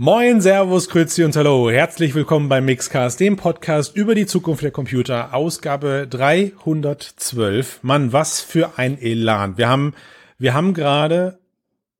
Moin, 0.00 0.40
Servus, 0.40 0.88
Grüezi 0.88 1.24
und 1.24 1.34
Hallo. 1.34 1.68
Herzlich 1.68 2.14
willkommen 2.14 2.48
beim 2.48 2.66
Mixcast, 2.66 3.18
dem 3.18 3.36
Podcast 3.36 3.96
über 3.96 4.14
die 4.14 4.26
Zukunft 4.26 4.62
der 4.62 4.70
Computer, 4.70 5.34
Ausgabe 5.34 6.06
312. 6.08 7.80
Mann, 7.82 8.12
was 8.12 8.40
für 8.40 8.78
ein 8.78 8.96
Elan. 9.02 9.58
Wir 9.58 9.68
haben, 9.68 9.94
wir 10.38 10.54
haben 10.54 10.72
gerade 10.72 11.40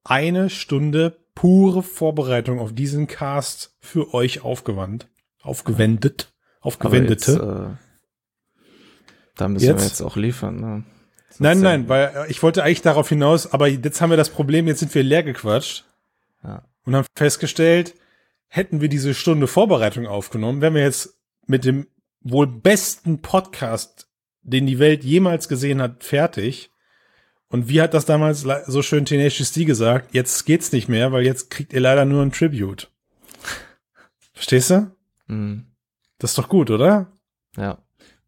eine 0.05 0.49
Stunde 0.49 1.17
pure 1.35 1.83
Vorbereitung 1.83 2.61
auf 2.61 2.73
diesen 2.73 3.09
Cast 3.09 3.75
für 3.81 4.15
euch 4.15 4.45
aufgewandt, 4.45 5.09
aufgewendet, 5.43 6.33
aufgewendete. 6.61 7.33
Jetzt, 7.33 7.43
äh, 7.43 7.77
da 9.35 9.49
müssen 9.49 9.67
jetzt? 9.67 9.81
wir 9.81 9.89
jetzt 9.89 10.03
auch 10.03 10.15
liefern, 10.15 10.61
ne? 10.61 10.85
nein, 11.41 11.59
nein, 11.59 11.89
weil 11.89 12.13
äh, 12.15 12.31
ich 12.31 12.45
wollte 12.45 12.63
eigentlich 12.63 12.83
darauf 12.83 13.09
hinaus, 13.09 13.53
aber 13.53 13.67
jetzt 13.67 14.01
haben 14.01 14.11
wir 14.11 14.17
das 14.17 14.31
Problem, 14.31 14.69
jetzt 14.69 14.79
sind 14.79 14.95
wir 14.95 15.03
leer 15.03 15.25
gequatscht. 15.25 15.85
Ja 16.45 16.63
und 16.89 16.97
haben 16.97 17.07
festgestellt, 17.15 17.95
hätten 18.47 18.81
wir 18.81 18.89
diese 18.89 19.13
Stunde 19.13 19.47
Vorbereitung 19.47 20.07
aufgenommen, 20.07 20.63
wären 20.63 20.75
wir 20.75 20.83
jetzt 20.83 21.19
mit 21.47 21.67
dem 21.67 21.87
wohl 22.23 22.47
besten 22.47 23.21
Podcast, 23.21 24.09
den 24.41 24.67
die 24.67 24.79
Welt 24.79 25.05
jemals 25.05 25.49
gesehen 25.49 25.83
hat, 25.83 26.03
fertig. 26.03 26.71
Und 27.51 27.69
wie 27.69 27.83
hat 27.83 27.93
das 27.93 28.07
damals 28.07 28.47
so 28.67 28.81
schön 28.81 29.05
Tenacious 29.05 29.53
D 29.53 29.67
gesagt? 29.67 30.15
Jetzt 30.15 30.47
geht's 30.47 30.73
nicht 30.73 30.89
mehr, 30.89 31.13
weil 31.13 31.27
jetzt 31.27 31.51
kriegt 31.51 31.75
ihr 31.75 31.81
leider 31.81 32.07
nur 32.07 32.23
ein 32.23 32.33
Tribute. 32.33 32.91
Verstehst 34.33 34.71
du? 34.71 34.91
Mhm. 35.27 35.67
Das 36.17 36.31
ist 36.31 36.39
doch 36.39 36.49
gut, 36.49 36.71
oder? 36.71 37.13
Ja. 37.55 37.79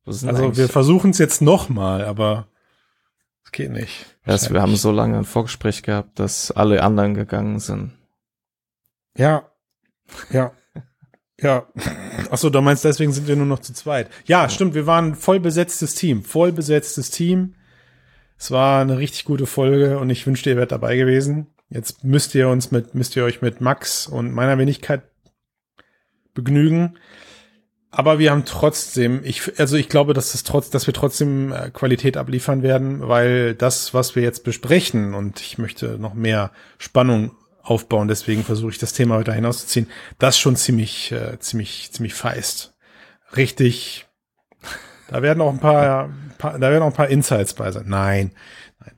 Also 0.05 0.55
wir 0.57 0.69
versuchen 0.69 1.13
es 1.13 1.19
jetzt 1.19 1.41
nochmal, 1.41 2.05
aber 2.05 2.47
es 3.43 3.53
geht 3.53 3.71
nicht. 3.71 4.05
Ja, 4.27 4.39
wir 4.51 4.61
haben 4.61 4.77
so 4.77 4.93
lange 4.93 5.17
ein 5.17 5.25
Vorgespräch 5.25 5.83
gehabt, 5.83 6.19
dass 6.19 6.51
alle 6.51 6.83
anderen 6.83 7.15
gegangen 7.15 7.59
sind. 7.59 7.93
Ja. 9.17 9.51
Ja. 10.31 10.53
Ja. 11.43 11.67
Achso, 12.31 12.51
du 12.51 12.61
meinst, 12.61 12.85
deswegen 12.85 13.13
sind 13.13 13.27
wir 13.27 13.35
nur 13.35 13.47
noch 13.47 13.61
zu 13.61 13.73
zweit. 13.73 14.11
Ja, 14.27 14.51
stimmt, 14.51 14.75
wir 14.75 14.87
waren 14.87 15.15
voll 15.15 15.41
besetztes 15.41 15.95
Team. 15.95 16.23
Voll 16.23 16.53
besetztes 16.53 17.11
Team. 17.11 17.55
Es 18.37 18.51
war 18.51 18.83
eine 18.83 18.99
richtig 18.99 19.25
gute 19.25 19.47
Folge 19.47 19.99
und 19.99 20.11
ich 20.11 20.27
wünschte, 20.27 20.51
ihr 20.51 20.59
wärt 20.59 20.71
dabei 20.71 20.97
gewesen. 20.97 21.47
Jetzt 21.71 22.05
müsst 22.05 22.35
ihr 22.35 22.51
uns 22.51 22.73
mit, 22.73 22.95
müsst 22.95 23.17
ihr 23.17 23.25
euch 23.25 23.41
mit 23.41 23.63
Max 23.63 24.07
und 24.07 24.33
meiner 24.33 24.59
Wenigkeit 24.59 25.03
begnügen. 26.35 26.99
Aber 27.91 28.19
wir 28.19 28.31
haben 28.31 28.45
trotzdem, 28.45 29.23
ich, 29.25 29.59
also 29.59 29.77
ich 29.77 29.89
glaube, 29.89 30.15
dass 30.15 30.35
es 30.35 30.45
trotz, 30.45 30.71
dass 30.71 30.87
wir 30.87 30.95
trotzdem 30.95 31.53
äh, 31.53 31.71
Qualität 31.71 32.17
abliefern 32.17 32.63
werden, 32.63 33.09
weil 33.09 33.55
das, 33.55 33.95
was 33.95 34.15
wir 34.15 34.23
jetzt 34.23 34.45
besprechen, 34.45 35.15
und 35.15 35.41
ich 35.41 35.59
möchte 35.59 35.99
noch 35.99 36.15
mehr 36.15 36.53
Spannung 36.79 37.33
aufbauen. 37.71 38.09
Deswegen 38.09 38.45
versuche 38.45 38.73
ich 38.73 38.79
das 38.79 38.93
Thema 38.93 39.15
heute 39.15 39.33
hinauszuziehen. 39.33 39.89
Das 40.19 40.39
schon 40.39 40.57
ziemlich, 40.57 41.13
äh, 41.13 41.39
ziemlich, 41.39 41.91
ziemlich 41.93 42.15
feist. 42.15 42.75
Richtig. 43.37 44.07
Da 45.09 45.23
werden 45.23 45.41
auch 45.41 45.53
ein 45.53 45.61
paar, 45.61 46.11
paar, 46.39 46.59
da 46.59 46.71
werden 46.71 46.83
auch 46.83 46.89
ein 46.89 46.93
paar 46.93 47.09
Insights 47.09 47.55
bei 47.55 47.71
sein. 47.71 47.85
Nein, 47.87 48.33
nein. 48.81 48.95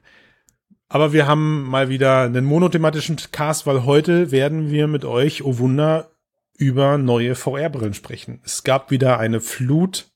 Aber 0.88 1.12
wir 1.12 1.26
haben 1.26 1.64
mal 1.64 1.88
wieder 1.88 2.22
einen 2.22 2.44
monothematischen 2.44 3.18
Cast, 3.30 3.66
weil 3.66 3.84
heute 3.84 4.30
werden 4.30 4.70
wir 4.70 4.88
mit 4.88 5.04
euch, 5.04 5.44
oh 5.44 5.58
Wunder, 5.58 6.10
über 6.56 6.98
neue 6.98 7.34
VR-Brillen 7.34 7.94
sprechen. 7.94 8.40
Es 8.44 8.62
gab 8.62 8.90
wieder 8.90 9.18
eine 9.18 9.40
Flut 9.40 10.10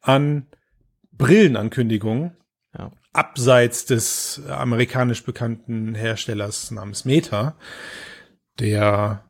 an 0.00 0.46
Brillenankündigungen 1.12 2.36
abseits 3.12 3.84
des 3.84 4.42
amerikanisch 4.48 5.24
bekannten 5.24 5.94
Herstellers 5.94 6.70
namens 6.70 7.04
Meta, 7.04 7.56
der 8.58 9.24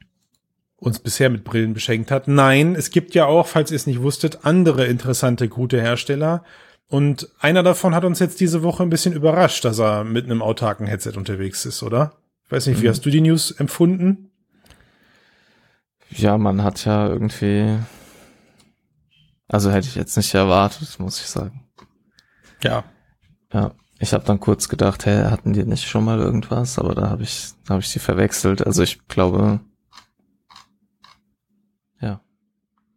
uns 0.77 0.99
bisher 0.99 1.31
mit 1.31 1.45
Brillen 1.45 1.75
beschenkt 1.75 2.11
hat. 2.11 2.27
Nein, 2.27 2.75
es 2.75 2.91
gibt 2.91 3.15
ja 3.15 3.27
auch, 3.27 3.47
falls 3.47 3.71
ihr 3.71 3.77
es 3.77 3.87
nicht 3.87 4.03
wusstet, 4.03 4.45
andere 4.45 4.87
interessante, 4.87 5.49
gute 5.49 5.81
Hersteller. 5.81 6.45
Und 6.89 7.29
einer 7.39 7.63
davon 7.63 7.95
hat 7.95 8.05
uns 8.05 8.19
jetzt 8.19 8.41
diese 8.41 8.63
Woche 8.63 8.83
ein 8.83 8.91
bisschen 8.91 9.15
überrascht, 9.15 9.65
dass 9.65 9.79
er 9.79 10.05
mit 10.05 10.25
einem 10.25 10.43
autarken 10.43 10.87
Headset 10.87 11.13
unterwegs 11.17 11.65
ist, 11.65 11.83
oder? 11.83 12.19
Ich 12.45 12.51
weiß 12.51 12.67
nicht, 12.67 12.83
wie 12.83 12.87
mhm. 12.87 12.91
hast 12.91 13.07
du 13.07 13.11
die 13.11 13.21
News 13.21 13.53
empfunden? 13.53 14.31
Ja, 16.11 16.37
man 16.37 16.63
hat 16.63 16.85
ja 16.85 17.09
irgendwie, 17.09 17.79
also 19.49 19.71
hätte 19.71 19.89
ich 19.89 19.95
jetzt 19.95 20.17
nicht 20.17 20.35
erwartet, 20.35 20.99
muss 20.99 21.21
ich 21.21 21.29
sagen. 21.29 21.65
Ja, 22.63 22.85
ja, 23.53 23.73
ich 24.03 24.13
habe 24.13 24.25
dann 24.25 24.41
kurz 24.41 24.69
gedacht, 24.69 25.07
hä, 25.07 25.25
hatten 25.25 25.53
die 25.53 25.65
nicht 25.65 25.89
schon 25.89 26.05
mal 26.05 26.19
irgendwas? 26.19 26.79
Aber 26.79 26.95
da 26.95 27.09
habe 27.09 27.23
ich, 27.23 27.51
da 27.67 27.75
habe 27.75 27.83
ich 27.83 27.89
sie 27.89 28.01
verwechselt. 28.01 28.67
Also 28.67 28.83
ich 28.83 29.07
glaube, 29.07 29.61
ja. 32.01 32.21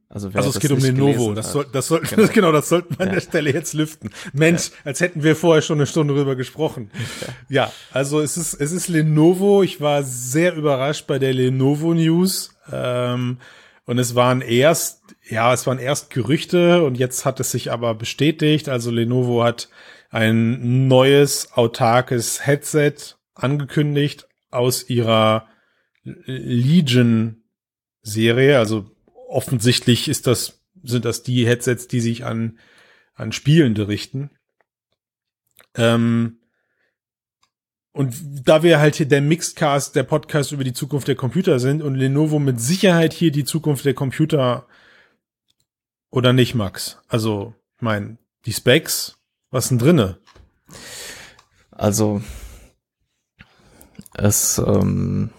Also, 0.10 0.32
also 0.34 0.50
es 0.50 0.60
geht 0.60 0.72
um 0.72 0.80
Lenovo. 0.80 1.34
Das 1.34 1.52
soll, 1.52 1.68
das 1.72 1.88
soll, 1.88 2.02
genau. 2.02 2.28
genau, 2.34 2.52
das 2.52 2.70
sollten 2.70 2.98
wir 2.98 3.02
an 3.02 3.10
ja. 3.10 3.14
der 3.16 3.22
Stelle 3.22 3.54
jetzt 3.54 3.74
lüften. 3.74 4.10
Mensch, 4.34 4.70
ja. 4.70 4.74
als 4.86 5.00
hätten 5.00 5.22
wir 5.22 5.36
vorher 5.36 5.62
schon 5.62 5.78
eine 5.78 5.86
Stunde 5.86 6.16
drüber 6.16 6.36
gesprochen. 6.36 6.90
Ja. 7.50 7.66
ja, 7.66 7.72
also 7.92 8.20
es 8.20 8.36
ist, 8.36 8.56
es 8.56 8.72
ist 8.72 8.88
Lenovo. 8.88 9.62
Ich 9.62 9.82
war 9.82 10.02
sehr 10.02 10.56
überrascht 10.56 11.06
bei 11.06 11.20
der 11.20 11.34
Lenovo 11.34 11.94
News. 11.94 12.56
Ähm, 12.72 13.38
und 13.86 14.00
es 14.00 14.16
waren 14.16 14.42
erst, 14.42 15.02
ja, 15.30 15.54
es 15.54 15.68
waren 15.68 15.78
erst 15.78 16.10
Gerüchte 16.10 16.84
und 16.84 16.98
jetzt 16.98 17.26
hat 17.26 17.40
es 17.40 17.52
sich 17.52 17.72
aber 17.72 17.94
bestätigt. 17.94 18.70
Also 18.70 18.90
Lenovo 18.90 19.44
hat 19.44 19.70
ein 20.10 20.88
neues 20.88 21.52
autarkes 21.54 22.46
Headset 22.46 22.96
angekündigt 23.34 24.28
aus 24.50 24.90
ihrer 24.90 25.48
Legion 26.04 27.44
Serie. 28.02 28.60
Also 28.60 28.92
offensichtlich 29.28 30.08
ist 30.08 30.28
das, 30.28 30.62
sind 30.84 31.06
das 31.06 31.24
die 31.24 31.46
Headsets, 31.46 31.88
die 31.88 32.00
sich 32.00 32.24
an, 32.26 32.60
an 33.16 33.32
Spielende 33.32 33.88
richten. 33.88 34.30
Ähm, 35.76 36.40
und 37.92 38.14
da 38.44 38.62
wir 38.62 38.80
halt 38.80 38.96
hier 38.96 39.08
der 39.08 39.22
Mixedcast, 39.22 39.96
der 39.96 40.04
Podcast 40.04 40.52
über 40.52 40.66
die 40.66 40.74
Zukunft 40.74 41.08
der 41.08 41.16
Computer 41.16 41.60
sind 41.60 41.82
und 41.82 41.96
Lenovo 41.96 42.40
mit 42.40 42.60
Sicherheit 42.60 43.14
hier 43.14 43.32
die 43.32 43.46
Zukunft 43.46 43.86
der 43.86 43.94
Computer 43.94 44.68
oder 46.10 46.34
nicht, 46.34 46.56
Max? 46.56 47.00
Also, 47.08 47.56
mein, 47.80 48.18
die 48.46 48.54
Specs 48.54 49.18
was 49.56 49.70
denn 49.70 49.80
drinne? 49.80 50.18
Also 51.72 52.22
es 54.14 54.60
ähm, 54.60 55.30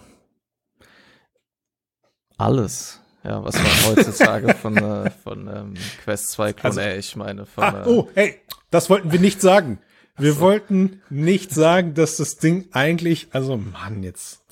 alles, 2.35 2.99
ja, 3.23 3.43
was 3.43 3.55
man 3.55 3.65
heutzutage 3.95 4.55
von, 4.55 4.75
äh, 4.77 5.11
von 5.11 5.47
ähm, 5.47 5.73
Quest 6.03 6.31
2 6.31 6.53
Clone, 6.53 6.65
also, 6.65 6.79
äh, 6.79 6.97
ich 6.97 7.15
meine 7.15 7.45
von. 7.45 7.63
Ah, 7.63 7.83
äh, 7.83 7.87
oh, 7.87 8.09
hey, 8.15 8.41
das 8.71 8.89
wollten 8.89 9.11
wir 9.11 9.19
nicht 9.19 9.39
sagen. 9.39 9.79
Wir 10.17 10.33
so. 10.33 10.39
wollten 10.39 11.03
nicht 11.11 11.51
sagen, 11.51 11.93
dass 11.93 12.17
das 12.17 12.37
Ding 12.37 12.69
eigentlich, 12.71 13.27
also 13.33 13.55
Mann, 13.55 14.01
jetzt. 14.01 14.43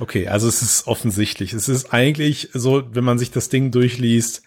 Okay, 0.00 0.28
also 0.28 0.48
es 0.48 0.60
ist 0.60 0.86
offensichtlich. 0.86 1.54
Es 1.54 1.70
ist 1.70 1.94
eigentlich 1.94 2.50
so, 2.52 2.94
wenn 2.94 3.04
man 3.04 3.18
sich 3.18 3.30
das 3.30 3.48
Ding 3.48 3.70
durchliest, 3.70 4.42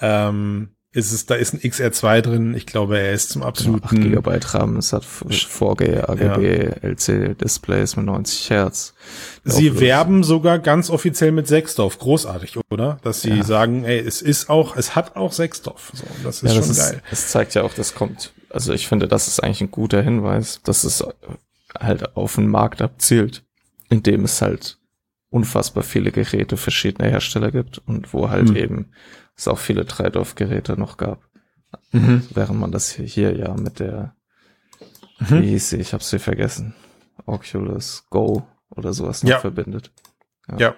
ähm, 0.00 0.74
ist 0.94 1.12
es, 1.12 1.24
da 1.24 1.34
ist 1.34 1.54
ein 1.54 1.60
XR2 1.60 2.20
drin. 2.20 2.54
Ich 2.54 2.66
glaube, 2.66 2.98
er 2.98 3.12
ist 3.12 3.30
zum 3.30 3.42
absoluten. 3.42 3.88
Genau, 3.88 4.18
8 4.18 4.24
GB 4.24 4.46
RAM, 4.52 4.76
es 4.76 4.92
hat 4.92 5.04
4G, 5.04 6.04
AGB, 6.06 6.64
ja. 6.64 6.88
LC 6.88 7.38
Displays 7.38 7.96
mit 7.96 8.04
90 8.06 8.50
Hertz. 8.50 8.94
Sie 9.42 9.80
werben 9.80 10.22
sogar 10.22 10.58
ganz 10.58 10.90
offiziell 10.90 11.32
mit 11.32 11.48
Sechsdorf. 11.48 11.98
Großartig, 11.98 12.58
oder? 12.70 12.98
Dass 13.02 13.22
sie 13.22 13.30
ja. 13.30 13.44
sagen, 13.44 13.84
ey, 13.84 13.98
es 13.98 14.20
ist 14.20 14.50
auch, 14.50 14.76
es 14.76 14.94
hat 14.94 15.16
auch 15.16 15.32
Sechsdorf. 15.32 15.92
So, 15.94 16.04
das 16.24 16.42
ist 16.42 16.50
ja, 16.50 16.56
das 16.56 16.66
schon 16.66 16.72
ist, 16.72 16.90
geil. 16.90 17.02
Es 17.10 17.28
zeigt 17.28 17.54
ja 17.54 17.62
auch, 17.62 17.72
das 17.72 17.94
kommt, 17.94 18.34
also 18.50 18.74
ich 18.74 18.86
finde, 18.86 19.08
das 19.08 19.28
ist 19.28 19.42
eigentlich 19.42 19.62
ein 19.62 19.70
guter 19.70 20.02
Hinweis, 20.02 20.60
dass 20.62 20.84
es 20.84 21.02
halt 21.78 22.16
auf 22.16 22.34
den 22.34 22.48
Markt 22.48 22.82
abzielt, 22.82 23.44
indem 23.88 24.24
es 24.24 24.42
halt 24.42 24.78
unfassbar 25.32 25.82
viele 25.82 26.12
Geräte 26.12 26.56
verschiedener 26.56 27.08
Hersteller 27.08 27.50
gibt 27.50 27.78
und 27.86 28.12
wo 28.12 28.28
halt 28.28 28.50
mhm. 28.50 28.56
eben 28.56 28.92
es 29.36 29.48
auch 29.48 29.58
viele 29.58 29.86
Treidorf-Geräte 29.86 30.78
noch 30.78 30.98
gab. 30.98 31.24
Mhm. 31.92 32.22
Während 32.34 32.60
man 32.60 32.70
das 32.70 32.90
hier, 32.90 33.06
hier 33.06 33.36
ja 33.36 33.54
mit 33.54 33.80
der, 33.80 34.14
mhm. 35.18 35.42
wie 35.42 35.48
hieß 35.48 35.70
sie, 35.70 35.78
ich 35.78 35.94
hab's 35.94 36.10
hier 36.10 36.20
vergessen, 36.20 36.74
Oculus 37.24 38.06
Go 38.10 38.46
oder 38.68 38.92
sowas 38.92 39.22
noch 39.22 39.30
ja. 39.30 39.38
verbindet. 39.38 39.90
Ja. 40.50 40.58
ja. 40.58 40.74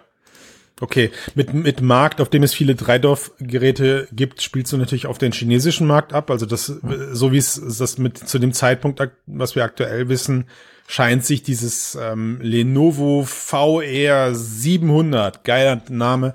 Okay, 0.81 1.11
mit, 1.35 1.55
mit 1.55 1.83
Markt, 1.83 2.21
auf 2.21 2.29
dem 2.29 2.43
es 2.43 2.53
viele 2.53 2.75
Dreidorf-Geräte 2.75 4.09
gibt, 4.13 4.43
spielst 4.43 4.73
du 4.73 4.77
natürlich 4.77 5.07
auf 5.07 5.19
den 5.19 5.33
chinesischen 5.33 5.87
Markt 5.87 6.13
ab. 6.13 6.31
Also 6.31 6.47
das, 6.47 6.69
mhm. 6.69 7.13
so 7.13 7.33
wie 7.33 7.39
es 7.39 7.61
das 7.79 7.99
mit 7.99 8.19
zu 8.19 8.39
dem 8.39 8.53
Zeitpunkt, 8.53 9.01
was 9.27 9.57
wir 9.57 9.65
aktuell 9.65 10.09
wissen, 10.09 10.47
scheint 10.87 11.25
sich 11.25 11.43
dieses 11.43 11.99
ähm, 12.01 12.39
Lenovo 12.43 13.25
VR 13.25 14.35
700, 14.35 15.43
geiler 15.43 15.83
Name, 15.89 16.35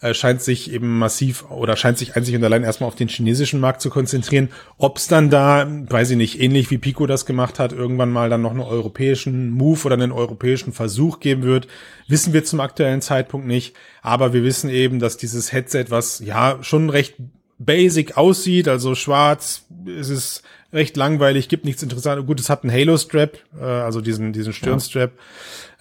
äh, 0.00 0.14
scheint 0.14 0.40
sich 0.40 0.72
eben 0.72 0.98
massiv 0.98 1.50
oder 1.50 1.76
scheint 1.76 1.98
sich 1.98 2.14
einzig 2.14 2.36
und 2.36 2.44
allein 2.44 2.62
erstmal 2.62 2.88
auf 2.88 2.94
den 2.94 3.08
chinesischen 3.08 3.60
Markt 3.60 3.80
zu 3.80 3.90
konzentrieren. 3.90 4.50
Ob 4.76 4.98
es 4.98 5.08
dann 5.08 5.30
da, 5.30 5.66
weiß 5.68 6.10
ich 6.10 6.16
nicht, 6.16 6.40
ähnlich 6.40 6.70
wie 6.70 6.78
Pico 6.78 7.06
das 7.06 7.26
gemacht 7.26 7.58
hat, 7.58 7.72
irgendwann 7.72 8.10
mal 8.10 8.30
dann 8.30 8.42
noch 8.42 8.52
einen 8.52 8.60
europäischen 8.60 9.50
Move 9.50 9.84
oder 9.84 9.94
einen 9.94 10.12
europäischen 10.12 10.72
Versuch 10.72 11.18
geben 11.18 11.42
wird, 11.42 11.66
wissen 12.06 12.32
wir 12.32 12.44
zum 12.44 12.60
aktuellen 12.60 13.02
Zeitpunkt 13.02 13.46
nicht. 13.46 13.74
Aber 14.00 14.32
wir 14.32 14.44
wissen 14.44 14.70
eben, 14.70 15.00
dass 15.00 15.16
dieses 15.16 15.52
Headset, 15.52 15.86
was 15.88 16.20
ja 16.20 16.58
schon 16.62 16.88
recht 16.88 17.16
basic 17.58 18.16
aussieht, 18.16 18.68
also 18.68 18.94
schwarz, 18.94 19.64
es 19.86 20.08
ist 20.08 20.42
recht 20.72 20.96
langweilig, 20.96 21.48
gibt 21.48 21.64
nichts 21.64 21.82
Interessantes. 21.82 22.26
Gut, 22.26 22.40
es 22.40 22.50
hat 22.50 22.62
einen 22.62 22.72
Halo-Strap, 22.72 23.38
äh, 23.58 23.64
also 23.64 24.00
diesen, 24.00 24.32
diesen 24.32 24.52
Stirnstrap. 24.52 25.12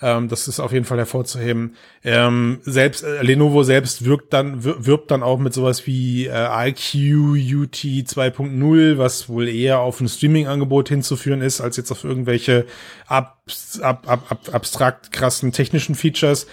Ja. 0.01 0.18
Ähm, 0.18 0.29
das 0.29 0.47
ist 0.47 0.59
auf 0.59 0.71
jeden 0.71 0.85
Fall 0.85 0.97
hervorzuheben. 0.97 1.75
Ähm, 2.03 2.59
selbst 2.63 3.03
äh, 3.03 3.21
Lenovo 3.21 3.63
selbst 3.63 4.06
wirkt 4.06 4.31
dann, 4.31 4.63
wirbt 4.63 5.12
dann 5.12 5.24
auch 5.24 5.39
mit 5.39 5.53
sowas 5.53 5.88
wie 5.88 6.27
äh, 6.27 6.69
IQ 6.69 6.95
UT 7.56 7.75
2.0, 7.75 8.97
was 8.97 9.27
wohl 9.27 9.50
eher 9.50 9.79
auf 9.79 10.00
ein 10.00 10.07
Streaming-Angebot 10.07 10.89
hinzuführen 10.89 11.41
ist, 11.41 11.59
als 11.59 11.77
jetzt 11.77 11.91
auf 11.91 12.03
irgendwelche 12.03 12.65
ab, 13.07 13.41
ab, 13.81 14.03
ab, 14.07 14.25
ab, 14.29 14.39
abstrakt 14.53 15.12
krassen 15.12 15.51
technischen 15.51 15.95
Features. 15.95 16.47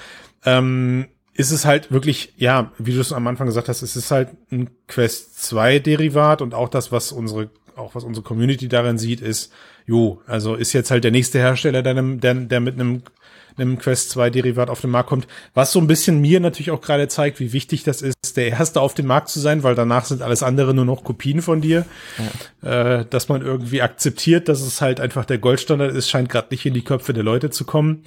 Ähm, 0.45 1.07
ist 1.35 1.51
es 1.51 1.65
halt 1.65 1.91
wirklich, 1.91 2.33
ja, 2.37 2.73
wie 2.79 2.95
du 2.95 3.01
es 3.01 3.13
am 3.13 3.27
Anfang 3.27 3.47
gesagt 3.47 3.69
hast, 3.69 3.83
es 3.83 3.97
ist 3.97 4.11
halt 4.11 4.29
ein 4.51 4.71
Quest 4.87 5.43
2 5.43 5.81
Derivat 5.81 6.41
und 6.41 6.55
auch 6.55 6.69
das, 6.69 6.93
was 6.93 7.13
unsere 7.13 7.51
auch 7.77 7.95
was 7.95 8.05
unsere 8.05 8.25
Community 8.25 8.69
darin 8.69 8.99
sieht, 8.99 9.21
ist, 9.21 9.53
jo, 9.87 10.21
also 10.27 10.55
ist 10.55 10.73
jetzt 10.73 10.91
halt 10.91 11.05
der 11.05 11.11
nächste 11.11 11.39
Hersteller, 11.39 11.83
der, 11.83 11.95
der, 11.95 12.35
der 12.35 12.61
mit 12.61 12.75
einem, 12.75 13.03
einem 13.57 13.79
Quest 13.79 14.11
2 14.11 14.31
Derivat 14.31 14.71
auf 14.71 14.81
den 14.81 14.91
Markt 14.91 15.09
kommt, 15.09 15.27
was 15.55 15.73
so 15.73 15.81
ein 15.81 15.87
bisschen 15.87 16.21
mir 16.21 16.41
natürlich 16.41 16.71
auch 16.71 16.81
gerade 16.81 17.09
zeigt, 17.09 17.41
wie 17.41 17.53
wichtig 17.53 17.85
das 17.85 18.03
ist, 18.03 18.37
der 18.37 18.49
erste 18.49 18.81
auf 18.81 18.95
dem 18.95 19.07
Markt 19.07 19.29
zu 19.29 19.41
sein, 19.41 19.63
weil 19.63 19.75
danach 19.75 20.05
sind 20.05 20.23
alles 20.23 20.43
andere 20.43 20.75
nur 20.75 20.85
noch 20.85 21.05
Kopien 21.05 21.43
von 21.43 21.61
dir. 21.61 21.85
Ja. 22.63 23.01
Äh, 23.01 23.07
dass 23.07 23.29
man 23.29 23.43
irgendwie 23.43 23.83
akzeptiert, 23.83 24.49
dass 24.49 24.61
es 24.61 24.81
halt 24.81 25.01
einfach 25.01 25.25
der 25.25 25.39
Goldstandard 25.39 25.93
ist, 25.93 26.09
scheint 26.11 26.29
gerade 26.29 26.49
nicht 26.51 26.67
in 26.67 26.75
die 26.75 26.85
Köpfe 26.85 27.13
der 27.13 27.25
Leute 27.25 27.51
zu 27.51 27.65
kommen. 27.65 28.05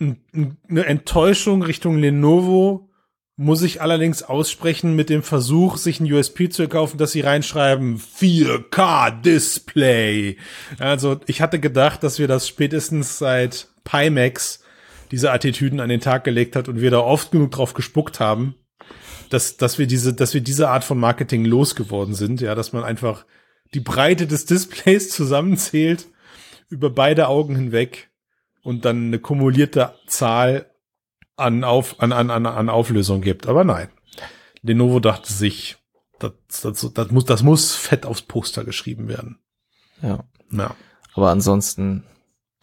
Eine 0.00 0.86
Enttäuschung 0.86 1.62
Richtung 1.62 1.98
Lenovo, 1.98 2.90
muss 3.36 3.62
ich 3.62 3.80
allerdings 3.80 4.22
aussprechen 4.22 4.94
mit 4.94 5.08
dem 5.08 5.22
Versuch, 5.22 5.78
sich 5.78 5.98
ein 5.98 6.12
USP 6.12 6.50
zu 6.50 6.68
kaufen, 6.68 6.98
dass 6.98 7.12
sie 7.12 7.22
reinschreiben 7.22 7.98
4K 7.98 9.22
Display. 9.22 10.36
Also 10.78 11.20
ich 11.26 11.40
hatte 11.40 11.58
gedacht, 11.58 12.02
dass 12.02 12.18
wir 12.18 12.28
das 12.28 12.46
spätestens 12.46 13.16
seit 13.16 13.68
Pimax 13.84 14.62
diese 15.10 15.32
Attitüden 15.32 15.80
an 15.80 15.88
den 15.88 16.00
Tag 16.00 16.24
gelegt 16.24 16.54
hat 16.54 16.68
und 16.68 16.82
wir 16.82 16.90
da 16.90 17.00
oft 17.00 17.30
genug 17.30 17.50
drauf 17.52 17.72
gespuckt 17.72 18.20
haben, 18.20 18.56
dass, 19.30 19.56
dass 19.56 19.78
wir 19.78 19.86
diese, 19.86 20.12
dass 20.12 20.34
wir 20.34 20.42
diese 20.42 20.68
Art 20.68 20.84
von 20.84 20.98
Marketing 20.98 21.46
losgeworden 21.46 22.14
sind, 22.14 22.42
ja, 22.42 22.54
dass 22.54 22.74
man 22.74 22.84
einfach 22.84 23.24
die 23.72 23.80
Breite 23.80 24.26
des 24.26 24.44
Displays 24.44 25.08
zusammenzählt 25.16 26.08
über 26.68 26.90
beide 26.90 27.28
Augen 27.28 27.56
hinweg 27.56 28.09
und 28.62 28.84
dann 28.84 29.06
eine 29.06 29.18
kumulierte 29.18 29.94
Zahl 30.06 30.70
an, 31.36 31.64
auf, 31.64 32.00
an, 32.00 32.12
an, 32.12 32.30
an, 32.30 32.46
an 32.46 32.68
Auflösung 32.68 33.20
gibt. 33.20 33.46
Aber 33.46 33.64
nein. 33.64 33.88
Lenovo 34.62 35.00
dachte 35.00 35.32
sich, 35.32 35.78
das, 36.18 36.32
das, 36.62 36.92
das, 36.92 37.10
muss, 37.10 37.24
das 37.24 37.42
muss 37.42 37.74
fett 37.74 38.04
aufs 38.04 38.22
Poster 38.22 38.64
geschrieben 38.64 39.08
werden. 39.08 39.38
Ja. 40.02 40.24
ja. 40.52 40.74
Aber 41.14 41.30
ansonsten 41.30 42.04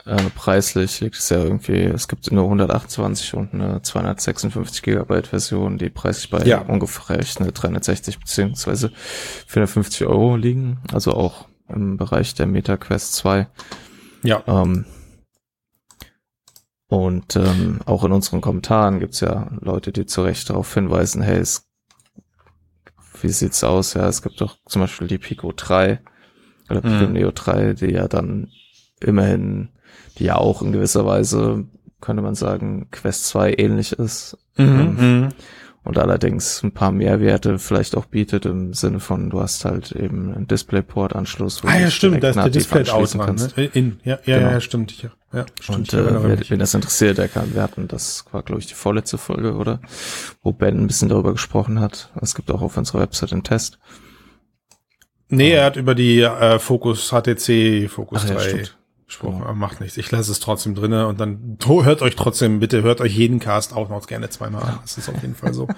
äh, 0.05 0.29
preislich 0.35 1.01
liegt 1.01 1.17
es 1.17 1.29
ja 1.29 1.43
irgendwie, 1.43 1.81
es 1.81 2.07
gibt 2.07 2.31
nur 2.31 2.45
128 2.45 3.33
und 3.33 3.53
eine 3.53 3.81
256 3.81 4.81
Gigabyte 4.81 5.27
Version, 5.27 5.77
die 5.77 5.89
preislich 5.89 6.29
bei 6.29 6.43
ja. 6.43 6.61
ungefähr 6.61 7.19
eine 7.39 7.51
360 7.51 8.19
beziehungsweise 8.19 8.91
450 9.47 10.07
Euro 10.07 10.37
liegen. 10.37 10.79
Also 10.93 11.13
auch 11.13 11.47
im 11.67 11.97
Bereich 11.97 12.35
der 12.35 12.45
Meta 12.45 12.77
Quest 12.77 13.15
2. 13.15 13.47
Ja. 14.23 14.43
Ähm, 14.47 14.85
und 16.87 17.35
ähm, 17.35 17.79
auch 17.85 18.03
in 18.03 18.11
unseren 18.11 18.41
Kommentaren 18.41 18.99
gibt's 18.99 19.19
ja 19.19 19.51
Leute, 19.59 19.91
die 19.91 20.05
zu 20.05 20.21
Recht 20.21 20.49
darauf 20.49 20.73
hinweisen, 20.73 21.21
hey, 21.21 21.37
es, 21.37 21.67
wie 23.21 23.29
sieht's 23.29 23.63
aus? 23.63 23.93
Ja, 23.93 24.07
es 24.07 24.21
gibt 24.21 24.39
doch 24.41 24.57
zum 24.67 24.81
Beispiel 24.81 25.07
die 25.07 25.17
Pico 25.17 25.51
3 25.55 26.01
oder 26.69 26.81
Pico 26.81 27.07
mhm. 27.07 27.13
Neo 27.13 27.31
3, 27.31 27.73
die 27.73 27.91
ja 27.91 28.07
dann 28.07 28.49
immerhin, 29.01 29.69
die 30.17 30.25
ja 30.25 30.35
auch 30.35 30.61
in 30.61 30.71
gewisser 30.71 31.05
Weise, 31.05 31.65
könnte 31.99 32.21
man 32.21 32.35
sagen, 32.35 32.89
Quest 32.91 33.27
2 33.27 33.55
ähnlich 33.57 33.93
ist. 33.93 34.37
Mhm, 34.57 34.65
ähm, 34.65 34.95
mhm 34.95 35.29
und 35.83 35.97
allerdings 35.97 36.63
ein 36.63 36.71
paar 36.71 36.91
Mehrwerte 36.91 37.59
vielleicht 37.59 37.95
auch 37.95 38.05
bietet 38.05 38.45
im 38.45 38.73
Sinne 38.73 38.99
von, 38.99 39.29
du 39.29 39.39
hast 39.39 39.63
halt 39.63 39.91
eben 39.93 40.33
einen 40.33 40.47
DisplayPort-Anschluss. 40.47 41.63
Ah 41.65 41.79
ja, 41.79 41.89
stimmt, 41.89 42.23
da 42.23 42.29
ist 42.29 42.35
der 42.35 42.49
Display 42.49 42.89
out 42.89 43.13
dran. 43.13 43.35
Ne? 43.35 43.65
In, 43.73 43.99
ja, 44.03 44.19
ja, 44.25 44.39
genau. 44.39 44.51
ja, 44.51 44.59
stimmt. 44.59 45.01
Ja, 45.01 45.09
ja, 45.33 45.45
stimmt. 45.61 45.93
Und 45.93 45.93
äh, 45.93 46.23
wer, 46.23 46.49
wen 46.49 46.59
das 46.59 46.73
interessiert, 46.73 47.17
der 47.17 47.29
kann, 47.29 47.53
wir 47.53 47.61
hatten, 47.61 47.87
das 47.87 48.25
war 48.31 48.43
glaube 48.43 48.59
ich 48.59 48.67
die 48.67 48.73
vorletzte 48.73 49.17
Folge, 49.17 49.53
oder? 49.55 49.79
Wo 50.41 50.51
Ben 50.51 50.77
ein 50.77 50.87
bisschen 50.87 51.09
darüber 51.09 51.31
gesprochen 51.31 51.79
hat. 51.79 52.11
Es 52.21 52.35
gibt 52.35 52.51
auch 52.51 52.61
auf 52.61 52.75
unserer 52.75 52.99
Website 52.99 53.31
einen 53.31 53.43
Test. 53.43 53.79
Nee, 55.29 55.51
er 55.51 55.65
hat 55.65 55.75
über 55.75 55.95
die 55.95 56.21
äh, 56.21 56.59
Focus 56.59 57.09
HTC 57.11 57.89
Focus 57.89 58.25
Ach, 58.25 58.35
3 58.35 58.49
ja, 58.49 58.63
gesprochen, 59.07 59.41
aber 59.41 59.53
macht 59.53 59.79
nichts. 59.79 59.97
Ich 59.97 60.11
lasse 60.11 60.31
es 60.31 60.39
trotzdem 60.39 60.75
drinne 60.75 61.07
und 61.07 61.19
dann 61.19 61.57
hört 61.65 62.01
euch 62.01 62.15
trotzdem, 62.15 62.59
bitte 62.59 62.83
hört 62.83 63.01
euch 63.01 63.15
jeden 63.15 63.39
Cast 63.39 63.73
auch 63.73 63.89
noch 63.89 64.05
gerne 64.05 64.29
zweimal 64.29 64.63
an. 64.63 64.79
Das 64.81 64.97
ist 64.97 65.09
auf 65.09 65.21
jeden 65.21 65.35
Fall 65.35 65.53
so. 65.53 65.67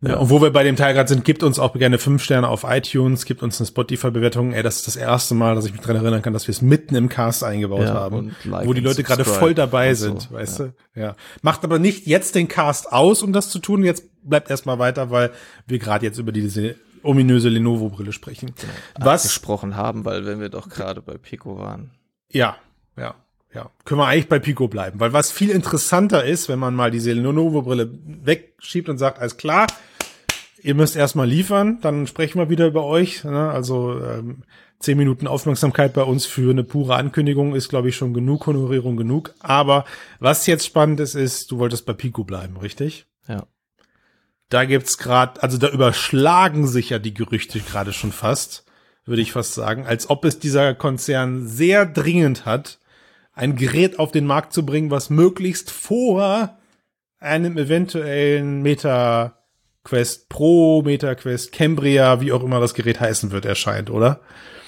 Ja, 0.00 0.18
und 0.18 0.30
wo 0.30 0.40
wir 0.40 0.52
bei 0.52 0.62
dem 0.62 0.76
Teil 0.76 0.94
gerade 0.94 1.08
sind, 1.08 1.24
gibt 1.24 1.42
uns 1.42 1.58
auch 1.58 1.72
gerne 1.72 1.98
fünf 1.98 2.22
Sterne 2.22 2.46
auf 2.46 2.62
iTunes, 2.62 3.24
gibt 3.24 3.42
uns 3.42 3.60
eine 3.60 3.66
Spotify-Bewertung. 3.66 4.52
Ey, 4.52 4.62
das 4.62 4.76
ist 4.76 4.86
das 4.86 4.94
erste 4.94 5.34
Mal, 5.34 5.56
dass 5.56 5.66
ich 5.66 5.72
mich 5.72 5.80
dran 5.80 5.96
erinnern 5.96 6.22
kann, 6.22 6.32
dass 6.32 6.46
wir 6.46 6.52
es 6.52 6.62
mitten 6.62 6.94
im 6.94 7.08
Cast 7.08 7.42
eingebaut 7.42 7.82
ja, 7.82 7.94
haben, 7.94 8.36
like 8.44 8.68
wo 8.68 8.74
die 8.74 8.80
Leute 8.80 9.02
gerade 9.02 9.24
voll 9.24 9.54
dabei 9.54 9.94
sind, 9.94 10.22
so, 10.22 10.30
weißt 10.30 10.60
ja. 10.60 10.64
du? 10.66 11.00
Ja. 11.00 11.16
Macht 11.42 11.64
aber 11.64 11.80
nicht 11.80 12.06
jetzt 12.06 12.36
den 12.36 12.46
Cast 12.46 12.92
aus, 12.92 13.24
um 13.24 13.32
das 13.32 13.50
zu 13.50 13.58
tun. 13.58 13.82
Jetzt 13.82 14.04
bleibt 14.22 14.50
erstmal 14.50 14.78
weiter, 14.78 15.10
weil 15.10 15.32
wir 15.66 15.80
gerade 15.80 16.06
jetzt 16.06 16.18
über 16.18 16.30
diese 16.30 16.76
ominöse 17.02 17.48
Lenovo-Brille 17.48 18.12
sprechen. 18.12 18.52
Genau. 18.54 18.72
Was 19.04 19.24
gesprochen 19.24 19.74
haben, 19.74 20.04
weil 20.04 20.24
wenn 20.26 20.38
wir 20.38 20.48
doch 20.48 20.68
gerade 20.68 21.02
bei 21.02 21.18
Pico 21.18 21.58
waren. 21.58 21.90
Ja, 22.30 22.56
ja, 22.96 23.14
ja. 23.54 23.70
Können 23.84 24.00
wir 24.00 24.06
eigentlich 24.06 24.28
bei 24.28 24.38
Pico 24.38 24.68
bleiben. 24.68 25.00
Weil 25.00 25.12
was 25.12 25.32
viel 25.32 25.50
interessanter 25.50 26.24
ist, 26.24 26.48
wenn 26.48 26.58
man 26.58 26.74
mal 26.74 26.90
diese 26.90 27.12
Lenovo-Brille 27.12 27.90
wegschiebt 28.24 28.88
und 28.88 28.98
sagt, 28.98 29.20
alles 29.20 29.36
klar, 29.36 29.66
ihr 30.62 30.74
müsst 30.74 30.96
erstmal 30.96 31.28
liefern, 31.28 31.80
dann 31.80 32.06
sprechen 32.06 32.38
wir 32.38 32.50
wieder 32.50 32.66
über 32.66 32.84
euch. 32.84 33.24
Ne? 33.24 33.50
Also 33.50 34.00
ähm, 34.02 34.42
zehn 34.80 34.98
Minuten 34.98 35.26
Aufmerksamkeit 35.26 35.92
bei 35.92 36.02
uns 36.02 36.26
für 36.26 36.50
eine 36.50 36.64
pure 36.64 36.96
Ankündigung 36.96 37.54
ist, 37.54 37.68
glaube 37.68 37.88
ich, 37.88 37.96
schon 37.96 38.14
genug, 38.14 38.46
Honorierung 38.46 38.96
genug. 38.96 39.34
Aber 39.40 39.84
was 40.20 40.46
jetzt 40.46 40.66
spannend 40.66 41.00
ist, 41.00 41.14
ist, 41.14 41.50
du 41.50 41.58
wolltest 41.58 41.86
bei 41.86 41.92
Pico 41.92 42.24
bleiben, 42.24 42.56
richtig? 42.56 43.06
Ja. 43.26 43.46
Da 44.50 44.64
gibt's 44.64 44.96
gerade, 44.98 45.42
also 45.42 45.58
da 45.58 45.68
überschlagen 45.68 46.66
sich 46.66 46.90
ja 46.90 46.98
die 46.98 47.12
Gerüchte 47.12 47.60
gerade 47.60 47.92
schon 47.92 48.12
fast 48.12 48.64
würde 49.08 49.22
ich 49.22 49.32
fast 49.32 49.54
sagen, 49.54 49.86
als 49.86 50.10
ob 50.10 50.24
es 50.24 50.38
dieser 50.38 50.74
Konzern 50.74 51.46
sehr 51.46 51.86
dringend 51.86 52.46
hat, 52.46 52.78
ein 53.32 53.56
Gerät 53.56 53.98
auf 53.98 54.12
den 54.12 54.26
Markt 54.26 54.52
zu 54.52 54.66
bringen, 54.66 54.90
was 54.90 55.10
möglichst 55.10 55.70
vor 55.70 56.58
einem 57.18 57.56
eventuellen 57.56 58.62
Meta 58.62 59.38
Quest 59.84 60.28
Pro, 60.28 60.82
Meta 60.82 61.14
Quest 61.14 61.52
Cambria, 61.52 62.20
wie 62.20 62.32
auch 62.32 62.42
immer 62.42 62.60
das 62.60 62.74
Gerät 62.74 63.00
heißen 63.00 63.30
wird, 63.30 63.44
erscheint, 63.44 63.90
oder? 63.90 64.20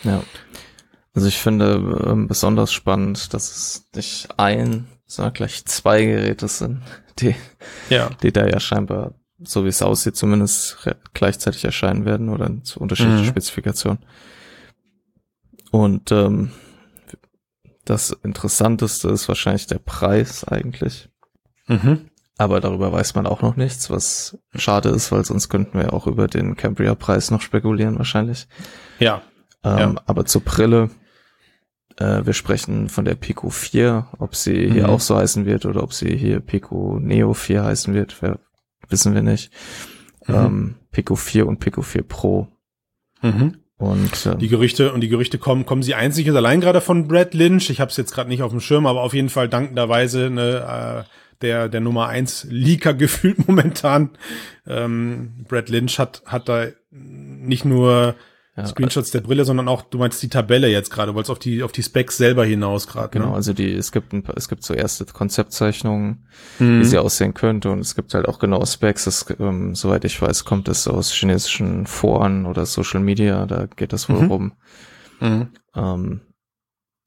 Ja. 0.03 0.23
Also 1.13 1.29
ich 1.29 1.39
finde 1.39 2.07
ähm, 2.07 2.29
besonders 2.29 2.73
spannend, 2.73 3.35
dass 3.35 3.51
es 3.51 3.89
nicht 3.95 4.29
ein, 4.39 4.87
sondern 5.07 5.35
gleich 5.35 5.65
zwei 5.67 6.05
Geräte 6.05 6.49
sind, 6.49 6.83
die, 7.19 7.35
ja. 7.91 8.11
die 8.23 8.33
da 8.33 8.47
ja 8.47 8.61
scheinbar, 8.61 9.15
so 9.43 9.65
wie 9.65 9.69
es 9.69 9.83
aussieht, 9.83 10.17
zumindest 10.17 10.89
gleichzeitig 11.15 11.65
erscheinen 11.65 12.05
werden 12.05 12.29
oder 12.29 12.63
zu 12.63 12.81
unterschiedlichen 12.81 13.25
mhm. 13.25 13.31
Spezifikationen. 13.31 14.01
Und 15.71 16.13
ähm, 16.13 16.51
das 17.85 18.11
Interessanteste 18.11 19.09
ist 19.09 19.29
wahrscheinlich 19.29 19.67
der 19.67 19.79
Preis 19.79 20.45
eigentlich. 20.45 21.09
Mhm. 21.67 22.11
Aber 22.37 22.61
darüber 22.61 22.91
weiß 22.93 23.15
man 23.15 23.27
auch 23.27 23.43
noch 23.43 23.57
nichts, 23.57 23.91
was 23.91 24.39
schade 24.55 24.89
ist, 24.89 25.13
weil 25.13 25.25
sonst 25.25 25.49
könnten 25.51 25.79
wir 25.79 25.87
ja 25.87 25.93
auch 25.93 26.07
über 26.07 26.27
den 26.27 26.57
Cambria-Preis 26.57 27.31
noch 27.31 27.43
spekulieren 27.43 27.99
wahrscheinlich. 27.99 28.49
Ja. 28.99 29.23
Ähm, 29.63 29.79
ja. 29.79 29.95
Aber 30.07 30.25
zur 30.25 30.43
Brille, 30.43 30.91
äh, 31.99 32.25
wir 32.25 32.33
sprechen 32.33 32.89
von 32.89 33.05
der 33.05 33.15
Pico 33.15 33.51
4, 33.51 34.09
ob 34.19 34.35
sie 34.35 34.69
mhm. 34.69 34.73
hier 34.73 34.89
auch 34.89 35.01
so 35.01 35.17
heißen 35.17 35.45
wird 35.45 35.67
oder 35.67 35.83
ob 35.83 35.93
sie 35.93 36.17
hier 36.17 36.41
Pico 36.41 36.99
Neo 36.99 37.35
4 37.35 37.65
heißen 37.65 37.93
wird, 37.93 38.17
wer, 38.23 38.39
wissen 38.91 39.15
wir 39.15 39.23
nicht. 39.23 39.51
Mhm. 40.27 40.35
Ähm, 40.35 40.75
Pico 40.93 41.17
4 41.17 41.47
und 41.47 41.59
Pico 41.61 41.83
4 41.83 42.03
Pro. 42.03 42.49
Mhm. 43.23 43.57
Und 43.77 44.27
ähm, 44.27 44.39
Die 44.39 44.49
Gerüchte 44.49 44.93
und 44.93 45.01
die 45.01 45.09
Gerüchte 45.09 45.39
kommen, 45.39 45.65
kommen 45.65 45.83
sie 45.83 45.95
einzig 45.95 46.29
und 46.29 46.37
allein 46.37 46.61
gerade 46.61 46.83
von 46.83 47.09
Brad 47.09 47.33
Lynch. 47.33 47.71
Ich 47.71 47.81
habe 47.81 47.91
es 47.91 47.97
jetzt 47.97 48.13
gerade 48.13 48.29
nicht 48.29 48.43
auf 48.43 48.51
dem 48.51 48.61
Schirm, 48.61 48.87
aber 48.87 49.01
auf 49.01 49.15
jeden 49.15 49.31
Fall 49.31 49.49
dankenderweise 49.49 50.29
ne, 50.29 51.05
äh, 51.07 51.11
der 51.41 51.71
der 51.71 51.81
Nummer 51.81 52.09
eins 52.09 52.47
Leaker 52.51 52.93
gefühlt 52.95 53.49
momentan. 53.49 54.11
Ähm, 54.67 55.47
Brad 55.49 55.71
Lynch 55.71 55.99
hat 55.99 56.23
hat 56.27 56.49
da 56.49 56.67
nicht 56.91 57.65
nur 57.65 58.17
ja, 58.61 58.67
Screenshots 58.67 59.11
der 59.11 59.21
Brille, 59.21 59.45
sondern 59.45 59.69
auch, 59.69 59.83
du 59.83 59.99
meinst 59.99 60.23
die 60.23 60.29
Tabelle 60.29 60.69
jetzt 60.69 60.91
gerade, 60.91 61.15
weil 61.15 61.23
es 61.23 61.31
auf 61.31 61.39
die 61.39 61.63
auf 61.63 61.73
die 61.73 61.83
Specs 61.83 62.17
selber 62.17 62.45
hinaus 62.45 62.87
gerade. 62.87 63.09
Genau, 63.11 63.31
Ne? 63.31 63.35
also 63.35 63.53
die, 63.53 63.73
es 63.73 63.93
gibt 63.93 64.13
ein 64.13 64.23
paar, 64.23 64.37
es 64.37 64.49
gibt 64.49 64.63
so 64.65 64.75
erste 64.75 65.05
Konzeptzeichnungen, 65.07 66.27
Mhm. 66.59 66.81
wie 66.81 66.85
sie 66.85 66.99
aussehen 66.99 67.35
könnte 67.35 67.71
und 67.71 67.81
es 67.81 67.95
gibt 67.95 68.15
halt 68.15 68.27
auch 68.29 68.39
genaue 68.39 68.67
Specs. 68.67 69.05
Das, 69.05 69.27
ähm, 69.39 69.75
soweit 69.75 70.05
ich 70.05 70.21
weiß, 70.21 70.45
kommt 70.45 70.69
es 70.69 70.87
aus 70.89 71.13
chinesischen 71.13 71.87
Foren 71.87 72.47
oder 72.47 72.67
Social 72.67 73.01
Media, 73.01 73.47
da 73.47 73.67
geht 73.67 73.93
das 73.93 74.09
wohl 74.09 74.23
Mhm. 74.23 74.31
rum. 74.31 74.53
Mhm. 75.21 75.49
Ähm, 75.75 76.21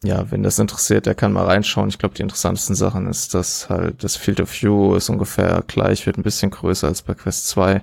ja, 0.05 0.29
wenn 0.31 0.43
das 0.43 0.59
interessiert, 0.59 1.05
der 1.05 1.15
kann 1.15 1.31
mal 1.31 1.45
reinschauen. 1.45 1.87
Ich 1.87 1.97
glaube, 1.97 2.13
die 2.13 2.23
interessantesten 2.23 2.75
Sachen 2.75 3.07
ist, 3.07 3.33
dass 3.33 3.69
halt 3.69 4.03
das 4.03 4.17
Field 4.17 4.41
of 4.41 4.51
View 4.61 4.95
ist 4.95 5.07
ungefähr 5.09 5.63
gleich, 5.65 6.05
wird 6.05 6.17
ein 6.17 6.23
bisschen 6.23 6.51
größer 6.51 6.87
als 6.89 7.03
bei 7.03 7.13
Quest 7.13 7.47
2. 7.47 7.81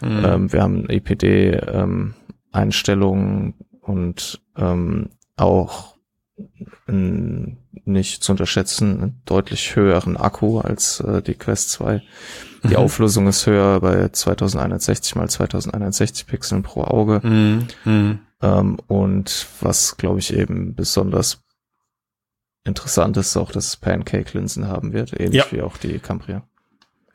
Mhm. 0.00 0.24
Ähm, 0.24 0.52
wir 0.52 0.60
haben 0.60 0.88
EPD 0.90 1.50
ähm, 1.52 2.14
Einstellungen 2.52 3.54
und 3.80 4.40
ähm, 4.56 5.10
auch 5.36 5.96
einen 6.86 7.58
nicht 7.84 8.22
zu 8.22 8.32
unterschätzen 8.32 9.02
einen 9.02 9.22
deutlich 9.24 9.74
höheren 9.76 10.16
Akku 10.16 10.58
als 10.60 11.00
äh, 11.00 11.22
die 11.22 11.34
Quest 11.34 11.70
2. 11.70 12.02
Die 12.64 12.68
Mhm. 12.68 12.76
Auflösung 12.76 13.26
ist 13.26 13.46
höher 13.46 13.80
bei 13.80 14.08
2160 14.08 15.16
mal 15.16 15.28
2160 15.28 16.26
Pixeln 16.26 16.62
pro 16.62 16.84
Auge. 16.84 17.20
Mhm. 17.26 17.66
Mhm. 17.84 18.18
Ähm, 18.40 18.78
und 18.86 19.46
was, 19.60 19.96
glaube 19.96 20.20
ich, 20.20 20.32
eben 20.32 20.74
besonders 20.74 21.42
interessant 22.64 23.16
ist, 23.16 23.36
auch, 23.36 23.50
dass 23.50 23.66
es 23.68 23.76
Pancake-Linsen 23.76 24.68
haben 24.68 24.92
wird, 24.92 25.18
ähnlich 25.18 25.44
Ja. 25.44 25.52
wie 25.52 25.62
auch 25.62 25.76
die 25.76 25.98
Cambria. 25.98 26.44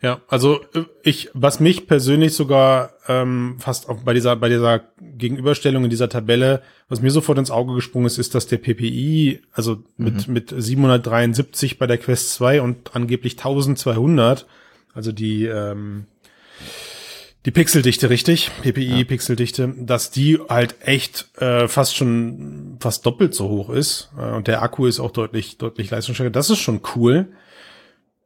Ja, 0.02 0.22
also 0.28 0.62
äh, 0.74 0.84
ich, 1.02 1.30
was 1.34 1.60
mich 1.60 1.88
persönlich 1.88 2.36
sogar 2.36 2.92
ähm, 3.08 3.56
fast 3.60 3.90
auch 3.90 4.04
bei 4.04 4.14
dieser 4.14 4.36
bei 4.36 4.48
dieser 4.50 4.82
Gegenüberstellung 5.02 5.86
in 5.86 5.90
dieser 5.90 6.10
Tabelle, 6.10 6.62
was 6.88 7.02
mir 7.02 7.10
sofort 7.10 7.40
ins 7.40 7.50
Auge 7.50 7.74
gesprungen 7.74 8.06
ist, 8.06 8.20
ist, 8.20 8.36
dass 8.36 8.46
der 8.46 8.58
PPI, 8.58 9.42
also 9.52 9.84
mit 9.98 10.28
mit 10.28 10.54
773 10.56 11.80
bei 11.80 11.88
der 11.88 11.98
Quest 11.98 12.34
2 12.34 12.62
und 12.62 12.96
angeblich 12.96 13.38
1200, 13.38 14.46
also 14.94 15.12
die 15.12 15.46
ähm, 15.46 16.06
die 17.48 17.52
Pixeldichte, 17.52 18.10
richtig? 18.10 18.52
PPI, 18.62 19.00
Ja. 19.00 19.04
Pixeldichte, 19.06 19.74
dass 19.80 20.12
die 20.12 20.38
halt 20.50 20.76
echt 20.82 21.30
äh, 21.40 21.70
fast 21.70 21.96
schon 21.96 22.78
fast 22.82 23.06
doppelt 23.06 23.34
so 23.34 23.48
hoch 23.48 23.70
ist. 23.70 24.12
Äh, 24.18 24.36
und 24.36 24.48
der 24.48 24.62
Akku 24.62 24.86
ist 24.86 25.00
auch 25.00 25.12
deutlich, 25.12 25.58
deutlich 25.58 25.90
leistungsstärker. 25.90 26.30
Das 26.30 26.50
ist 26.50 26.60
schon 26.60 26.82
cool. 26.96 27.30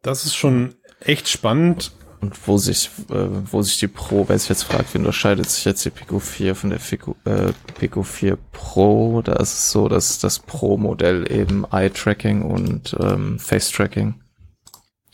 Das 0.02 0.26
ist 0.26 0.36
schon 0.36 0.74
echt 1.02 1.28
spannend. 1.28 1.92
Und 2.22 2.48
wo 2.48 2.58
sich, 2.58 2.92
äh, 3.10 3.28
wo 3.52 3.64
sich 3.64 3.80
die 3.80 3.88
Pro, 3.88 4.30
wer 4.30 4.38
sich 4.38 4.50
jetzt 4.50 4.62
fragt, 4.62 4.94
wie 4.94 5.00
unterscheidet 5.00 5.50
sich 5.50 5.66
jetzt 5.66 5.84
die 5.84 5.90
Pico 5.90 6.20
4 6.20 6.54
von 6.54 6.70
der 6.70 6.78
Pico, 6.78 7.16
äh, 7.26 7.52
Pico 7.80 8.04
4 8.04 8.38
Pro? 8.52 9.24
Da 9.24 9.34
ist 9.34 9.54
es 9.54 9.72
so, 9.72 9.90
dass 9.90 10.20
das 10.20 10.38
Pro-Modell 10.38 11.32
eben 11.32 11.66
Eye-Tracking 11.72 12.44
und 12.44 12.96
ähm, 13.00 13.40
Face-Tracking 13.40 14.22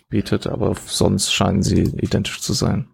bietet, 0.10 0.48
aber 0.48 0.76
sonst 0.86 1.34
scheinen 1.34 1.64
sie 1.64 1.84
identisch 1.84 2.42
zu 2.42 2.52
sein. 2.52 2.90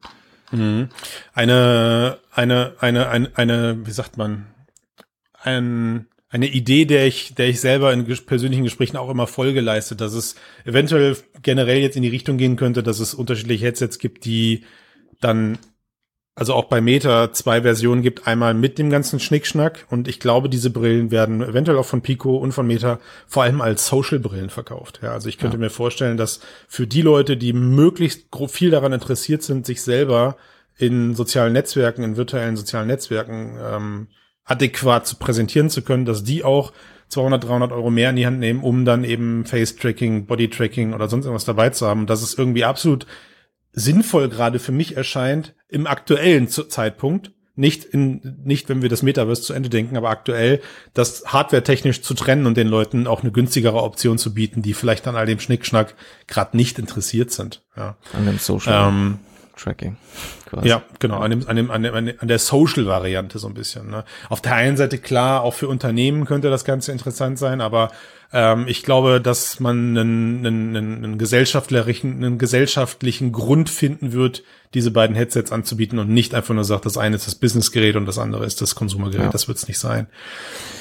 Mhm. 0.51 0.89
Eine, 1.33 2.19
eine, 2.31 2.75
eine, 2.79 3.09
eine, 3.09 3.31
eine, 3.35 3.87
wie 3.87 3.91
sagt 3.91 4.17
man, 4.17 4.45
ein, 5.41 6.07
eine 6.33 6.47
Idee, 6.47 6.85
der 6.85 7.05
ich, 7.05 7.35
der 7.35 7.47
ich 7.47 7.61
selber 7.61 7.93
in 7.93 8.05
ges 8.05 8.25
persönlichen 8.25 8.63
Gesprächen 8.63 8.97
auch 8.97 9.09
immer 9.11 9.27
Folge 9.27 9.61
leiste, 9.61 9.95
dass 9.95 10.13
es 10.13 10.35
eventuell 10.65 11.15
generell 11.43 11.77
jetzt 11.77 11.95
in 11.95 12.01
die 12.01 12.09
Richtung 12.09 12.37
gehen 12.37 12.55
könnte, 12.55 12.81
dass 12.81 12.99
es 12.99 13.13
unterschiedliche 13.13 13.65
Headsets 13.65 13.99
gibt, 13.99 14.25
die 14.25 14.63
dann 15.21 15.59
also 16.35 16.55
auch 16.55 16.65
bei 16.65 16.81
Meta 16.81 17.31
zwei 17.31 17.61
Versionen 17.61 18.01
gibt, 18.01 18.25
einmal 18.25 18.55
mit 18.55 18.79
dem 18.79 18.89
ganzen 18.89 19.19
Schnickschnack 19.19 19.85
und 19.91 20.07
ich 20.07 20.19
glaube, 20.19 20.49
diese 20.49 20.71
Brillen 20.71 21.11
werden 21.11 21.43
eventuell 21.43 21.77
auch 21.77 21.85
von 21.85 22.01
Pico 22.01 22.35
und 22.37 22.51
von 22.51 22.65
Meta 22.65 22.99
vor 23.27 23.43
allem 23.43 23.61
als 23.61 23.85
Social-Brillen 23.85 24.49
verkauft. 24.49 25.01
Ja, 25.03 25.11
also 25.11 25.29
ich 25.29 25.37
könnte 25.37 25.57
Ja. 25.57 25.61
mir 25.61 25.69
vorstellen, 25.69 26.17
dass 26.17 26.39
für 26.67 26.87
die 26.87 27.03
Leute, 27.03 27.37
die 27.37 27.53
möglichst 27.53 28.25
viel 28.47 28.71
daran 28.71 28.93
interessiert 28.93 29.43
sind, 29.43 29.67
sich 29.67 29.83
selber 29.83 30.37
in 30.75 31.13
sozialen 31.13 31.53
Netzwerken, 31.53 32.01
in 32.01 32.17
virtuellen 32.17 32.57
sozialen 32.57 32.87
Netzwerken 32.87 33.59
ähm, 33.61 34.07
adäquat 34.45 35.07
zu 35.07 35.15
präsentieren 35.17 35.69
zu 35.69 35.81
können, 35.81 36.05
dass 36.05 36.23
die 36.23 36.43
auch 36.43 36.73
200, 37.09 37.43
300 37.43 37.71
Euro 37.71 37.91
mehr 37.91 38.09
in 38.09 38.15
die 38.15 38.25
Hand 38.25 38.39
nehmen, 38.39 38.61
um 38.61 38.85
dann 38.85 39.03
eben 39.03 39.45
Face-Tracking, 39.45 40.25
Body-Tracking 40.25 40.93
oder 40.93 41.07
sonst 41.07 41.25
irgendwas 41.25 41.45
dabei 41.45 41.69
zu 41.69 41.87
haben. 41.87 42.07
Dass 42.07 42.23
es 42.23 42.37
irgendwie 42.37 42.63
absolut 42.63 43.05
sinnvoll 43.71 44.29
gerade 44.29 44.59
für 44.59 44.71
mich 44.71 44.97
erscheint, 44.97 45.55
im 45.67 45.87
aktuellen 45.87 46.47
Zeitpunkt, 46.47 47.31
nicht 47.55 47.85
in, 47.85 48.39
nicht 48.43 48.67
wenn 48.67 48.81
wir 48.81 48.89
das 48.89 49.03
Metaverse 49.03 49.43
zu 49.43 49.53
Ende 49.53 49.69
denken, 49.69 49.95
aber 49.95 50.09
aktuell, 50.09 50.59
das 50.93 51.25
hardware-technisch 51.27 52.01
zu 52.01 52.15
trennen 52.15 52.47
und 52.47 52.57
den 52.57 52.67
Leuten 52.67 53.05
auch 53.05 53.21
eine 53.21 53.31
günstigere 53.31 53.83
Option 53.83 54.17
zu 54.17 54.33
bieten, 54.33 54.63
die 54.63 54.73
vielleicht 54.73 55.07
an 55.07 55.15
all 55.15 55.27
dem 55.27 55.39
Schnickschnack 55.39 55.95
gerade 56.27 56.57
nicht 56.57 56.79
interessiert 56.79 57.31
sind. 57.31 57.63
Ja, 57.77 57.97
An 58.13 58.25
dem 58.25 58.39
Social 58.39 58.89
ähm, 58.89 59.19
Tracking. 59.55 59.97
Quasi. 60.45 60.67
ja 60.67 60.81
genau, 60.99 61.19
an, 61.19 61.31
dem, 61.31 61.47
an, 61.47 61.55
dem, 61.55 61.71
an, 61.71 61.83
dem, 61.83 61.93
an, 61.95 62.27
der 62.27 62.39
Social-Variante 62.39 63.39
so 63.39 63.47
ein 63.47 63.53
bisschen. 63.53 63.89
Ne? 63.89 64.03
Auf 64.29 64.41
der 64.41 64.55
einen 64.55 64.77
Seite 64.77 64.97
klar, 64.97 65.41
auch 65.41 65.53
für 65.53 65.67
Unternehmen 65.67 66.25
könnte 66.25 66.49
das 66.49 66.65
Ganze 66.65 66.91
interessant 66.91 67.37
sein, 67.37 67.61
aber 67.61 67.91
ähm, 68.31 68.65
ich 68.67 68.83
glaube, 68.83 69.21
dass 69.21 69.59
man 69.59 69.97
einen, 69.97 70.45
einen, 70.45 70.75
einen, 70.75 71.17
gesellschaftlichen, 71.17 72.15
einen 72.15 72.37
gesellschaftlichen 72.37 73.31
Grund 73.31 73.69
finden 73.69 74.11
wird, 74.11 74.43
diese 74.73 74.91
beiden 74.91 75.15
Headsets 75.15 75.51
anzubieten 75.51 75.99
und 75.99 76.09
nicht 76.09 76.33
einfach 76.33 76.55
nur 76.55 76.63
sagt, 76.63 76.85
das 76.85 76.97
eine 76.97 77.15
ist 77.15 77.27
das 77.27 77.35
Businessgerät 77.35 77.95
und 77.95 78.05
das 78.05 78.17
andere 78.17 78.45
ist 78.45 78.61
das 78.61 78.73
Konsumergerät. 78.73 79.25
Ja. 79.25 79.31
Das 79.31 79.47
wird 79.47 79.59
es 79.59 79.67
nicht 79.67 79.79
sein. 79.79 80.07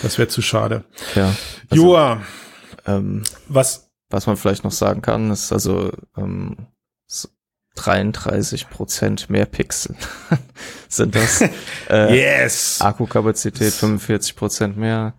Das 0.02 0.18
wäre 0.18 0.28
zu 0.28 0.40
schade. 0.40 0.84
ja. 1.14 1.34
Also, 1.68 1.84
Joa, 1.84 2.22
ähm, 2.86 3.22
was 3.48 3.92
was 4.12 4.26
man 4.26 4.36
vielleicht 4.36 4.62
noch 4.62 4.72
sagen 4.72 5.00
kann, 5.00 5.30
ist 5.30 5.52
also 5.52 5.90
ähm, 6.16 6.56
33 7.76 8.68
Prozent 8.68 9.30
mehr 9.30 9.46
Pixel 9.46 9.96
sind 10.88 11.14
das. 11.14 11.40
äh, 11.90 12.14
Yes! 12.16 12.80
Akkukapazität 12.80 13.72
45 13.72 14.36
Prozent 14.36 14.76
mehr 14.76 15.14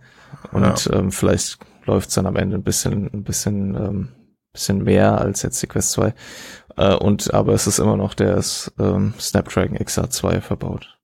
und 0.52 0.90
ähm, 0.94 1.12
vielleicht 1.12 1.58
läuft's 1.86 2.16
dann 2.16 2.26
am 2.26 2.36
Ende 2.36 2.58
ein 2.58 2.64
bisschen, 2.64 3.10
ein 3.14 3.24
bisschen, 3.24 3.76
ähm, 3.76 4.10
bisschen 4.52 4.84
mehr 4.84 5.20
als 5.20 5.42
jetzt 5.42 5.62
die 5.62 5.68
Quest 5.68 5.92
2. 5.92 6.14
Äh, 6.78 6.96
und 6.96 7.34
aber 7.34 7.54
es 7.54 7.68
ist 7.68 7.80
immer 7.80 7.98
noch 7.98 8.14
der 8.14 8.42
ähm, 8.80 9.14
Snapdragon 9.20 9.78
XR2 9.78 10.42
verbaut. 10.42 10.98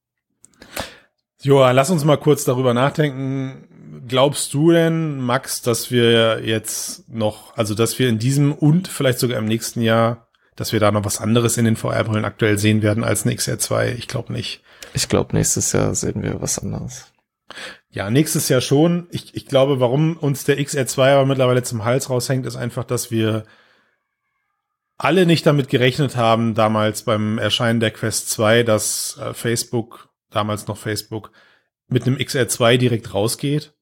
Joa, 1.42 1.72
lass 1.72 1.90
uns 1.90 2.04
mal 2.04 2.18
kurz 2.18 2.44
darüber 2.44 2.74
nachdenken. 2.74 4.04
Glaubst 4.08 4.54
du 4.54 4.72
denn, 4.72 5.20
Max, 5.20 5.62
dass 5.62 5.92
wir 5.92 6.42
jetzt 6.44 7.08
noch, 7.10 7.56
also 7.56 7.76
dass 7.76 7.98
wir 7.98 8.10
in 8.10 8.20
diesem 8.20 8.54
und 8.54 8.88
vielleicht 8.88 9.20
sogar 9.20 9.38
im 9.38 9.46
nächsten 9.46 9.82
Jahr, 9.82 10.29
dass 10.60 10.74
wir 10.74 10.80
da 10.80 10.92
noch 10.92 11.06
was 11.06 11.22
anderes 11.22 11.58
in 11.58 11.66
den 11.66 11.78
VR-Brillen 11.78 12.26
aktuell 12.26 12.58
sehen 12.58 12.82
werden 12.82 13.04
als 13.04 13.26
eine 13.26 13.34
XR2? 13.34 13.94
Ich 13.94 14.08
glaube 14.08 14.34
nicht. 14.34 14.62
Ich 14.94 15.08
glaube, 15.08 15.36
nächstes 15.36 15.72
Jahr 15.72 15.96
sehen 15.96 16.22
wir 16.22 16.42
was 16.42 16.60
anderes. 16.60 17.14
Ja, 17.90 18.10
nächstes 18.10 18.50
Jahr 18.50 18.62
schon. 18.62 19.08
Ich, 19.12 19.36
ich 19.36 19.46
glaube, 19.46 19.80
warum 19.80 20.18
uns 20.18 20.44
der 20.44 20.60
XR2 20.60 21.14
aber 21.14 21.26
mittlerweile 21.26 21.64
zum 21.64 21.86
Hals 21.86 22.10
raushängt, 22.10 22.46
ist 22.46 22.58
einfach, 22.58 22.84
dass 22.84 23.10
wir 23.10 23.46
alle 24.98 25.26
nicht 25.26 25.46
damit 25.46 25.70
gerechnet 25.70 26.18
haben, 26.18 26.56
damals 26.56 27.04
beim 27.04 27.38
Erscheinen 27.38 27.80
der 27.80 27.92
Quest 27.92 28.30
2, 28.32 28.64
dass 28.64 29.18
äh, 29.18 29.34
Facebook, 29.34 30.10
damals 30.30 30.68
noch 30.68 30.78
Facebook, 30.78 31.32
mit 31.88 32.06
einem 32.06 32.18
XR2 32.18 32.78
direkt 32.78 33.14
rausgeht. 33.14 33.74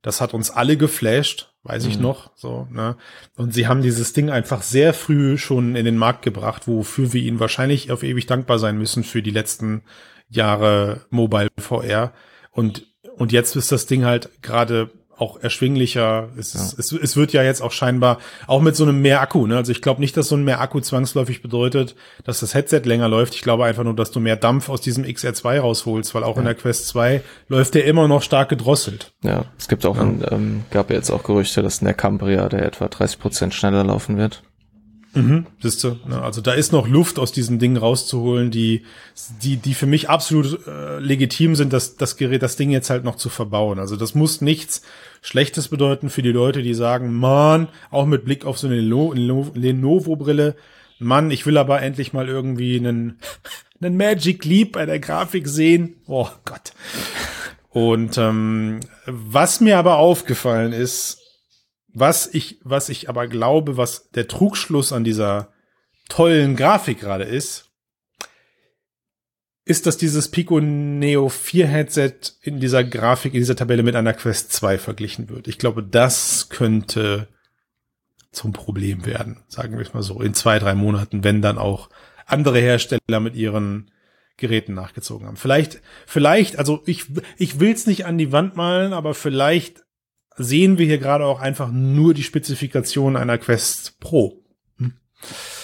Das 0.00 0.22
hat 0.22 0.32
uns 0.32 0.50
alle 0.50 0.78
geflasht, 0.78 1.53
weiß 1.64 1.86
ich 1.86 1.96
Mhm. 1.96 2.02
noch, 2.02 2.30
so, 2.36 2.68
ne? 2.70 2.96
Und 3.36 3.52
sie 3.54 3.66
haben 3.66 3.82
dieses 3.82 4.12
Ding 4.12 4.30
einfach 4.30 4.62
sehr 4.62 4.94
früh 4.94 5.36
schon 5.38 5.76
in 5.76 5.84
den 5.84 5.96
Markt 5.96 6.22
gebracht, 6.22 6.68
wofür 6.68 7.12
wir 7.12 7.22
ihnen 7.22 7.40
wahrscheinlich 7.40 7.90
auf 7.90 8.02
ewig 8.02 8.26
dankbar 8.26 8.58
sein 8.58 8.78
müssen 8.78 9.02
für 9.02 9.22
die 9.22 9.30
letzten 9.30 9.82
Jahre 10.28 11.06
Mobile 11.10 11.48
VR. 11.58 12.12
Und, 12.50 12.86
und 13.16 13.32
jetzt 13.32 13.56
ist 13.56 13.72
das 13.72 13.86
Ding 13.86 14.04
halt 14.04 14.30
gerade 14.42 14.90
auch 15.18 15.38
erschwinglicher. 15.42 16.28
Es, 16.38 16.54
Ja. 16.54 16.60
es, 16.78 16.92
es 16.92 17.16
wird 17.16 17.32
ja 17.32 17.42
jetzt 17.42 17.60
auch 17.62 17.72
scheinbar 17.72 18.18
auch 18.46 18.60
mit 18.60 18.76
so 18.76 18.84
einem 18.84 19.00
mehr 19.00 19.20
Akku. 19.20 19.46
Ne? 19.46 19.56
Also 19.56 19.72
ich 19.72 19.82
glaube 19.82 20.00
nicht, 20.00 20.16
dass 20.16 20.28
so 20.28 20.36
ein 20.36 20.44
mehr 20.44 20.60
Akku 20.60 20.80
zwangsläufig 20.80 21.42
bedeutet, 21.42 21.94
dass 22.24 22.40
das 22.40 22.54
Headset 22.54 22.82
länger 22.84 23.08
läuft. 23.08 23.34
Ich 23.34 23.42
glaube 23.42 23.64
einfach 23.64 23.84
nur, 23.84 23.94
dass 23.94 24.10
du 24.10 24.20
mehr 24.20 24.36
Dampf 24.36 24.68
aus 24.68 24.80
diesem 24.80 25.04
XR2 25.04 25.58
rausholst, 25.60 26.14
weil 26.14 26.24
auch 26.24 26.36
in 26.36 26.42
Ja. 26.44 26.50
der 26.52 26.54
Quest 26.54 26.88
2 26.88 27.22
läuft 27.48 27.74
der 27.74 27.84
immer 27.86 28.08
noch 28.08 28.22
stark 28.22 28.48
gedrosselt. 28.48 29.12
Ja, 29.22 29.44
es 29.58 29.68
gibt 29.68 29.86
auch, 29.86 29.98
ein, 29.98 30.24
ähm, 30.30 30.64
gab 30.70 30.90
ja 30.90 30.96
jetzt 30.96 31.10
auch 31.10 31.22
Gerüchte, 31.22 31.62
dass 31.62 31.78
in 31.78 31.86
der 31.86 31.94
Cambria 31.94 32.48
der 32.48 32.64
etwa 32.64 32.88
30 32.88 33.18
Prozent 33.18 33.54
schneller 33.54 33.84
laufen 33.84 34.16
wird. 34.18 34.42
Mhm, 35.14 35.46
siehst 35.62 35.84
du, 35.84 35.96
ne? 36.08 36.20
also 36.22 36.40
da 36.40 36.52
ist 36.52 36.72
noch 36.72 36.88
Luft 36.88 37.18
aus 37.18 37.30
diesen 37.30 37.58
Dingen 37.58 37.76
rauszuholen, 37.76 38.50
die, 38.50 38.84
die, 39.42 39.56
die 39.56 39.74
für 39.74 39.86
mich 39.86 40.10
absolut 40.10 40.66
äh, 40.66 40.98
legitim 40.98 41.54
sind, 41.54 41.72
das, 41.72 41.96
das 41.96 42.16
Gerät, 42.16 42.42
das 42.42 42.56
Ding 42.56 42.70
jetzt 42.70 42.90
halt 42.90 43.04
noch 43.04 43.16
zu 43.16 43.28
verbauen. 43.28 43.78
Also 43.78 43.96
das 43.96 44.14
muss 44.14 44.40
nichts 44.40 44.82
Schlechtes 45.22 45.68
bedeuten 45.68 46.10
für 46.10 46.22
die 46.22 46.32
Leute, 46.32 46.62
die 46.62 46.74
sagen, 46.74 47.14
man, 47.14 47.68
auch 47.90 48.06
mit 48.06 48.24
Blick 48.24 48.44
auf 48.44 48.58
so 48.58 48.66
eine 48.66 48.80
Lenovo-Brille, 48.80 50.56
Mann, 50.98 51.30
ich 51.30 51.44
will 51.46 51.58
aber 51.58 51.82
endlich 51.82 52.12
mal 52.12 52.28
irgendwie 52.28 52.76
einen, 52.76 53.18
einen 53.80 53.96
Magic 53.96 54.44
Leap 54.44 54.72
bei 54.72 54.86
der 54.86 54.98
Grafik 54.98 55.48
sehen. 55.48 55.96
Oh 56.06 56.28
Gott. 56.44 56.72
Und 57.70 58.18
ähm, 58.18 58.80
was 59.06 59.60
mir 59.60 59.78
aber 59.78 59.96
aufgefallen 59.96 60.72
ist, 60.72 61.23
was 61.94 62.26
ich, 62.32 62.58
was 62.62 62.88
ich 62.88 63.08
aber 63.08 63.28
glaube, 63.28 63.76
was 63.76 64.10
der 64.10 64.28
Trugschluss 64.28 64.92
an 64.92 65.04
dieser 65.04 65.52
tollen 66.08 66.56
Grafik 66.56 67.00
gerade 67.00 67.24
ist, 67.24 67.70
ist, 69.64 69.86
dass 69.86 69.96
dieses 69.96 70.30
Pico 70.30 70.60
Neo 70.60 71.28
4 71.30 71.66
Headset 71.66 72.14
in 72.42 72.60
dieser 72.60 72.84
Grafik, 72.84 73.32
in 73.32 73.40
dieser 73.40 73.56
Tabelle 73.56 73.82
mit 73.82 73.96
einer 73.96 74.12
Quest 74.12 74.52
2 74.52 74.76
verglichen 74.76 75.30
wird. 75.30 75.48
Ich 75.48 75.56
glaube, 75.56 75.82
das 75.82 76.50
könnte 76.50 77.28
zum 78.30 78.52
Problem 78.52 79.06
werden, 79.06 79.38
sagen 79.48 79.78
wir 79.78 79.86
es 79.86 79.94
mal 79.94 80.02
so, 80.02 80.20
in 80.20 80.34
zwei, 80.34 80.58
drei 80.58 80.74
Monaten, 80.74 81.24
wenn 81.24 81.40
dann 81.40 81.56
auch 81.56 81.88
andere 82.26 82.58
Hersteller 82.58 83.20
mit 83.20 83.36
ihren 83.36 83.90
Geräten 84.36 84.74
nachgezogen 84.74 85.28
haben. 85.28 85.36
Vielleicht, 85.36 85.80
vielleicht, 86.06 86.58
also 86.58 86.82
ich, 86.86 87.06
ich 87.38 87.60
will 87.60 87.72
es 87.72 87.86
nicht 87.86 88.04
an 88.04 88.18
die 88.18 88.32
Wand 88.32 88.56
malen, 88.56 88.92
aber 88.92 89.14
vielleicht 89.14 89.83
sehen 90.36 90.78
wir 90.78 90.86
hier 90.86 90.98
gerade 90.98 91.24
auch 91.24 91.40
einfach 91.40 91.70
nur 91.70 92.14
die 92.14 92.22
Spezifikation 92.22 93.16
einer 93.16 93.38
Quest 93.38 94.00
Pro. 94.00 94.42
Hm? 94.78 94.94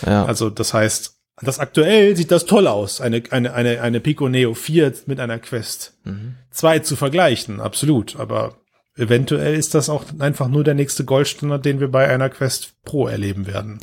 Ja. 0.07 0.25
Also 0.25 0.51
das 0.51 0.75
heißt, 0.75 1.21
das 1.43 1.59
aktuell 1.59 2.17
sieht 2.17 2.31
das 2.31 2.45
toll 2.45 2.67
aus, 2.67 3.01
eine, 3.01 3.23
eine, 3.31 3.55
eine, 3.55 3.81
eine 3.81 4.01
Pico 4.01 4.29
Neo 4.29 4.55
4 4.55 4.93
mit 5.07 5.21
einer 5.21 5.39
Quest 5.39 5.99
mhm. 6.05 6.35
2 6.51 6.81
zu 6.81 6.97
vergleichen, 6.97 7.61
absolut. 7.61 8.17
Aber 8.17 8.57
eventuell 8.97 9.55
ist 9.55 9.75
das 9.75 9.89
auch 9.89 10.05
einfach 10.19 10.49
nur 10.49 10.65
der 10.65 10.75
nächste 10.75 11.05
Goldstandard, 11.05 11.65
den 11.65 11.81
wir 11.81 11.89
bei 11.89 12.09
einer 12.09 12.29
Quest 12.29 12.83
Pro 12.85 13.09
erleben 13.09 13.47
werden. 13.47 13.81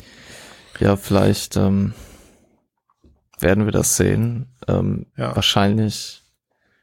Ja, 0.78 0.96
vielleicht 0.96 1.56
ähm, 1.56 1.94
werden 3.40 3.64
wir 3.64 3.72
das 3.72 3.96
sehen. 3.96 4.54
Ähm, 4.68 5.06
ja. 5.16 5.34
Wahrscheinlich 5.34 6.22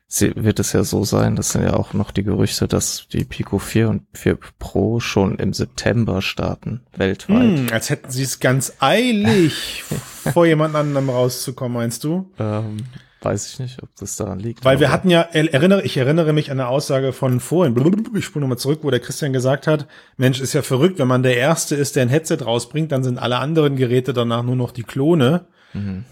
wird 0.08 0.60
es 0.60 0.72
ja 0.74 0.84
so 0.84 1.04
sein, 1.04 1.36
das 1.36 1.52
sind 1.52 1.64
ja 1.64 1.74
auch 1.74 1.94
noch 1.94 2.12
die 2.12 2.24
Gerüchte, 2.24 2.68
dass 2.68 3.08
die 3.12 3.26
Pico 3.26 3.58
4 3.58 3.90
und 3.90 4.04
4 4.14 4.38
Pro 4.60 5.00
schon 5.00 5.40
im 5.40 5.54
September 5.54 6.22
starten, 6.22 6.82
weltweit. 6.96 7.60
Hm, 7.60 7.68
als 7.72 7.90
hätten 7.90 8.12
sie 8.12 8.24
es 8.24 8.40
ganz 8.40 8.74
eilig, 8.80 9.84
vor 10.34 10.46
jemand 10.46 10.76
anderem 10.76 11.10
rauszukommen, 11.10 11.74
meinst 11.74 12.04
du? 12.04 12.32
Ähm, 12.40 12.78
weiß 13.22 13.54
ich 13.54 13.60
nicht, 13.60 13.82
ob 13.82 13.90
das 13.96 14.16
daran 14.16 14.40
liegt. 14.40 14.64
Weil 14.64 14.80
wir 14.80 14.92
hatten 14.92 15.10
ja, 15.10 15.22
erinnere, 15.22 15.82
ich 15.82 15.98
erinnere 15.98 16.32
mich 16.34 16.52
an 16.52 16.60
eine 16.60 16.70
Aussage 16.70 17.12
von 17.12 17.40
vorhin, 17.40 17.76
ich 18.16 18.26
spule 18.26 18.42
nochmal 18.42 18.60
zurück, 18.60 18.80
wo 18.84 18.92
der 18.92 19.00
Christian 19.00 19.34
gesagt 19.34 19.66
hat, 19.66 19.88
Mensch, 20.18 20.40
ist 20.40 20.54
ja 20.54 20.62
verrückt, 20.62 21.00
wenn 21.00 21.08
man 21.08 21.24
der 21.24 21.36
Erste 21.36 21.76
ist, 21.76 21.96
der 21.96 22.04
ein 22.04 22.10
Headset 22.10 22.38
rausbringt, 22.46 22.92
dann 22.92 23.04
sind 23.04 23.18
alle 23.18 23.40
anderen 23.40 23.76
Geräte 23.76 24.14
danach 24.14 24.44
nur 24.44 24.56
noch 24.56 24.72
die 24.72 24.84
Klone. 24.84 25.48
Mhm. 25.74 26.06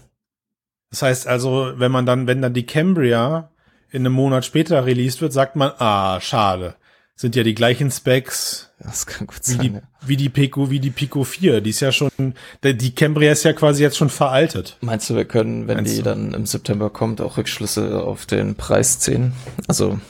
Das 0.90 1.02
heißt 1.02 1.26
also, 1.28 1.72
wenn 1.76 1.92
man 1.92 2.06
dann, 2.06 2.26
wenn 2.26 2.42
dann 2.42 2.54
die 2.54 2.66
Cambria 2.66 3.50
in 3.94 4.02
einem 4.02 4.12
Monat 4.12 4.44
später 4.44 4.84
released 4.84 5.20
wird, 5.20 5.32
sagt 5.32 5.54
man, 5.54 5.70
ah, 5.78 6.20
schade. 6.20 6.74
Sind 7.14 7.36
ja 7.36 7.44
die 7.44 7.54
gleichen 7.54 7.92
Specs. 7.92 8.72
Das 8.80 9.06
kann 9.06 9.28
gut 9.28 9.38
wie 9.46 9.52
sein. 9.52 9.60
Die, 9.60 9.68
ja. 9.68 9.82
Wie 10.04 10.16
die 10.16 10.28
Pico, 10.28 10.68
wie 10.68 10.80
die 10.80 10.90
Pico 10.90 11.22
4. 11.22 11.60
Die 11.60 11.70
ist 11.70 11.78
ja 11.78 11.92
schon, 11.92 12.10
die 12.64 12.94
Cambria 12.96 13.30
ist 13.30 13.44
ja 13.44 13.52
quasi 13.52 13.84
jetzt 13.84 13.96
schon 13.96 14.10
veraltet. 14.10 14.78
Meinst 14.80 15.08
du, 15.08 15.14
wir 15.14 15.24
können, 15.24 15.68
wenn 15.68 15.76
Meinst 15.76 15.92
die 15.92 15.98
du? 15.98 16.02
dann 16.02 16.34
im 16.34 16.44
September 16.44 16.90
kommt, 16.90 17.20
auch 17.20 17.36
Rückschlüsse 17.36 18.02
auf 18.02 18.26
den 18.26 18.56
Preis 18.56 18.98
ziehen? 18.98 19.32
Also. 19.68 20.00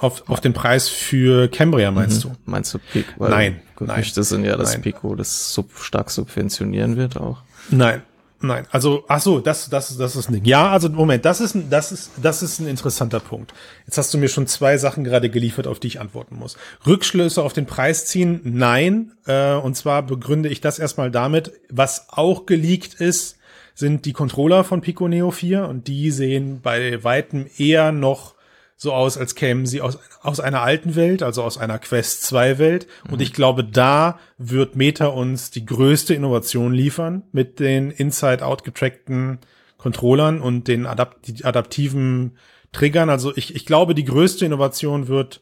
Auf, 0.00 0.28
auf 0.28 0.40
den 0.40 0.54
Preis 0.54 0.88
für 0.88 1.48
Cambria 1.48 1.90
meinst 1.90 2.24
mhm. 2.24 2.30
du? 2.30 2.36
Meinst 2.46 2.72
du 2.72 2.78
Pico? 2.78 3.28
Nein. 3.28 3.60
Gerüchte 3.76 4.20
nein, 4.20 4.24
sind 4.24 4.44
ja, 4.44 4.56
dass 4.56 4.72
nein. 4.72 4.82
Pico 4.82 5.14
das 5.14 5.52
sub, 5.52 5.70
stark 5.78 6.10
subventionieren 6.10 6.96
wird 6.96 7.18
auch. 7.18 7.42
Nein, 7.70 8.02
Nein, 8.44 8.66
also 8.70 9.04
ach 9.08 9.22
so, 9.22 9.40
das 9.40 9.70
das 9.70 9.96
das 9.96 10.16
ist 10.16 10.28
ein 10.28 10.34
Ding. 10.34 10.44
Ja, 10.44 10.70
also 10.70 10.90
Moment, 10.90 11.24
das 11.24 11.40
ist 11.40 11.56
das 11.70 11.92
ist 11.92 12.10
das 12.22 12.42
ist 12.42 12.60
ein 12.60 12.66
interessanter 12.66 13.20
Punkt. 13.20 13.54
Jetzt 13.86 13.96
hast 13.96 14.12
du 14.12 14.18
mir 14.18 14.28
schon 14.28 14.46
zwei 14.46 14.76
Sachen 14.76 15.02
gerade 15.02 15.30
geliefert, 15.30 15.66
auf 15.66 15.80
die 15.80 15.86
ich 15.86 16.00
antworten 16.00 16.36
muss. 16.36 16.58
Rückschlüsse 16.86 17.42
auf 17.42 17.54
den 17.54 17.64
Preis 17.64 18.04
ziehen? 18.04 18.40
Nein, 18.44 19.12
äh, 19.26 19.54
und 19.54 19.76
zwar 19.76 20.02
begründe 20.02 20.50
ich 20.50 20.60
das 20.60 20.78
erstmal 20.78 21.10
damit, 21.10 21.52
was 21.70 22.08
auch 22.10 22.44
geleakt 22.44 22.94
ist, 22.94 23.38
sind 23.74 24.04
die 24.04 24.12
Controller 24.12 24.62
von 24.62 24.82
Pico 24.82 25.08
Neo 25.08 25.30
4 25.30 25.66
und 25.66 25.88
die 25.88 26.10
sehen 26.10 26.60
bei 26.62 27.02
weitem 27.02 27.46
eher 27.56 27.92
noch 27.92 28.34
so 28.76 28.92
aus, 28.92 29.16
als 29.16 29.34
kämen 29.34 29.66
sie 29.66 29.80
aus, 29.80 29.98
aus 30.20 30.40
einer 30.40 30.62
alten 30.62 30.96
Welt, 30.96 31.22
also 31.22 31.42
aus 31.42 31.58
einer 31.58 31.78
Quest 31.78 32.22
2 32.22 32.58
Welt. 32.58 32.86
Und 33.04 33.16
mhm. 33.16 33.20
ich 33.20 33.32
glaube, 33.32 33.64
da 33.64 34.18
wird 34.36 34.76
Meta 34.76 35.06
uns 35.06 35.50
die 35.50 35.64
größte 35.64 36.14
Innovation 36.14 36.72
liefern 36.72 37.22
mit 37.32 37.60
den 37.60 37.90
inside-out 37.90 38.64
getrackten 38.64 39.38
Controllern 39.78 40.40
und 40.40 40.66
den 40.66 40.86
adapt 40.86 41.44
adaptiven 41.44 42.36
Triggern. 42.72 43.10
Also 43.10 43.36
ich, 43.36 43.54
ich 43.54 43.66
glaube, 43.66 43.94
die 43.94 44.04
größte 44.04 44.44
Innovation 44.44 45.08
wird 45.08 45.40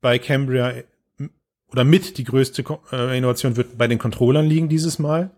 bei 0.00 0.18
Cambria 0.18 0.74
oder 1.70 1.84
mit 1.84 2.18
die 2.18 2.24
größte 2.24 2.64
äh, 2.92 3.16
Innovation 3.16 3.56
wird 3.56 3.78
bei 3.78 3.88
den 3.88 3.98
Controllern 3.98 4.46
liegen 4.46 4.68
dieses 4.68 4.98
Mal. 4.98 5.30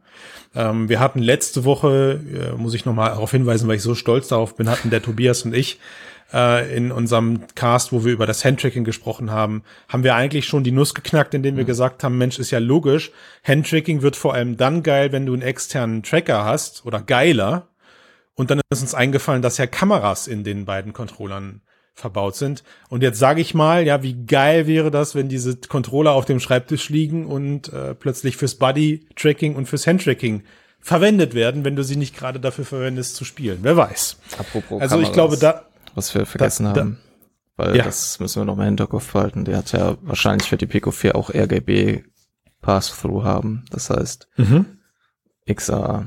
Ähm, 0.55 0.89
wir 0.89 1.01
hatten 1.01 1.21
letzte 1.21 1.65
Woche, 1.65 2.21
äh, 2.31 2.61
muss 2.61 2.75
ich 2.75 2.85
nochmal 2.85 3.11
darauf 3.11 3.31
hinweisen, 3.31 3.69
weil 3.69 3.77
ich 3.77 3.83
so 3.83 3.95
stolz 3.95 4.29
darauf 4.29 4.57
bin, 4.57 4.69
hatten 4.69 4.91
der 4.91 5.03
Tobias 5.03 5.43
und 5.43 5.55
ich 5.55 5.79
äh, 6.33 6.77
in 6.77 6.93
unserem 6.93 7.47
Cast, 7.55 7.93
wo 7.93 8.05
wir 8.05 8.13
über 8.13 8.27
das 8.27 8.45
Handtracking 8.45 8.85
gesprochen 8.85 9.31
haben, 9.31 9.63
haben 9.89 10.05
wir 10.05 10.15
eigentlich 10.15 10.47
schon 10.47 10.65
die 10.65 10.73
Nuss 10.73 10.95
geknackt, 10.95 11.35
indem 11.35 11.57
wir 11.57 11.65
mhm. 11.65 11.69
gesagt 11.69 12.05
haben, 12.05 12.19
Mensch, 12.19 12.39
ist 12.39 12.51
ja 12.51 12.59
logisch, 12.59 13.13
Handtracking 13.45 14.03
wird 14.03 14.17
vor 14.17 14.35
allem 14.35 14.57
dann 14.57 14.83
geil, 14.83 15.13
wenn 15.13 15.27
du 15.27 15.33
einen 15.33 15.43
externen 15.43 16.03
Tracker 16.03 16.45
hast 16.45 16.85
oder 16.85 17.01
geiler. 17.01 17.69
Und 18.35 18.51
dann 18.51 18.61
ist 18.71 18.83
uns 18.83 18.95
eingefallen, 18.95 19.41
dass 19.41 19.57
ja 19.57 19.67
Kameras 19.67 20.27
in 20.27 20.45
den 20.45 20.67
beiden 20.67 20.93
Controllern 20.93 21.63
verbaut 21.95 22.37
sind. 22.37 22.63
Und 22.91 23.03
jetzt 23.03 23.19
sage 23.19 23.41
ich 23.41 23.55
mal, 23.55 23.87
ja, 23.87 24.03
wie 24.03 24.27
geil 24.27 24.67
wäre 24.67 24.91
das, 24.91 25.15
wenn 25.15 25.31
diese 25.31 25.57
Controller 25.57 26.13
auf 26.13 26.27
dem 26.27 26.41
Schreibtisch 26.41 26.91
liegen 26.91 27.25
und 27.25 27.73
äh, 27.73 27.95
plötzlich 27.95 28.37
fürs 28.37 28.57
Body-Tracking 28.57 29.57
und 29.57 29.67
fürs 29.67 29.87
Handtracking 29.87 30.43
verwendet 30.79 31.35
werden, 31.35 31.65
wenn 31.65 31.75
du 31.75 31.83
sie 31.83 31.97
nicht 31.97 32.15
gerade 32.15 32.39
dafür 32.39 32.67
verwendest 32.67 33.17
zu 33.17 33.25
spielen. 33.25 33.61
Wer 33.63 33.77
weiß. 33.77 34.19
Apropos 34.39 34.81
also 34.81 35.01
ich 35.01 35.11
glaube, 35.13 35.39
da 35.39 35.66
was 35.97 36.15
wir 36.15 36.27
vergessen 36.27 36.65
da, 36.65 36.77
haben. 36.77 36.99
Weil 37.57 37.77
ja. 37.77 37.85
das 37.85 38.21
müssen 38.21 38.41
wir 38.41 38.45
noch 38.45 38.57
mal 38.57 38.65
im 38.65 38.69
Hinterkopf 38.69 39.13
behalten. 39.13 39.45
Der 39.45 39.57
hat 39.57 39.73
ja 39.73 39.97
wahrscheinlich 40.03 40.49
für 40.49 40.59
die 40.59 40.67
Pico 40.67 40.91
4 40.91 41.17
auch 41.17 41.31
RGB 41.31 42.05
Pass-Through 42.61 43.25
haben. 43.25 43.65
Das 43.71 43.91
heißt, 43.91 44.29
mhm. 44.37 44.67
XA, 45.51 46.07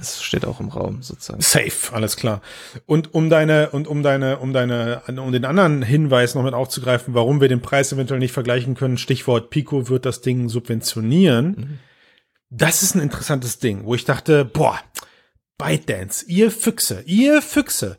es 0.00 0.22
steht 0.22 0.44
auch 0.44 0.60
im 0.60 0.68
Raum 0.68 1.02
sozusagen. 1.02 1.40
Safe, 1.42 1.92
alles 1.92 2.16
klar. 2.16 2.42
Und 2.86 3.14
um 3.14 3.30
deine, 3.30 3.70
und 3.70 3.86
um 3.86 4.02
deine, 4.02 4.38
um 4.38 4.52
deine, 4.52 5.02
um 5.06 5.30
den 5.30 5.44
anderen 5.44 5.82
Hinweis 5.82 6.34
noch 6.34 6.42
mit 6.42 6.54
aufzugreifen, 6.54 7.14
warum 7.14 7.40
wir 7.40 7.48
den 7.48 7.62
Preis 7.62 7.92
eventuell 7.92 8.20
nicht 8.20 8.32
vergleichen 8.32 8.74
können, 8.74 8.98
Stichwort 8.98 9.50
Pico 9.50 9.88
wird 9.88 10.06
das 10.06 10.22
Ding 10.22 10.48
subventionieren. 10.48 11.46
Mhm. 11.46 11.78
Das 12.48 12.82
ist 12.82 12.96
ein 12.96 13.00
interessantes 13.00 13.60
Ding, 13.60 13.84
wo 13.84 13.94
ich 13.94 14.04
dachte, 14.04 14.44
boah, 14.44 14.80
ByteDance, 15.56 16.24
ihr 16.26 16.50
Füchse, 16.50 17.02
ihr 17.06 17.42
Füchse, 17.42 17.98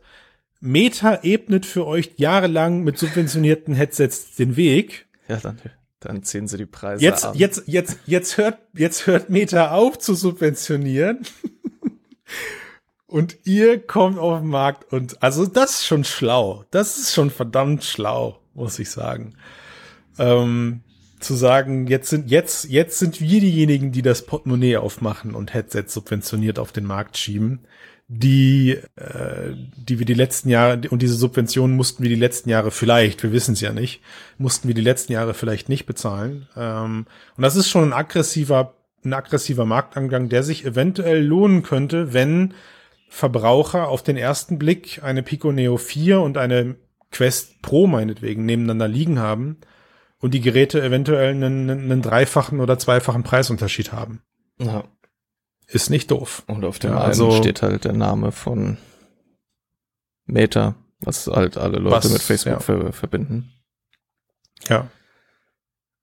Meta 0.62 1.24
ebnet 1.24 1.66
für 1.66 1.86
euch 1.88 2.12
jahrelang 2.18 2.84
mit 2.84 2.98
subventionierten 2.98 3.74
Headsets 3.74 4.36
den 4.36 4.56
Weg. 4.56 5.08
Ja, 5.28 5.38
dann, 5.38 5.58
dann 6.00 6.24
ziehen 6.24 6.48
sie 6.48 6.58
die 6.58 6.68
Preise 6.68 7.04
jetzt, 7.04 7.26
an. 7.26 7.36
Jetzt, 7.36 7.64
jetzt, 7.66 7.98
jetzt 8.06 8.38
hört, 8.38 8.60
jetzt 8.74 9.08
hört 9.08 9.30
Meta 9.30 9.72
auf 9.72 9.98
zu 9.98 10.14
subventionieren. 10.14 11.26
und 13.08 13.38
ihr 13.44 13.80
kommt 13.80 14.20
auf 14.20 14.40
den 14.40 14.50
Markt 14.50 14.94
und, 14.94 15.22
also 15.22 15.48
das 15.48 15.80
ist 15.80 15.88
schon 15.88 16.04
schlau. 16.04 16.64
Das 16.70 16.98
ist 16.98 17.14
schon 17.14 17.32
verdammt 17.32 17.84
schlau, 17.84 18.40
muss 18.54 18.78
ich 18.78 18.92
sagen. 18.92 19.36
Ähm, 20.20 20.84
zu 21.24 21.36
sagen, 21.36 21.88
jetzt 21.88 22.10
sind, 22.10 22.30
jetzt, 22.30 22.70
jetzt 22.70 23.00
sind 23.00 23.22
wir 23.22 23.40
diejenigen, 23.40 23.92
die 23.92 24.02
das 24.02 24.26
Portemonnaie 24.26 24.78
aufmachen 24.78 25.36
und 25.36 25.54
Headsets 25.54 25.94
subventioniert 25.94 26.60
auf 26.60 26.72
den 26.72 26.86
Markt 26.86 27.18
schieben 27.18 27.62
die, 28.14 28.78
äh, 28.98 29.56
die 29.78 30.00
wir 30.00 30.06
die 30.06 30.14
letzten 30.14 30.50
Jahre, 30.50 30.82
und 30.90 31.02
diese 31.02 31.14
Subventionen 31.14 31.78
mussten 31.78 32.04
wir 32.04 32.10
die 32.10 32.16
letzten 32.18 32.50
Jahre 32.50 32.70
vielleicht, 32.70 33.24
wir 33.24 33.32
wissen 33.32 33.54
es 33.54 33.62
ja 33.62 33.72
nicht, 33.72 34.02
mussten 34.38 34.68
wir 34.68 34.76
die 34.76 34.82
letzten 34.82 35.14
Jahre 35.14 35.34
vielleicht 35.34 35.70
nicht 35.70 35.86
bezahlen. 35.86 36.50
Ähm, 36.58 37.06
und 37.38 37.42
das 37.42 37.56
ist 37.56 37.70
schon 37.70 37.86
ein 37.86 37.94
aggressiver, 37.94 38.74
ein 39.06 39.14
aggressiver 39.14 39.66
Marktangang, 39.66 40.28
der 40.28 40.44
sich 40.44 40.66
eventuell 40.66 41.24
lohnen 41.24 41.64
könnte, 41.64 42.12
wenn 42.12 42.54
Verbraucher 43.08 43.88
auf 43.88 44.04
den 44.04 44.18
ersten 44.18 44.60
Blick 44.60 45.02
eine 45.02 45.24
Pico 45.24 45.54
Neo 45.54 45.78
4 45.78 46.20
und 46.20 46.38
eine 46.38 46.76
Quest 47.12 47.62
Pro 47.62 47.88
meinetwegen 47.88 48.46
nebeneinander 48.46 48.90
liegen 48.90 49.20
haben 49.20 49.56
und 50.22 50.34
die 50.34 50.42
Geräte 50.42 50.82
eventuell 50.82 51.32
einen, 51.32 51.70
einen 51.70 52.02
dreifachen 52.02 52.60
oder 52.60 52.80
zweifachen 52.80 53.24
Preisunterschied 53.24 53.92
haben. 53.92 54.22
Ja. 54.60 54.84
ist 55.68 55.90
nicht 55.90 56.12
doof. 56.12 56.44
Und 56.48 56.64
auf 56.64 56.80
dem 56.80 56.92
ja, 56.92 57.00
also, 57.00 57.32
einen 57.32 57.42
steht 57.42 57.62
halt 57.64 57.84
der 57.84 57.94
Name 57.94 58.32
von 58.32 58.78
Meta, 60.26 60.76
was 61.00 61.28
halt 61.28 61.58
alle 61.58 61.80
Leute 61.80 61.96
was, 61.96 62.12
mit 62.12 62.22
Facebook 62.22 62.54
ja. 62.54 62.60
ver 62.60 62.94
verbinden. 62.94 63.52
Ja. 64.70 64.88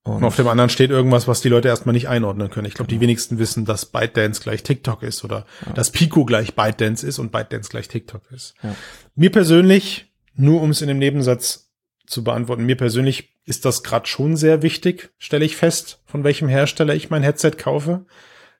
Und, 0.03 0.17
und, 0.17 0.23
auf 0.25 0.35
dem 0.35 0.47
anderen 0.47 0.69
steht 0.69 0.91
irgendwas, 0.91 1.27
was 1.27 1.41
die 1.41 1.49
Leute 1.49 1.69
erstmal 1.69 1.93
nicht 1.93 2.09
einordnen 2.09 2.49
können. 2.49 2.65
Ich 2.65 2.73
glaube, 2.73 2.89
genau. 2.89 2.99
die 2.99 3.03
wenigsten 3.03 3.39
wissen, 3.39 3.65
dass 3.65 3.85
ByteDance 3.85 4.41
gleich 4.41 4.63
TikTok 4.63 5.03
ist 5.03 5.23
oder 5.23 5.45
ja. 5.65 5.73
dass 5.73 5.91
Pico 5.91 6.25
gleich 6.25 6.55
ByteDance 6.55 7.05
ist 7.05 7.19
und 7.19 7.31
ByteDance 7.31 7.69
gleich 7.69 7.87
TikTok 7.87 8.23
ist. 8.31 8.55
Ja. 8.63 8.75
Mir 9.15 9.31
persönlich, 9.31 10.11
nur 10.35 10.61
um 10.61 10.71
es 10.71 10.81
in 10.81 10.89
dem 10.89 10.99
Nebensatz 10.99 11.71
zu 12.07 12.23
beantworten, 12.23 12.65
mir 12.65 12.75
persönlich 12.75 13.38
ist 13.49 13.65
das 13.65 13.81
gerade 13.81 14.07
schon 14.07 14.37
sehr 14.37 14.61
wichtig, 14.61 15.11
stelle 15.17 15.43
ich 15.43 15.57
fest, 15.57 16.03
von 16.05 16.23
welchem 16.23 16.47
Hersteller 16.47 16.93
ich 16.93 17.09
mein 17.09 17.23
Headset 17.23 17.53
kaufe. 17.57 18.05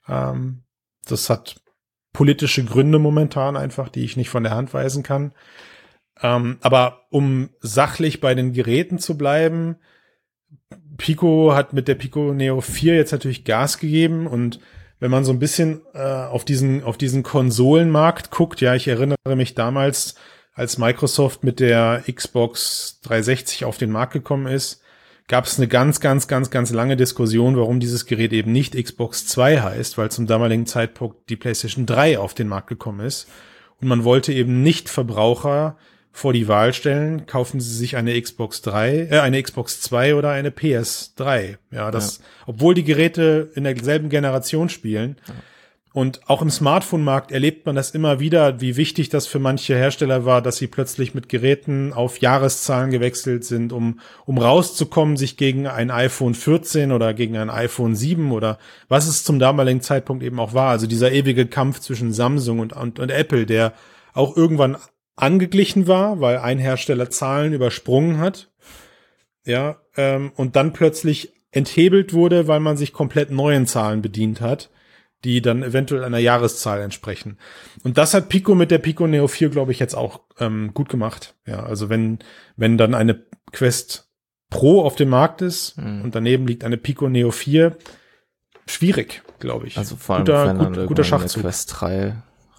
Ähm, 0.08 0.64
das 1.06 1.30
hat 1.30 1.62
politische 2.12 2.66
Gründe 2.66 2.98
momentan 2.98 3.56
einfach, 3.56 3.90
die 3.90 4.04
ich 4.04 4.18
nicht 4.18 4.30
von 4.30 4.42
der 4.42 4.56
Hand 4.56 4.74
weisen 4.74 5.04
kann. 5.04 5.34
Ähm, 6.24 6.58
aber 6.62 7.04
um 7.12 7.52
sachlich 7.60 8.20
bei 8.20 8.34
den 8.34 8.52
Geräten 8.52 8.98
zu 8.98 9.16
bleiben, 9.16 9.76
Pico 10.98 11.54
hat 11.54 11.72
mit 11.72 11.88
der 11.88 11.96
Pico 11.96 12.34
Neo 12.34 12.60
4 12.60 12.96
jetzt 12.96 13.12
natürlich 13.12 13.46
Gas 13.46 13.78
gegeben 13.78 14.26
und 14.26 14.60
wenn 15.00 15.12
man 15.12 15.24
so 15.24 15.32
ein 15.32 15.40
bisschen 15.40 15.82
äh, 15.94 16.02
auf 16.02 16.46
diesen 16.46 16.84
auf 16.84 16.98
diesen 16.98 17.22
Konsolenmarkt 17.22 18.32
guckt, 18.32 18.60
ja, 18.60 18.74
ich 18.74 18.88
erinnere 18.88 19.36
mich 19.36 19.54
damals, 19.54 20.16
als 20.60 20.78
Microsoft 20.78 21.46
mit 21.46 21.62
der 21.62 22.04
Xbox 22.14 23.00
360 23.04 23.64
auf 23.64 23.78
den 23.78 23.92
Markt 23.92 24.12
gekommen 24.12 24.46
ist, 24.46 24.82
gab 25.30 25.46
es 25.46 25.58
eine 25.58 25.70
ganz, 25.70 26.02
ganz, 26.02 26.28
ganz, 26.28 26.50
ganz 26.50 26.72
lange 26.72 26.98
Diskussion, 26.98 27.56
warum 27.56 27.80
dieses 27.80 28.06
Gerät 28.06 28.34
eben 28.34 28.52
nicht 28.52 28.76
Xbox 28.76 29.26
2 29.28 29.62
heißt, 29.62 29.98
weil 29.98 30.12
zum 30.12 30.28
damaligen 30.28 30.66
Zeitpunkt 30.66 31.30
die 31.30 31.38
PlayStation 31.38 31.86
3 31.86 32.20
auf 32.20 32.34
den 32.34 32.50
Markt 32.50 32.68
gekommen 32.68 33.00
ist. 33.00 33.30
Und 33.80 33.88
man 33.88 34.04
wollte 34.04 34.34
eben 34.34 34.62
nicht 34.62 34.90
Verbraucher 34.90 35.78
vor 36.12 36.34
die 36.34 36.50
Wahl 36.50 36.74
stellen, 36.74 37.26
kaufen 37.26 37.62
sie 37.62 37.74
sich 37.74 37.96
eine 37.96 38.22
Xbox 38.22 38.62
3, 38.62 39.08
äh, 39.12 39.20
eine 39.22 39.42
Xbox 39.42 39.80
2 39.80 40.16
oder 40.16 40.32
eine 40.32 40.50
PS3. 40.50 41.56
Ja, 41.72 41.90
das, 41.90 42.18
ja. 42.18 42.24
obwohl 42.48 42.74
die 42.74 42.84
Geräte 42.84 43.50
in 43.56 43.64
derselben 43.64 44.10
Generation 44.10 44.68
spielen. 44.68 45.16
Ja. 45.26 45.34
Und 45.92 46.30
auch 46.30 46.44
im 46.44 46.52
Smartphone-Markt 46.52 47.32
erlebt 47.32 47.66
man 47.66 47.76
das 47.76 47.92
immer 47.92 48.20
wieder, 48.20 48.62
wie 48.62 48.78
wichtig 48.78 49.10
das 49.10 49.26
für 49.26 49.40
manche 49.40 49.76
Hersteller 49.76 50.24
war, 50.24 50.44
dass 50.44 50.58
sie 50.58 50.68
plötzlich 50.68 51.16
mit 51.16 51.30
Geräten 51.30 51.94
auf 51.94 52.20
Jahreszahlen 52.20 52.92
gewechselt 52.92 53.44
sind, 53.44 53.74
um, 53.74 54.00
um 54.26 54.38
rauszukommen, 54.38 55.18
sich 55.18 55.36
gegen 55.36 55.66
ein 55.66 55.90
iPhone 55.90 56.36
14 56.36 56.92
oder 56.92 57.16
gegen 57.16 57.38
ein 57.38 57.50
iPhone 57.50 57.96
7 57.96 58.32
oder 58.32 58.60
was 58.88 59.08
es 59.08 59.24
zum 59.24 59.40
damaligen 59.40 59.82
Zeitpunkt 59.82 60.24
eben 60.24 60.40
auch 60.40 60.54
war. 60.54 60.70
Also 60.70 60.86
dieser 60.86 61.12
ewige 61.12 61.48
Kampf 61.48 61.80
zwischen 61.80 62.14
Samsung 62.14 62.60
und, 62.60 62.74
und, 62.74 63.00
und 63.00 63.10
Apple, 63.10 63.48
der 63.48 63.74
auch 64.14 64.38
irgendwann 64.38 64.78
angeglichen 65.16 65.88
war, 65.88 66.22
weil 66.22 66.38
ein 66.38 66.60
Hersteller 66.60 67.10
Zahlen 67.10 67.52
übersprungen 67.52 68.20
hat. 68.20 68.52
Ja, 69.44 69.78
ähm, 69.98 70.32
und 70.36 70.56
dann 70.56 70.72
plötzlich 70.72 71.34
enthebelt 71.50 72.14
wurde, 72.14 72.48
weil 72.48 72.60
man 72.60 72.78
sich 72.78 72.94
komplett 72.94 73.32
neuen 73.32 73.66
Zahlen 73.66 74.04
bedient 74.04 74.40
hat 74.40 74.70
die 75.24 75.42
dann 75.42 75.64
eventuell 75.64 76.04
einer 76.04 76.18
Jahreszahl 76.18 76.82
entsprechen. 76.82 77.38
Und 77.84 77.98
das 77.98 78.14
hat 78.14 78.30
Pico 78.30 78.56
mit 78.56 78.72
der 78.72 78.78
Pico 78.78 79.06
Neo 79.06 79.28
4, 79.28 79.50
glaube 79.50 79.72
ich, 79.72 79.80
jetzt 79.80 79.96
auch 79.96 80.22
ähm, 80.40 80.72
gut 80.74 80.90
gemacht. 80.90 81.36
Ja, 81.46 81.64
also 81.64 81.90
wenn, 81.90 82.20
wenn 82.56 82.78
dann 82.78 82.96
eine 82.96 83.26
Quest 83.52 84.10
Pro 84.50 84.84
auf 84.84 84.96
dem 84.96 85.10
Markt 85.10 85.42
ist 85.42 85.78
mhm. 85.78 86.02
und 86.04 86.16
daneben 86.16 86.48
liegt 86.48 86.64
eine 86.64 86.78
Pico 86.78 87.08
Neo 87.08 87.32
4, 87.32 87.78
schwierig, 88.66 89.22
glaube 89.40 89.68
ich. 89.68 89.78
Also 89.78 89.96
vor 89.96 90.16
allem, 90.16 90.26
guter, 90.26 90.48
wenn 90.48 90.58
dann 90.58 90.74
gut, 90.74 90.88
guter 90.88 91.04
Schachzug. 91.04 91.44
Quest 91.44 91.82
3 91.82 92.16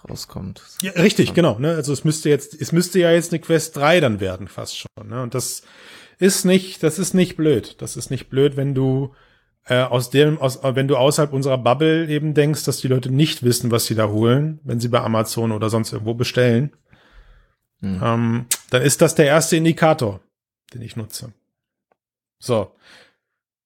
rauskommt. 0.09 0.63
Ja, 0.83 0.93
richtig, 0.93 1.35
genau. 1.35 1.59
Ne? 1.59 1.75
Also 1.75 1.93
es 1.93 2.05
müsste 2.05 2.29
jetzt, 2.29 2.61
es 2.61 2.73
müsste 2.73 2.99
ja 3.01 3.11
jetzt 3.11 3.33
eine 3.33 3.41
Quest 3.41 3.77
3 3.77 4.01
dann 4.01 4.21
werden, 4.21 4.49
fast 4.49 4.79
schon. 4.79 5.09
Ne? 5.09 5.23
Und 5.23 5.35
das 5.35 5.63
ist 6.19 6.45
nicht, 6.45 6.83
das 6.83 6.99
ist 6.99 7.15
nicht 7.15 7.37
blöd. 7.37 7.77
Das 7.79 7.97
ist 7.97 8.11
nicht 8.11 8.29
blöd, 8.29 8.57
wenn 8.57 8.75
du 8.75 9.15
äh, 9.71 9.85
aus 9.85 10.11
dem, 10.11 10.39
aus, 10.39 10.59
wenn 10.65 10.89
du 10.89 10.97
außerhalb 10.97 11.33
unserer 11.33 11.57
Bubble 11.57 12.09
eben 12.09 12.35
denkst, 12.35 12.65
dass 12.65 12.81
die 12.81 12.89
Leute 12.89 13.09
nicht 13.09 13.45
wissen, 13.45 13.71
was 13.71 13.87
sie 13.87 13.95
da 13.95 14.09
holen, 14.09 14.59
wenn 14.65 14.81
sie 14.81 14.89
bei 14.89 15.01
Amazon 15.01 15.53
oder 15.53 15.71
sonst 15.71 15.93
irgendwo 15.93 16.15
bestellen, 16.15 16.73
hm. 17.81 18.01
ähm, 18.03 18.47
dann 18.71 18.83
ist 18.83 19.01
das 19.01 19.15
der 19.15 19.27
erste 19.27 19.57
Indikator, 19.57 20.21
den 20.75 20.83
ich 20.83 20.97
nutze. 20.97 21.33
So. 22.41 22.75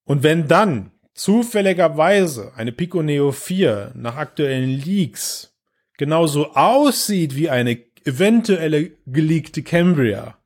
Und 0.05 0.23
wenn 0.23 0.47
dann 0.47 0.91
zufälligerweise 1.15 2.53
eine 2.55 2.73
Pico 2.73 3.03
Neo 3.03 3.33
4 3.33 3.93
nach 3.95 4.17
aktuellen 4.17 4.79
Leaks 4.79 5.57
genauso 5.97 6.53
aussieht 6.53 7.35
wie 7.35 7.49
eine 7.49 7.83
eventuelle 8.05 8.91
geleakte 9.07 9.63
Cambria, 9.63 10.37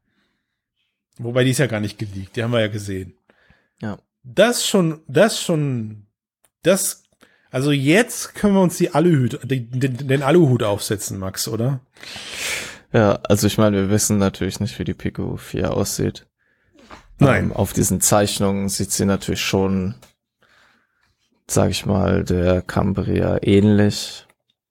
wobei 1.18 1.42
die 1.42 1.50
ist 1.50 1.58
ja 1.58 1.66
gar 1.66 1.80
nicht 1.80 1.98
geleakt, 1.98 2.36
die 2.36 2.44
haben 2.44 2.52
wir 2.52 2.60
ja 2.60 2.68
gesehen. 2.68 3.18
Ja 3.80 3.98
das 4.34 4.66
schon, 4.66 5.00
das 5.08 5.40
schon, 5.40 6.06
das, 6.62 7.04
also 7.50 7.70
jetzt 7.70 8.34
können 8.34 8.54
wir 8.54 8.60
uns 8.60 8.76
die 8.76 8.90
Aluhut, 8.90 9.40
den, 9.42 9.70
den 9.70 10.22
Aluhut 10.22 10.62
aufsetzen, 10.62 11.18
Max, 11.18 11.48
oder? 11.48 11.80
Ja, 12.92 13.20
also 13.24 13.46
ich 13.46 13.58
meine, 13.58 13.76
wir 13.76 13.90
wissen 13.90 14.18
natürlich 14.18 14.60
nicht, 14.60 14.78
wie 14.78 14.84
die 14.84 14.94
Pico 14.94 15.36
4 15.36 15.72
aussieht. 15.72 16.26
Nein. 17.18 17.44
Ähm, 17.44 17.52
auf 17.52 17.72
diesen 17.72 18.00
Zeichnungen 18.00 18.68
sieht 18.68 18.92
sie 18.92 19.04
natürlich 19.04 19.42
schon, 19.42 19.94
sag 21.46 21.70
ich 21.70 21.86
mal, 21.86 22.24
der 22.24 22.62
Cambria 22.62 23.38
ähnlich. 23.42 24.26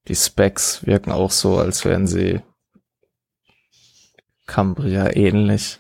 Die 0.08 0.15
Specs 0.15 0.86
wirken 0.86 1.12
auch 1.12 1.32
so, 1.32 1.58
als 1.58 1.84
wären 1.84 2.08
sie 2.08 2.41
Cambria 4.46 5.15
ähnlich. 5.15 5.80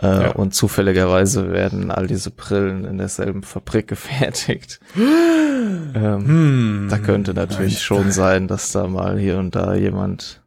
Äh, 0.00 0.06
ja. 0.06 0.30
Und 0.32 0.54
zufälligerweise 0.54 1.52
werden 1.52 1.90
all 1.90 2.06
diese 2.06 2.30
Brillen 2.30 2.84
in 2.84 2.98
derselben 2.98 3.42
Fabrik 3.42 3.88
gefertigt. 3.88 4.80
ähm, 4.96 5.94
hm. 5.94 6.86
Da 6.90 6.98
könnte 6.98 7.34
natürlich 7.34 7.82
schon 7.82 8.10
sein, 8.12 8.48
dass 8.48 8.72
da 8.72 8.86
mal 8.86 9.18
hier 9.18 9.38
und 9.38 9.54
da 9.54 9.74
jemand 9.74 10.42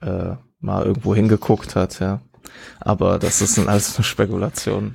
äh, 0.00 0.34
mal 0.60 0.84
irgendwo 0.84 1.14
hingeguckt 1.14 1.76
hat, 1.76 2.00
ja. 2.00 2.20
Aber 2.80 3.18
das 3.18 3.40
ist 3.40 3.58
alles 3.58 3.96
nur 3.98 4.04
Spekulation. 4.04 4.94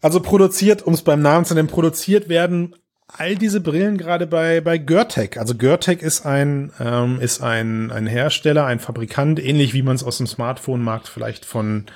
Also 0.00 0.20
produziert, 0.20 0.82
um 0.82 0.94
es 0.94 1.02
beim 1.02 1.22
Namen 1.22 1.44
zu 1.44 1.54
nennen, 1.54 1.68
produziert 1.68 2.28
werden 2.28 2.74
all 3.18 3.36
diese 3.36 3.60
Brillen 3.60 3.98
gerade 3.98 4.26
bei 4.26 4.60
bei 4.60 4.78
Görtec. 4.78 5.36
Also 5.36 5.54
Görtec 5.54 6.02
ist 6.02 6.26
ein 6.26 6.72
ähm, 6.80 7.20
ist 7.20 7.42
ein 7.42 7.90
ein 7.90 8.06
Hersteller, 8.06 8.66
ein 8.66 8.80
Fabrikant, 8.80 9.38
ähnlich 9.38 9.74
wie 9.74 9.82
man 9.82 9.96
es 9.96 10.04
aus 10.04 10.18
dem 10.18 10.26
Smartphone-Markt 10.26 11.08
vielleicht 11.08 11.44
von 11.44 11.86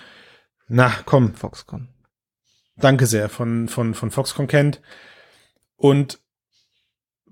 na 0.68 0.92
komm 1.04 1.34
Foxconn. 1.34 1.88
Danke 2.76 3.06
sehr 3.06 3.28
von 3.28 3.68
von 3.68 3.94
von 3.94 4.10
Foxconn 4.10 4.48
kennt. 4.48 4.80
Und 5.76 6.20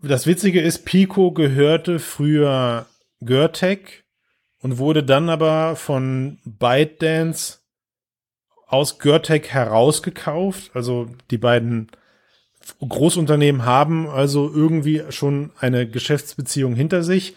das 0.03 0.27
Witzige 0.27 0.61
ist, 0.61 0.85
Pico 0.85 1.33
gehörte 1.33 1.99
früher 1.99 2.87
Görtec 3.21 4.05
und 4.59 4.79
wurde 4.79 5.05
dann 5.05 5.29
aber 5.29 5.77
von 5.77 6.39
ByteDance 6.45 7.59
aus 8.67 8.99
Görtec 8.99 9.49
herausgekauft. 9.49 10.75
Also 10.75 11.09
die 11.31 11.39
beiden 11.39 11.89
Großunternehmen 12.87 13.65
haben 13.65 14.09
also 14.09 14.51
irgendwie 14.53 15.03
schon 15.11 15.51
eine 15.59 15.89
Geschäftsbeziehung 15.89 16.75
hinter 16.75 17.03
sich. 17.03 17.35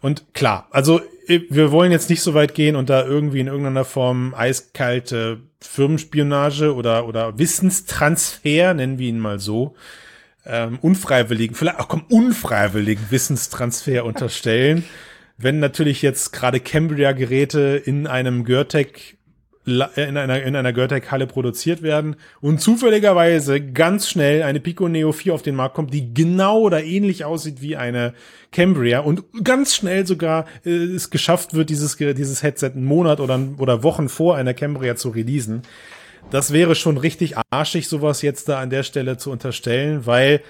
Und 0.00 0.34
klar, 0.34 0.68
also 0.70 1.00
äh, 1.26 1.40
wir 1.50 1.72
wollen 1.72 1.92
jetzt 1.92 2.10
nicht 2.10 2.22
so 2.22 2.34
weit 2.34 2.54
gehen 2.54 2.76
und 2.76 2.90
da 2.90 3.04
irgendwie 3.04 3.40
in 3.40 3.46
irgendeiner 3.46 3.84
Form 3.84 4.34
eiskalte 4.34 5.40
Firmenspionage 5.60 6.74
oder, 6.74 7.06
oder 7.06 7.38
Wissenstransfer, 7.38 8.74
nennen 8.74 8.98
wir 8.98 9.08
ihn 9.08 9.18
mal 9.18 9.38
so, 9.38 9.74
ähm, 10.46 10.78
unfreiwilligen, 10.82 11.56
vielleicht 11.56 11.80
auch 11.80 11.88
komm, 11.88 12.04
unfreiwilligen 12.08 13.10
Wissenstransfer 13.10 14.04
unterstellen. 14.04 14.84
Wenn 15.36 15.58
natürlich 15.58 16.02
jetzt 16.02 16.32
gerade 16.32 16.60
Cambria-Geräte 16.60 17.82
in 17.84 18.06
einem 18.06 18.44
Görtec 18.44 19.16
in 19.66 20.16
einer, 20.16 20.42
in 20.42 20.56
einer 20.56 20.72
Görtec-Halle 20.72 21.26
produziert 21.26 21.82
werden 21.82 22.16
und 22.40 22.60
zufälligerweise 22.60 23.60
ganz 23.60 24.08
schnell 24.08 24.42
eine 24.42 24.60
Pico 24.60 24.88
Neo 24.88 25.12
4 25.12 25.32
auf 25.34 25.42
den 25.42 25.54
Markt 25.54 25.74
kommt, 25.74 25.94
die 25.94 26.12
genau 26.12 26.60
oder 26.60 26.84
ähnlich 26.84 27.24
aussieht 27.24 27.62
wie 27.62 27.76
eine 27.76 28.12
Cambria 28.52 29.00
und 29.00 29.24
ganz 29.42 29.74
schnell 29.74 30.06
sogar 30.06 30.46
äh, 30.66 30.70
es 30.70 31.08
geschafft 31.08 31.54
wird, 31.54 31.70
dieses, 31.70 31.96
dieses 31.96 32.42
Headset 32.42 32.72
einen 32.74 32.84
Monat 32.84 33.20
oder, 33.20 33.40
oder 33.58 33.82
Wochen 33.82 34.08
vor 34.08 34.36
einer 34.36 34.52
Cambria 34.52 34.96
zu 34.96 35.08
releasen. 35.08 35.62
Das 36.30 36.52
wäre 36.52 36.74
schon 36.74 36.98
richtig 36.98 37.34
arschig, 37.50 37.88
sowas 37.88 38.22
jetzt 38.22 38.48
da 38.48 38.58
an 38.60 38.70
der 38.70 38.82
Stelle 38.82 39.16
zu 39.16 39.30
unterstellen, 39.30 40.06
weil 40.06 40.40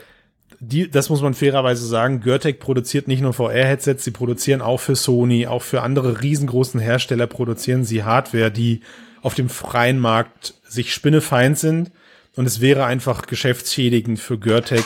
die, 0.69 0.91
das 0.91 1.11
muss 1.11 1.23
man 1.23 1.35
fairerweise 1.35 1.87
sagen, 1.87 2.21
Görtec 2.21 2.61
produziert 2.61 3.09
nicht 3.09 3.21
nur 3.21 3.33
VR-Headsets, 3.33 4.05
sie 4.05 4.11
produzieren 4.11 4.63
auch 4.63 4.81
für 4.81 4.97
Sony, 4.97 5.47
auch 5.47 5.63
für 5.63 5.83
andere 5.83 6.23
riesengroßen 6.23 6.81
Hersteller 6.81 7.27
produzieren 7.27 7.85
sie 7.85 8.05
Hardware, 8.05 8.51
die 8.51 8.81
auf 9.23 9.35
dem 9.35 9.49
freien 9.49 9.99
Markt 9.99 10.55
sich 10.67 10.93
spinnefeind 10.93 11.59
sind. 11.59 11.93
Und 12.37 12.47
es 12.47 12.61
wäre 12.61 12.85
einfach 12.85 13.27
geschäftsschädigend 13.27 14.19
für 14.19 14.39
Görtec, 14.39 14.85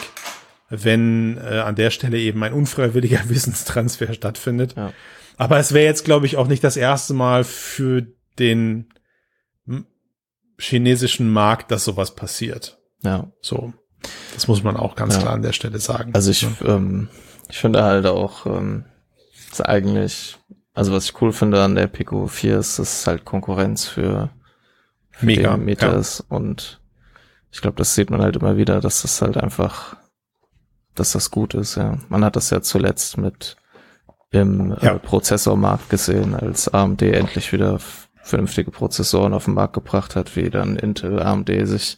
wenn 0.68 1.38
äh, 1.38 1.60
an 1.60 1.76
der 1.76 1.90
Stelle 1.90 2.18
eben 2.18 2.42
ein 2.42 2.52
unfreiwilliger 2.52 3.20
Wissenstransfer 3.28 4.12
stattfindet. 4.12 4.74
Ja. 4.76 4.92
Aber 5.36 5.58
es 5.58 5.72
wäre 5.72 5.86
jetzt, 5.86 6.04
glaube 6.04 6.26
ich, 6.26 6.36
auch 6.36 6.48
nicht 6.48 6.62
das 6.64 6.76
erste 6.76 7.14
Mal 7.14 7.44
für 7.44 8.06
den 8.38 8.88
chinesischen 10.58 11.30
Markt, 11.30 11.70
dass 11.70 11.84
sowas 11.84 12.14
passiert. 12.14 12.78
Ja. 13.02 13.32
So. 13.40 13.72
Das 14.34 14.48
muss 14.48 14.62
man 14.62 14.76
auch 14.76 14.94
ganz 14.94 15.14
ja. 15.14 15.22
klar 15.22 15.34
an 15.34 15.42
der 15.42 15.52
Stelle 15.52 15.78
sagen. 15.80 16.12
Also 16.14 16.30
ich, 16.30 16.42
ja. 16.42 16.50
ähm, 16.64 17.08
ich 17.48 17.58
finde 17.58 17.82
halt 17.82 18.06
auch, 18.06 18.46
ähm, 18.46 18.84
ist 19.50 19.66
eigentlich, 19.66 20.36
also 20.74 20.92
was 20.92 21.06
ich 21.06 21.20
cool 21.20 21.32
finde 21.32 21.62
an 21.62 21.74
der 21.74 21.86
Pico 21.86 22.26
4 22.26 22.58
ist, 22.58 22.78
dass 22.78 23.00
es 23.00 23.06
halt 23.06 23.24
Konkurrenz 23.24 23.86
für, 23.86 24.30
für 25.10 25.26
Mega, 25.26 25.56
Meter 25.56 25.92
ja. 25.92 25.98
ist 25.98 26.20
und 26.28 26.80
ich 27.50 27.60
glaube, 27.60 27.76
das 27.76 27.94
sieht 27.94 28.10
man 28.10 28.20
halt 28.20 28.36
immer 28.36 28.56
wieder, 28.56 28.80
dass 28.80 29.02
das 29.02 29.22
halt 29.22 29.36
einfach, 29.36 29.96
dass 30.94 31.12
das 31.12 31.30
gut 31.30 31.54
ist, 31.54 31.76
ja. 31.76 31.98
Man 32.08 32.24
hat 32.24 32.36
das 32.36 32.50
ja 32.50 32.60
zuletzt 32.60 33.16
mit 33.16 33.56
im 34.30 34.72
äh, 34.72 34.84
ja. 34.84 34.94
äh, 34.94 34.98
Prozessormarkt 34.98 35.88
gesehen, 35.88 36.34
als 36.34 36.68
AMD 36.68 37.02
endlich 37.02 37.52
wieder 37.52 37.78
vernünftige 38.22 38.70
Prozessoren 38.70 39.32
auf 39.32 39.46
den 39.46 39.54
Markt 39.54 39.72
gebracht 39.72 40.14
hat, 40.14 40.36
wie 40.36 40.50
dann 40.50 40.76
Intel, 40.76 41.20
AMD 41.20 41.50
sich 41.66 41.96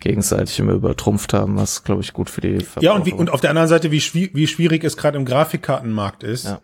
gegenseitig 0.00 0.58
immer 0.58 0.72
übertrumpft 0.72 1.32
haben, 1.32 1.56
was 1.56 1.84
glaube 1.84 2.02
ich 2.02 2.12
gut 2.12 2.30
für 2.30 2.40
die 2.40 2.60
Verbraucher 2.60 2.84
Ja, 2.84 2.92
und, 2.92 3.06
wie, 3.06 3.12
und 3.12 3.30
auf 3.30 3.40
der 3.40 3.50
anderen 3.50 3.68
Seite, 3.68 3.90
wie, 3.90 4.00
schwi 4.00 4.30
wie 4.32 4.46
schwierig 4.46 4.84
es 4.84 4.96
gerade 4.96 5.18
im 5.18 5.24
Grafikkartenmarkt 5.24 6.22
ist, 6.22 6.44
ja. 6.44 6.60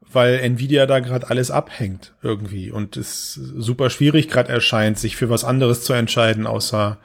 weil 0.00 0.38
Nvidia 0.40 0.86
da 0.86 1.00
gerade 1.00 1.28
alles 1.28 1.50
abhängt 1.50 2.14
irgendwie 2.22 2.70
und 2.70 2.96
es 2.96 3.34
super 3.34 3.90
schwierig 3.90 4.28
gerade 4.28 4.52
erscheint, 4.52 4.98
sich 4.98 5.16
für 5.16 5.30
was 5.30 5.44
anderes 5.44 5.82
zu 5.82 5.92
entscheiden, 5.92 6.46
außer, 6.46 6.98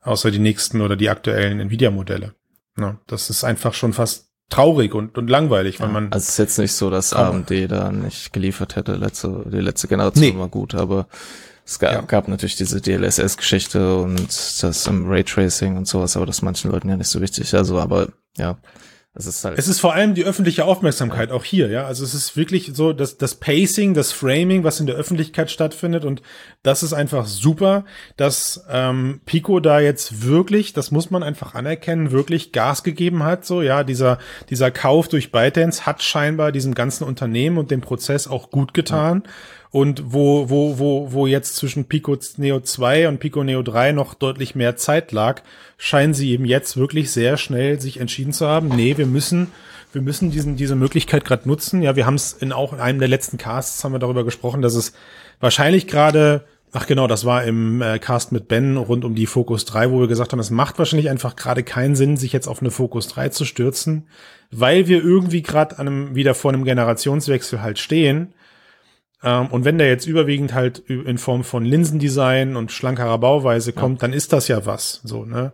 außer 0.00 0.30
die 0.30 0.38
nächsten 0.38 0.80
oder 0.80 0.96
die 0.96 1.10
aktuellen 1.10 1.60
Nvidia-Modelle. 1.60 2.34
Ja, 2.78 2.98
das 3.06 3.30
ist 3.30 3.44
einfach 3.44 3.74
schon 3.74 3.92
fast 3.92 4.30
traurig 4.50 4.94
und, 4.94 5.16
und 5.16 5.30
langweilig, 5.30 5.80
weil 5.80 5.88
man. 5.88 6.12
Also 6.12 6.24
es 6.24 6.30
ist 6.30 6.38
jetzt 6.38 6.58
nicht 6.58 6.72
so, 6.72 6.90
dass 6.90 7.12
AMD 7.12 7.50
da 7.70 7.92
nicht 7.92 8.32
geliefert 8.32 8.76
hätte. 8.76 8.96
Letzte, 8.96 9.44
die 9.46 9.60
letzte 9.60 9.88
Generation 9.88 10.34
nee. 10.34 10.38
war 10.38 10.48
gut, 10.48 10.74
aber 10.74 11.06
es 11.70 11.78
gab, 11.78 11.92
ja. 11.92 12.00
gab 12.00 12.26
natürlich 12.26 12.56
diese 12.56 12.80
DLSS-Geschichte 12.80 13.94
und 13.98 14.28
das 14.60 14.86
im 14.88 15.08
Raytracing 15.08 15.76
und 15.76 15.86
sowas, 15.86 16.16
aber 16.16 16.26
das 16.26 16.38
ist 16.38 16.42
manchen 16.42 16.72
Leuten 16.72 16.88
ja 16.88 16.96
nicht 16.96 17.06
so 17.06 17.20
wichtig. 17.20 17.54
Also, 17.54 17.78
aber 17.78 18.08
ja, 18.36 18.58
es 19.14 19.26
ist 19.26 19.44
halt. 19.44 19.56
Es 19.56 19.68
ist 19.68 19.78
vor 19.78 19.94
allem 19.94 20.14
die 20.14 20.24
öffentliche 20.24 20.64
Aufmerksamkeit, 20.64 21.30
auch 21.30 21.44
hier, 21.44 21.68
ja. 21.68 21.84
Also 21.84 22.02
es 22.02 22.12
ist 22.12 22.36
wirklich 22.36 22.72
so, 22.74 22.92
dass 22.92 23.18
das 23.18 23.36
Pacing, 23.36 23.94
das 23.94 24.10
Framing, 24.10 24.64
was 24.64 24.80
in 24.80 24.86
der 24.86 24.96
Öffentlichkeit 24.96 25.48
stattfindet, 25.48 26.04
und 26.04 26.22
das 26.64 26.82
ist 26.82 26.92
einfach 26.92 27.26
super, 27.26 27.84
dass 28.16 28.64
ähm, 28.68 29.20
Pico 29.24 29.60
da 29.60 29.78
jetzt 29.78 30.24
wirklich, 30.24 30.72
das 30.72 30.90
muss 30.90 31.12
man 31.12 31.22
einfach 31.22 31.54
anerkennen, 31.54 32.10
wirklich 32.10 32.50
Gas 32.50 32.82
gegeben 32.82 33.22
hat. 33.22 33.44
So, 33.44 33.62
ja, 33.62 33.84
dieser, 33.84 34.18
dieser 34.48 34.72
Kauf 34.72 35.06
durch 35.06 35.30
ByteDance 35.30 35.86
hat 35.86 36.02
scheinbar 36.02 36.50
diesem 36.50 36.74
ganzen 36.74 37.04
Unternehmen 37.04 37.58
und 37.58 37.70
dem 37.70 37.80
Prozess 37.80 38.26
auch 38.26 38.50
gut 38.50 38.74
getan. 38.74 39.22
Ja. 39.24 39.30
Und 39.72 40.12
wo, 40.12 40.50
wo, 40.50 40.78
wo, 40.78 41.12
wo 41.12 41.26
jetzt 41.28 41.54
zwischen 41.54 41.84
Pico 41.84 42.16
Neo 42.38 42.60
2 42.60 43.06
und 43.08 43.20
Pico 43.20 43.44
Neo 43.44 43.62
3 43.62 43.92
noch 43.92 44.14
deutlich 44.14 44.56
mehr 44.56 44.74
Zeit 44.76 45.12
lag, 45.12 45.42
scheinen 45.78 46.12
sie 46.12 46.32
eben 46.32 46.44
jetzt 46.44 46.76
wirklich 46.76 47.12
sehr 47.12 47.36
schnell 47.36 47.80
sich 47.80 48.00
entschieden 48.00 48.32
zu 48.32 48.48
haben, 48.48 48.68
nee, 48.68 48.96
wir 48.96 49.06
müssen, 49.06 49.52
wir 49.92 50.02
müssen 50.02 50.32
diesen, 50.32 50.56
diese 50.56 50.74
Möglichkeit 50.74 51.24
gerade 51.24 51.48
nutzen. 51.48 51.82
Ja, 51.82 51.94
wir 51.94 52.04
haben 52.04 52.16
es 52.16 52.32
in 52.32 52.52
auch 52.52 52.72
in 52.72 52.80
einem 52.80 52.98
der 52.98 53.08
letzten 53.08 53.38
Casts 53.38 53.84
haben 53.84 53.92
wir 53.92 54.00
darüber 54.00 54.24
gesprochen, 54.24 54.60
dass 54.60 54.74
es 54.74 54.92
wahrscheinlich 55.38 55.86
gerade 55.86 56.44
Ach 56.72 56.86
genau, 56.86 57.08
das 57.08 57.24
war 57.24 57.42
im 57.42 57.82
äh, 57.82 57.98
Cast 57.98 58.30
mit 58.30 58.46
Ben 58.46 58.76
rund 58.76 59.04
um 59.04 59.16
die 59.16 59.26
Focus 59.26 59.64
3, 59.64 59.90
wo 59.90 59.98
wir 59.98 60.06
gesagt 60.06 60.30
haben, 60.30 60.38
es 60.38 60.50
macht 60.50 60.78
wahrscheinlich 60.78 61.10
einfach 61.10 61.34
gerade 61.34 61.64
keinen 61.64 61.96
Sinn, 61.96 62.16
sich 62.16 62.32
jetzt 62.32 62.46
auf 62.46 62.60
eine 62.60 62.70
Focus 62.70 63.08
3 63.08 63.30
zu 63.30 63.44
stürzen, 63.44 64.06
weil 64.52 64.86
wir 64.86 65.02
irgendwie 65.02 65.42
gerade 65.42 65.80
an 65.80 65.88
einem 65.88 66.14
wieder 66.14 66.32
vor 66.32 66.52
einem 66.52 66.62
Generationswechsel 66.62 67.60
halt 67.60 67.80
stehen 67.80 68.32
und 69.22 69.64
wenn 69.64 69.78
der 69.78 69.88
jetzt 69.88 70.06
überwiegend 70.06 70.54
halt 70.54 70.78
in 70.78 71.18
Form 71.18 71.44
von 71.44 71.64
Linsendesign 71.64 72.56
und 72.56 72.72
schlankerer 72.72 73.18
Bauweise 73.18 73.72
kommt, 73.72 74.00
ja. 74.00 74.08
dann 74.08 74.12
ist 74.14 74.32
das 74.32 74.48
ja 74.48 74.64
was. 74.64 75.00
So, 75.04 75.24
ne? 75.24 75.52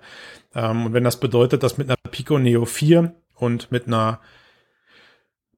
Ähm, 0.55 0.87
und 0.87 0.93
wenn 0.93 1.05
das 1.05 1.19
bedeutet, 1.21 1.63
dass 1.63 1.79
mit 1.79 1.89
einer 1.89 1.97
Pico 2.11 2.39
Neo 2.39 2.65
4 2.65 3.13
und 3.35 3.71
mit 3.73 3.87
einer 3.87 4.21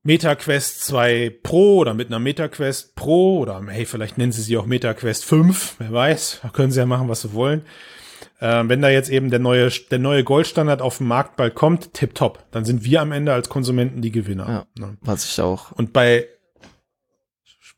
MetaQuest 0.03 0.85
2 0.85 1.39
Pro 1.43 1.79
oder 1.79 1.95
mit 1.95 2.09
einer 2.09 2.19
MetaQuest 2.19 2.95
Pro 2.95 3.39
oder 3.41 3.63
hey, 3.69 3.85
vielleicht 3.85 4.17
nennen 4.17 4.33
sie 4.33 4.43
sie 4.43 4.57
auch 4.57 4.67
MetaQuest 4.67 5.25
5, 5.25 5.77
wer 5.79 5.93
weiß, 5.93 6.41
da 6.43 6.49
können 6.49 6.73
sie 6.73 6.81
ja 6.81 6.87
machen, 6.87 7.09
was 7.09 7.23
sie 7.23 7.35
wollen. 7.35 7.63
Ähm, 8.41 8.69
wenn 8.69 8.81
da 8.81 8.89
jetzt 8.89 9.11
eben 9.11 9.31
der 9.31 9.39
neue, 9.39 9.69
der 9.91 9.99
neue 9.99 10.25
Goldstandard 10.25 10.81
auf 10.81 10.99
den 10.99 11.09
Markt 11.09 11.37
bald 11.37 11.55
kommt, 11.55 11.93
tipptopp, 11.95 12.45
dann 12.53 12.65
sind 12.65 12.85
wir 12.85 13.03
am 13.03 13.13
Ende 13.13 13.33
als 13.33 13.49
Konsumenten 13.49 14.01
die 14.01 14.13
Gewinner. 14.13 14.67
Ja, 14.79 14.87
ne? 14.87 14.97
Was 15.01 15.25
ich 15.25 15.41
auch. 15.41 15.73
Und 15.73 15.93
bei 15.93 16.27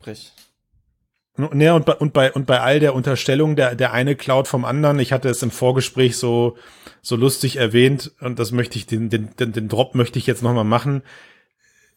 Sprich. 0.00 0.32
Ja, 1.54 1.74
und 1.74 1.86
bei, 1.86 1.94
und 1.94 2.12
bei, 2.12 2.32
und 2.32 2.46
bei 2.46 2.60
all 2.60 2.80
der 2.80 2.94
Unterstellung, 2.94 3.54
der, 3.54 3.74
der 3.74 3.92
eine 3.92 4.16
klaut 4.16 4.48
vom 4.48 4.64
anderen, 4.64 4.98
ich 4.98 5.12
hatte 5.12 5.28
es 5.28 5.42
im 5.42 5.50
Vorgespräch 5.50 6.16
so, 6.16 6.56
so 7.02 7.16
lustig 7.16 7.56
erwähnt, 7.56 8.12
und 8.20 8.38
das 8.38 8.50
möchte 8.50 8.78
ich, 8.78 8.86
den, 8.86 9.10
den, 9.10 9.34
den, 9.36 9.52
den 9.52 9.68
Drop 9.68 9.94
möchte 9.94 10.18
ich 10.18 10.26
jetzt 10.26 10.42
nochmal 10.42 10.64
machen. 10.64 11.02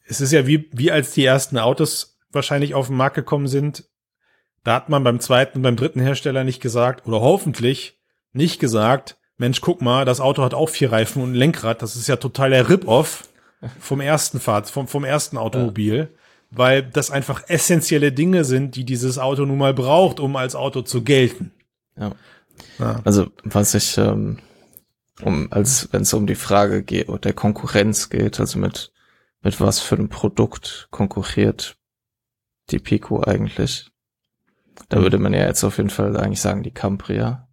Es 0.06 0.22
ist 0.22 0.32
ja 0.32 0.48
wie, 0.48 0.70
wie 0.72 0.92
als 0.92 1.12
die 1.12 1.26
ersten 1.26 1.58
Autos 1.58 2.20
wahrscheinlich 2.32 2.74
auf 2.74 2.88
den 2.88 2.98
Markt 2.98 3.16
gekommen 3.16 3.48
sind, 3.48 3.86
da 4.64 4.76
hat 4.76 4.90
man 4.90 5.04
beim 5.04 5.20
zweiten 5.20 5.60
und 5.60 5.64
beim 5.64 5.76
dritten 5.76 6.00
Hersteller 6.00 6.44
nicht 6.44 6.62
gesagt, 6.62 7.08
oder 7.08 7.22
hoffentlich 7.22 8.00
nicht 8.34 8.60
gesagt, 8.60 9.18
Mensch, 9.38 9.62
guck 9.62 9.82
mal, 9.82 10.06
das 10.06 10.20
Auto 10.22 10.44
hat 10.44 10.54
auch 10.54 10.70
vier 10.70 10.92
Reifen 10.92 11.22
und 11.22 11.32
ein 11.32 11.36
Lenkrad, 11.36 11.82
das 11.82 11.96
ist 11.96 12.08
ja 12.08 12.18
total 12.18 12.52
der 12.52 12.70
Rip-Off 12.70 13.28
vom 13.80 14.00
ersten 14.00 14.40
Fahrt, 14.40 14.70
vom, 14.70 14.88
vom 14.88 15.04
ersten 15.04 15.38
Automobil. 15.38 16.10
Ja 16.12 16.23
weil 16.56 16.84
das 16.84 17.12
einfach 17.12 17.44
essentielle 17.48 18.12
Dinge 18.12 18.44
sind, 18.44 18.76
die 18.76 18.86
dieses 18.86 19.18
Auto 19.18 19.46
nun 19.46 19.58
mal 19.58 19.74
braucht, 19.74 20.20
um 20.20 20.36
als 20.36 20.56
Auto 20.56 20.82
zu 20.82 21.04
gelten. 21.04 21.52
Ja. 21.98 22.12
ja. 22.80 23.02
Also 23.04 23.28
was 23.44 23.74
ich, 23.74 23.98
ähm, 23.98 24.40
um, 25.22 25.52
als 25.52 25.90
wenn 25.92 26.02
es 26.02 26.14
um 26.14 26.28
die 26.28 26.36
Frage 26.36 26.84
geht, 26.84 27.08
der 27.24 27.34
Konkurrenz 27.34 28.10
geht, 28.10 28.40
also 28.40 28.60
mit 28.60 28.94
mit 29.44 29.60
was 29.60 29.80
für 29.80 29.96
einem 29.96 30.10
Produkt 30.10 30.88
konkurriert 30.90 31.78
die 32.72 32.80
Pico 32.80 33.22
eigentlich? 33.22 33.92
Da 34.90 35.02
würde 35.02 35.20
man 35.20 35.34
ja 35.34 35.46
jetzt 35.46 35.64
auf 35.64 35.78
jeden 35.78 35.90
Fall 35.90 36.18
eigentlich 36.18 36.42
sagen, 36.42 36.64
die 36.64 36.72
Cambria. 36.72 37.48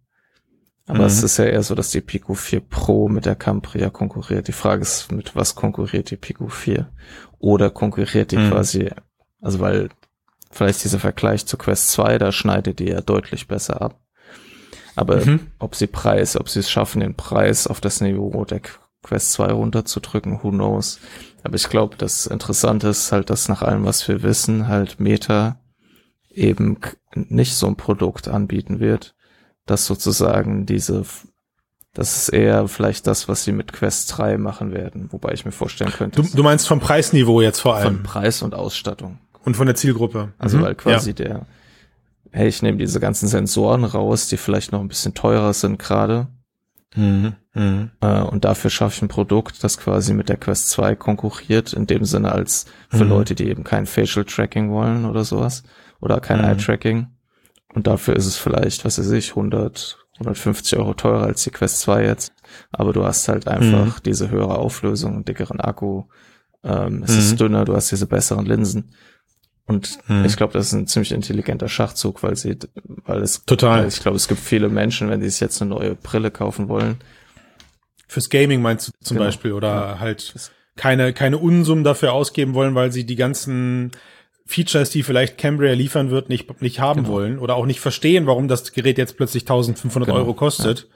Aber 0.87 0.99
mhm. 0.99 1.05
es 1.05 1.21
ist 1.21 1.37
ja 1.37 1.45
eher 1.45 1.63
so, 1.63 1.75
dass 1.75 1.91
die 1.91 2.01
Pico 2.01 2.33
4 2.33 2.61
Pro 2.61 3.09
mit 3.09 3.25
der 3.25 3.35
Cambria 3.35 3.89
konkurriert. 3.89 4.47
Die 4.47 4.53
Frage 4.53 4.81
ist, 4.81 5.11
mit 5.11 5.35
was 5.35 5.55
konkurriert 5.55 6.09
die 6.09 6.17
Pico 6.17 6.47
4? 6.47 6.89
Oder 7.41 7.69
konkurriert 7.71 8.31
die 8.31 8.37
mhm. 8.37 8.51
quasi, 8.51 8.89
also 9.41 9.59
weil 9.59 9.89
vielleicht 10.51 10.83
dieser 10.83 10.99
Vergleich 10.99 11.45
zu 11.45 11.57
Quest 11.57 11.89
2, 11.91 12.17
da 12.17 12.31
schneidet 12.31 12.79
die 12.79 12.89
ja 12.89 13.01
deutlich 13.01 13.47
besser 13.47 13.81
ab. 13.81 13.99
Aber 14.95 15.25
mhm. 15.25 15.47
ob 15.57 15.75
sie 15.75 15.87
Preis, 15.87 16.37
ob 16.37 16.49
sie 16.49 16.59
es 16.59 16.69
schaffen, 16.69 16.99
den 16.99 17.15
Preis 17.15 17.65
auf 17.65 17.81
das 17.81 18.01
Niveau 18.01 18.45
der 18.45 18.61
Quest 19.03 19.33
2 19.33 19.53
runterzudrücken, 19.53 20.43
who 20.43 20.51
knows. 20.51 20.99
Aber 21.43 21.55
ich 21.55 21.69
glaube, 21.69 21.95
das 21.97 22.27
Interessante 22.27 22.89
ist 22.89 23.11
halt, 23.11 23.29
dass 23.29 23.49
nach 23.49 23.63
allem, 23.63 23.85
was 23.85 24.07
wir 24.07 24.21
wissen, 24.21 24.67
halt 24.67 24.99
Meta 24.99 25.59
eben 26.29 26.77
nicht 27.15 27.55
so 27.55 27.67
ein 27.67 27.75
Produkt 27.75 28.27
anbieten 28.27 28.79
wird, 28.79 29.15
dass 29.65 29.85
sozusagen 29.85 30.65
diese, 30.65 31.05
das 31.93 32.15
ist 32.17 32.29
eher 32.29 32.67
vielleicht 32.67 33.05
das, 33.05 33.27
was 33.27 33.43
sie 33.43 33.51
mit 33.51 33.73
Quest 33.73 34.17
3 34.17 34.37
machen 34.37 34.71
werden, 34.71 35.09
wobei 35.11 35.33
ich 35.33 35.43
mir 35.45 35.51
vorstellen 35.51 35.91
könnte. 35.91 36.21
Du, 36.21 36.27
du 36.35 36.43
meinst 36.43 36.67
vom 36.67 36.79
Preisniveau 36.79 37.41
jetzt 37.41 37.59
vor 37.59 37.75
allem? 37.75 37.95
Von 37.95 38.03
Preis 38.03 38.41
und 38.41 38.55
Ausstattung. 38.55 39.19
Und 39.43 39.57
von 39.57 39.65
der 39.65 39.75
Zielgruppe. 39.75 40.33
Also 40.37 40.57
mhm. 40.57 40.61
weil 40.61 40.75
quasi 40.75 41.09
ja. 41.09 41.15
der, 41.15 41.45
hey, 42.31 42.47
ich 42.47 42.61
nehme 42.61 42.77
diese 42.77 42.99
ganzen 42.99 43.27
Sensoren 43.27 43.83
raus, 43.83 44.27
die 44.27 44.37
vielleicht 44.37 44.71
noch 44.71 44.79
ein 44.79 44.87
bisschen 44.87 45.13
teurer 45.13 45.53
sind 45.53 45.79
gerade. 45.79 46.27
Mhm. 46.95 47.33
Mhm. 47.53 47.91
Äh, 47.99 48.21
und 48.21 48.45
dafür 48.45 48.69
schaffe 48.69 48.95
ich 48.95 49.01
ein 49.01 49.07
Produkt, 49.09 49.63
das 49.63 49.77
quasi 49.77 50.13
mit 50.13 50.29
der 50.29 50.37
Quest 50.37 50.69
2 50.69 50.95
konkurriert, 50.95 51.73
in 51.73 51.87
dem 51.87 52.05
Sinne 52.05 52.31
als 52.31 52.65
für 52.89 53.03
mhm. 53.03 53.09
Leute, 53.09 53.35
die 53.35 53.47
eben 53.49 53.63
kein 53.65 53.85
Facial 53.85 54.25
Tracking 54.25 54.71
wollen 54.71 55.05
oder 55.05 55.25
sowas. 55.25 55.63
Oder 55.99 56.21
kein 56.21 56.39
mhm. 56.39 56.45
Eye 56.45 56.57
Tracking. 56.57 57.07
Und 57.73 57.87
dafür 57.87 58.15
ist 58.15 58.25
es 58.25 58.37
vielleicht, 58.37 58.85
was 58.85 58.97
weiß 58.97 59.11
ich, 59.11 59.31
100, 59.31 60.00
150 60.21 60.77
Euro 60.77 60.93
teurer 60.93 61.23
als 61.23 61.43
die 61.43 61.51
Quest 61.51 61.79
2 61.81 62.05
jetzt. 62.05 62.33
Aber 62.71 62.93
du 62.93 63.05
hast 63.05 63.27
halt 63.27 63.47
einfach 63.47 63.97
mhm. 63.97 64.03
diese 64.05 64.29
höhere 64.29 64.57
Auflösung, 64.57 65.13
einen 65.13 65.25
dickeren 65.25 65.59
Akku. 65.59 66.05
Ähm, 66.63 67.03
es 67.03 67.11
mhm. 67.11 67.19
ist 67.19 67.39
dünner, 67.39 67.65
du 67.65 67.75
hast 67.75 67.91
diese 67.91 68.07
besseren 68.07 68.45
Linsen. 68.45 68.93
Und 69.65 69.99
mhm. 70.07 70.25
ich 70.25 70.35
glaube, 70.35 70.53
das 70.53 70.67
ist 70.67 70.73
ein 70.73 70.87
ziemlich 70.87 71.11
intelligenter 71.11 71.69
Schachzug, 71.69 72.23
weil 72.23 72.35
sie, 72.35 72.57
weil 73.05 73.21
es 73.21 73.45
total. 73.45 73.81
Weil 73.81 73.87
ich 73.87 74.01
glaube, 74.01 74.17
es 74.17 74.27
gibt 74.27 74.41
viele 74.41 74.69
Menschen, 74.69 75.09
wenn 75.09 75.21
die 75.21 75.29
sich 75.29 75.39
jetzt 75.39 75.61
eine 75.61 75.69
neue 75.69 75.95
Brille 75.95 76.31
kaufen 76.31 76.67
wollen. 76.67 76.97
Fürs 78.07 78.29
Gaming 78.29 78.61
meinst 78.61 78.89
du 78.89 78.91
zum 79.01 79.17
genau. 79.17 79.27
Beispiel 79.27 79.53
oder 79.53 79.69
ja. 79.69 79.99
halt 79.99 80.51
keine 80.75 81.13
keine 81.13 81.37
Unsummen 81.37 81.83
dafür 81.83 82.11
ausgeben 82.11 82.53
wollen, 82.53 82.75
weil 82.75 82.91
sie 82.91 83.05
die 83.05 83.15
ganzen 83.15 83.91
Features, 84.45 84.89
die 84.89 85.03
vielleicht 85.03 85.37
Cambria 85.37 85.73
liefern 85.73 86.11
wird, 86.11 86.29
nicht, 86.29 86.61
nicht 86.61 86.79
haben 86.79 87.03
genau. 87.03 87.15
wollen 87.15 87.39
oder 87.39 87.55
auch 87.55 87.65
nicht 87.65 87.79
verstehen, 87.79 88.25
warum 88.25 88.47
das 88.47 88.71
Gerät 88.73 88.97
jetzt 88.97 89.17
plötzlich 89.17 89.43
1500 89.43 90.07
genau. 90.07 90.19
Euro 90.19 90.33
kostet. 90.33 90.87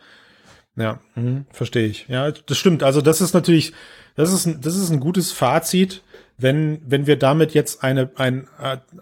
Ja, 0.75 0.99
mhm, 1.15 1.45
verstehe 1.51 1.87
ich. 1.87 2.07
Ja, 2.09 2.31
das 2.31 2.57
stimmt. 2.57 2.83
Also 2.83 3.01
das 3.01 3.21
ist 3.21 3.33
natürlich, 3.33 3.73
das 4.15 4.33
ist 4.33 4.45
ein, 4.45 4.61
das 4.61 4.75
ist 4.75 4.89
ein 4.89 4.99
gutes 4.99 5.31
Fazit, 5.31 6.01
wenn, 6.37 6.81
wenn 6.85 7.07
wir 7.07 7.17
damit 7.17 7.53
jetzt 7.53 7.81
eine, 7.83 8.11
ein, 8.15 8.47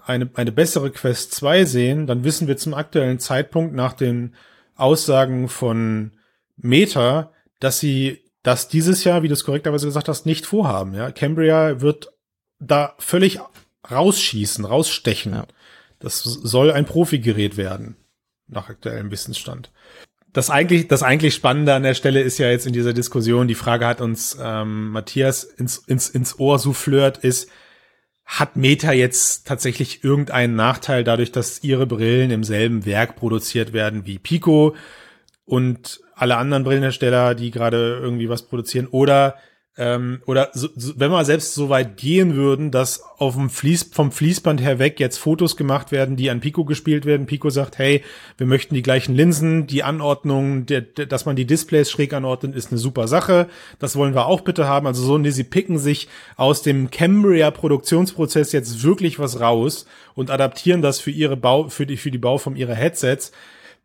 eine, 0.06 0.30
eine 0.34 0.52
bessere 0.52 0.92
Quest 0.92 1.34
2 1.34 1.66
sehen, 1.66 2.06
dann 2.06 2.24
wissen 2.24 2.48
wir 2.48 2.58
zum 2.58 2.76
aktuellen 2.76 3.20
Zeitpunkt 3.20 3.74
nach 3.74 3.94
den 3.94 4.36
Aussagen 4.76 5.50
von 5.50 6.12
Meta, 6.58 7.32
dass 7.60 7.80
sie 7.80 8.22
das 8.44 8.68
dieses 8.68 9.04
Jahr, 9.04 9.24
wie 9.24 9.30
du 9.30 9.34
es 9.34 9.46
korrekterweise 9.46 9.88
gesagt 9.88 10.10
hast, 10.10 10.26
nicht 10.26 10.46
vorhaben. 10.46 10.94
Ja, 10.94 11.12
Cambria 11.12 11.82
wird 11.82 12.12
da 12.60 12.94
völlig 13.00 13.40
rausschießen, 13.90 14.66
rausstechen. 14.66 15.34
Ja. 15.34 15.48
Das 16.00 16.22
soll 16.22 16.72
ein 16.72 16.86
Profigerät 16.86 17.58
werden, 17.58 17.96
nach 18.48 18.70
aktuellem 18.70 19.12
Wissensstand. 19.12 19.72
Das 20.34 20.50
eigentlich, 20.50 20.88
das 20.88 21.04
eigentlich 21.04 21.36
Spannende 21.36 21.76
an 21.76 21.84
der 21.84 21.94
Stelle 21.94 22.22
ist 22.22 22.40
ja 22.40 22.50
jetzt 22.50 22.66
in 22.66 22.74
dieser 22.74 22.94
Diskussion, 22.94 23.48
die 23.48 23.56
Frage 23.56 23.86
hat 23.86 24.02
uns 24.02 24.36
ähm, 24.42 24.90
Matthias 24.90 25.44
ins, 25.44 25.78
ins, 25.78 26.10
ins 26.10 26.40
Ohr 26.40 26.58
souffliert, 26.58 27.20
ist, 27.20 27.50
hat 28.26 28.56
Meta 28.56 28.92
jetzt 28.94 29.46
tatsächlich 29.48 30.04
irgendeinen 30.04 30.56
Nachteil 30.56 31.04
dadurch, 31.04 31.32
dass 31.32 31.64
ihre 31.64 31.86
Brillen 31.86 32.32
im 32.32 32.44
selben 32.44 32.86
Werk 32.86 33.16
produziert 33.16 33.74
werden 33.74 34.06
wie 34.06 34.18
Pico 34.18 34.76
und 35.46 36.02
alle 36.16 36.38
anderen 36.38 36.64
Brillenhersteller, 36.64 37.36
die 37.36 37.52
gerade 37.52 38.00
irgendwie 38.02 38.30
was 38.30 38.44
produzieren? 38.44 38.88
Oder 38.88 39.36
ähm, 39.76 40.22
oder 40.28 40.52
so, 40.54 40.68
so, 40.76 40.94
wenn 40.98 41.10
wir 41.10 41.26
selbst 41.26 41.56
so 41.56 41.68
weit 41.70 41.98
gehen 41.98 42.36
würden, 42.36 42.70
dass 42.70 43.04
auf 43.18 43.34
dem 43.34 43.50
Fließ, 43.50 43.90
vom 43.92 44.12
Fließband 44.12 44.62
her 44.62 44.78
weg 44.78 45.00
jetzt 45.00 45.18
Fotos 45.18 45.58
gemacht 45.58 45.92
werden, 45.92 46.16
die 46.16 46.30
an 46.30 46.42
Pico 46.42 46.64
gespielt 46.64 47.06
werden. 47.06 47.26
Pico 47.26 47.50
sagt, 47.50 47.80
hey, 47.80 48.04
wir 48.38 48.46
möchten 48.46 48.76
die 48.76 48.84
gleichen 48.84 49.16
Linsen, 49.16 49.66
die 49.66 49.82
Anordnung, 49.82 50.68
der, 50.68 50.82
der, 50.82 51.08
dass 51.08 51.26
man 51.26 51.36
die 51.36 51.46
Displays 51.46 51.90
schräg 51.90 52.14
anordnet, 52.14 52.56
ist 52.56 52.70
eine 52.70 52.78
super 52.78 53.08
Sache. 53.08 53.48
Das 53.80 53.96
wollen 53.96 54.14
wir 54.14 54.28
auch 54.28 54.42
bitte 54.42 54.68
haben. 54.68 54.86
Also 54.86 55.04
so, 55.04 55.18
nee, 55.18 55.32
sie 55.32 55.44
picken 55.44 55.80
sich 55.80 56.08
aus 56.38 56.62
dem 56.62 56.92
Cambria 56.92 57.50
Produktionsprozess 57.50 58.52
jetzt 58.52 58.84
wirklich 58.84 59.18
was 59.18 59.40
raus 59.40 59.88
und 60.14 60.30
adaptieren 60.30 60.84
das 60.84 61.00
für 61.00 61.12
ihre 61.12 61.36
Bau, 61.36 61.70
für 61.70 61.88
die, 61.88 61.98
für 61.98 62.12
die 62.12 62.20
Bauform 62.20 62.56
ihrer 62.56 62.76
Headsets. 62.76 63.32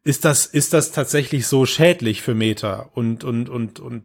Ist 0.04 0.26
das, 0.26 0.44
ist 0.44 0.74
das 0.74 0.92
tatsächlich 0.92 1.46
so 1.46 1.64
schädlich 1.64 2.20
für 2.20 2.34
Meta 2.34 2.90
und, 2.94 3.24
und, 3.24 3.48
und, 3.48 3.80
und 3.80 4.04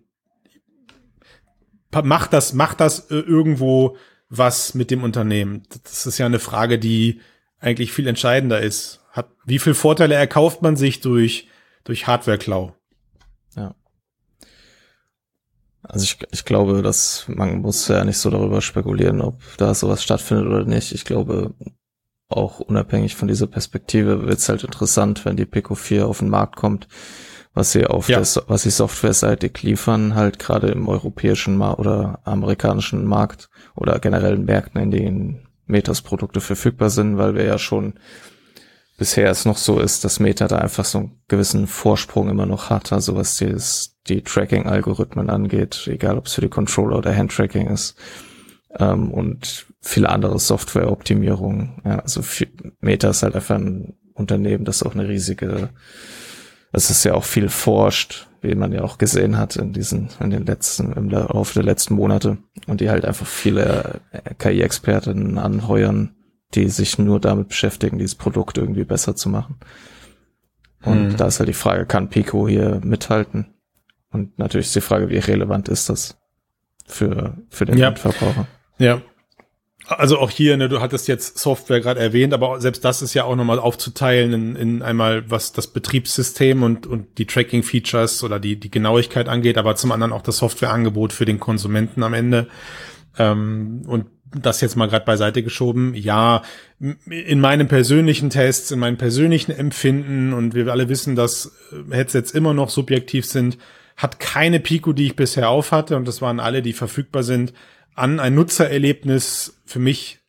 macht 2.02 2.34
das, 2.34 2.54
macht 2.54 2.80
das 2.80 3.12
äh, 3.12 3.16
irgendwo 3.16 3.98
was 4.30 4.74
mit 4.74 4.92
dem 4.92 5.04
Unternehmen? 5.04 5.64
Das 5.84 6.06
ist 6.06 6.18
ja 6.18 6.26
eine 6.26 6.40
Frage, 6.40 6.80
die 6.80 7.22
eigentlich 7.60 7.92
viel 7.92 8.08
entscheidender 8.08 8.60
ist. 8.62 9.02
Hat, 9.12 9.30
wie 9.46 9.60
viel 9.60 9.74
Vorteile 9.74 10.16
erkauft 10.16 10.62
man 10.62 10.76
sich 10.76 11.02
durch, 11.02 11.48
durch 11.84 12.08
Hardware-Klau? 12.08 12.76
Ja. 13.56 13.76
Also 15.84 16.04
ich, 16.06 16.18
ich 16.32 16.46
glaube, 16.46 16.82
dass 16.82 17.26
man 17.28 17.60
muss 17.60 17.88
ja 17.88 18.04
nicht 18.06 18.18
so 18.18 18.30
darüber 18.30 18.62
spekulieren, 18.62 19.22
ob 19.22 19.40
da 19.58 19.74
sowas 19.76 20.02
stattfindet 20.02 20.48
oder 20.48 20.66
nicht. 20.66 20.94
Ich 20.94 21.06
glaube, 21.06 21.54
auch 22.30 22.60
unabhängig 22.60 23.16
von 23.16 23.28
dieser 23.28 23.48
Perspektive 23.48 24.26
wird 24.26 24.40
es 24.40 24.50
halt 24.50 24.64
interessant, 24.64 25.26
wenn 25.26 25.38
die 25.38 25.46
Pico 25.46 25.76
4 25.76 26.08
auf 26.08 26.20
den 26.20 26.30
Markt 26.30 26.56
kommt, 26.56 26.88
was 27.54 27.72
sie 27.72 27.86
auf 27.86 28.10
ja. 28.10 28.20
das, 28.20 28.42
was 28.48 28.64
sie 28.64 28.72
softwareseitig 28.72 29.62
liefern, 29.62 30.16
halt 30.16 30.40
gerade 30.40 30.68
im 30.68 30.88
europäischen 30.88 31.56
Ma 31.56 31.74
oder 31.74 32.20
amerikanischen 32.24 33.06
Markt 33.06 33.50
oder 33.76 34.00
generell 34.00 34.38
Märkten, 34.38 34.82
in 34.82 34.92
denen 34.92 35.48
Metas 35.66 36.02
Produkte 36.02 36.42
verfügbar 36.42 36.90
sind, 36.90 37.18
weil 37.18 37.36
wir 37.36 37.46
ja 37.46 37.58
schon 37.58 37.94
bisher 38.98 39.30
es 39.30 39.46
noch 39.46 39.58
so 39.58 39.80
ist, 39.80 40.04
dass 40.04 40.20
Meta 40.20 40.48
da 40.48 40.58
einfach 40.58 40.86
so 40.86 41.00
einen 41.00 41.22
gewissen 41.28 41.68
Vorsprung 41.68 42.30
immer 42.30 42.46
noch 42.46 42.70
hat, 42.70 42.92
also 42.94 43.16
was 43.16 43.38
die, 43.38 43.56
die 44.08 44.22
Tracking-Algorithmen 44.22 45.30
angeht, 45.30 45.88
egal 45.88 46.18
ob 46.18 46.28
es 46.28 46.34
für 46.34 46.42
die 46.42 46.50
Controller 46.50 46.98
oder 46.98 47.16
Handtracking 47.16 47.68
ist 47.68 47.96
ähm, 48.80 49.12
und 49.12 49.68
viele 49.82 50.10
andere 50.10 50.40
Software-Optimierungen. 50.40 51.82
Ja, 51.86 52.00
also 52.00 52.22
Meta 52.82 53.10
ist 53.10 53.24
halt 53.24 53.36
einfach 53.36 53.56
ein 53.56 53.96
Unternehmen, 54.14 54.66
das 54.66 54.84
auch 54.84 54.94
eine 54.94 55.08
riesige 55.08 55.70
es 56.74 56.90
ist 56.90 57.06
ja 57.06 57.14
auch 57.14 57.24
viel 57.24 57.50
forscht, 57.50 58.28
wie 58.42 58.56
man 58.56 58.74
ja 58.74 58.82
auch 58.82 58.98
gesehen 58.98 59.38
hat 59.38 59.56
in 59.56 59.72
diesen, 59.72 60.10
in 60.20 60.32
den 60.32 60.46
letzten, 60.46 60.92
im 60.94 61.10
Laufe 61.10 61.54
der 61.54 61.64
letzten 61.64 61.94
Monate 61.94 62.40
und 62.68 62.82
die 62.82 62.90
halt 62.90 63.06
einfach 63.06 63.28
viele 63.28 64.02
äh, 64.12 64.34
KI-Experten 64.34 65.38
anheuern, 65.38 66.16
die 66.56 66.68
sich 66.68 67.00
nur 67.00 67.20
damit 67.20 67.48
beschäftigen, 67.48 68.00
dieses 68.00 68.16
Produkt 68.16 68.58
irgendwie 68.58 68.84
besser 68.84 69.16
zu 69.16 69.30
machen. 69.30 69.60
Und 70.84 71.12
hm. 71.12 71.18
da 71.18 71.28
ist 71.28 71.40
halt 71.40 71.48
die 71.48 71.54
Frage, 71.54 71.86
kann 71.86 72.10
Pico 72.10 72.48
hier 72.48 72.82
mithalten? 72.84 73.54
Und 74.12 74.38
natürlich 74.38 74.68
ist 74.68 74.76
die 74.76 74.82
Frage, 74.82 75.10
wie 75.10 75.18
relevant 75.18 75.70
ist 75.70 75.90
das 75.90 76.18
für, 76.86 77.38
für 77.50 77.66
den 77.66 77.78
ja. 77.78 77.90
Endverbraucher? 77.90 78.48
Ja, 78.78 79.02
also 79.88 80.18
auch 80.18 80.30
hier, 80.30 80.56
ne, 80.58 80.70
du 80.70 80.80
hattest 80.80 81.08
jetzt 81.08 81.38
Software 81.38 81.82
gerade 81.82 82.00
erwähnt, 82.00 82.34
aber 82.34 82.60
selbst 82.62 82.86
das 82.86 83.02
ist 83.02 83.14
ja 83.14 83.26
auch 83.26 83.36
nochmal 83.36 83.60
aufzuteilen 83.60 84.34
in, 84.34 84.56
in 84.56 84.82
einmal, 84.82 85.30
was 85.30 85.52
das 85.52 85.68
Betriebssystem 85.68 86.64
und, 86.64 86.88
und 86.88 87.18
die 87.18 87.26
Tracking-Features 87.26 88.24
oder 88.24 88.40
die, 88.40 88.58
die 88.58 88.72
Genauigkeit 88.72 89.28
angeht, 89.28 89.58
aber 89.58 89.76
zum 89.76 89.92
anderen 89.92 90.14
auch 90.14 90.22
das 90.22 90.38
Softwareangebot 90.38 91.12
für 91.12 91.26
den 91.26 91.40
Konsumenten 91.40 92.04
am 92.04 92.14
Ende. 92.14 92.48
Ähm, 93.18 93.84
und 93.86 94.06
das 94.36 94.62
jetzt 94.62 94.76
mal 94.76 94.88
gerade 94.88 95.06
beiseite 95.06 95.44
geschoben. 95.44 95.94
Ja, 95.96 96.42
in 97.10 97.40
meinem 97.40 97.68
persönlichen 97.68 98.30
Tests, 98.30 98.72
in 98.72 98.80
meinem 98.80 98.98
persönlichen 98.98 99.52
Empfinden 99.52 100.34
und 100.34 100.56
wir 100.56 100.68
alle 100.68 100.90
wissen, 100.90 101.16
dass 101.16 101.52
äh, 101.72 101.96
Headsets 101.96 102.32
immer 102.32 102.54
noch 102.54 102.70
subjektiv 102.70 103.26
sind, 103.26 103.58
hat 103.98 104.20
keine 104.20 104.60
Pico, 104.60 104.94
die 104.94 105.08
ich 105.08 105.16
bisher 105.16 105.50
auf 105.50 105.72
hatte 105.72 105.96
und 105.96 106.08
das 106.08 106.22
waren 106.22 106.40
alle, 106.40 106.62
die 106.62 106.74
verfügbar 106.74 107.24
sind, 107.24 107.54
an 107.96 108.20
ein 108.20 108.36
Nutzererlebnis 108.36 109.62
für 109.66 109.80
mich 109.80 110.20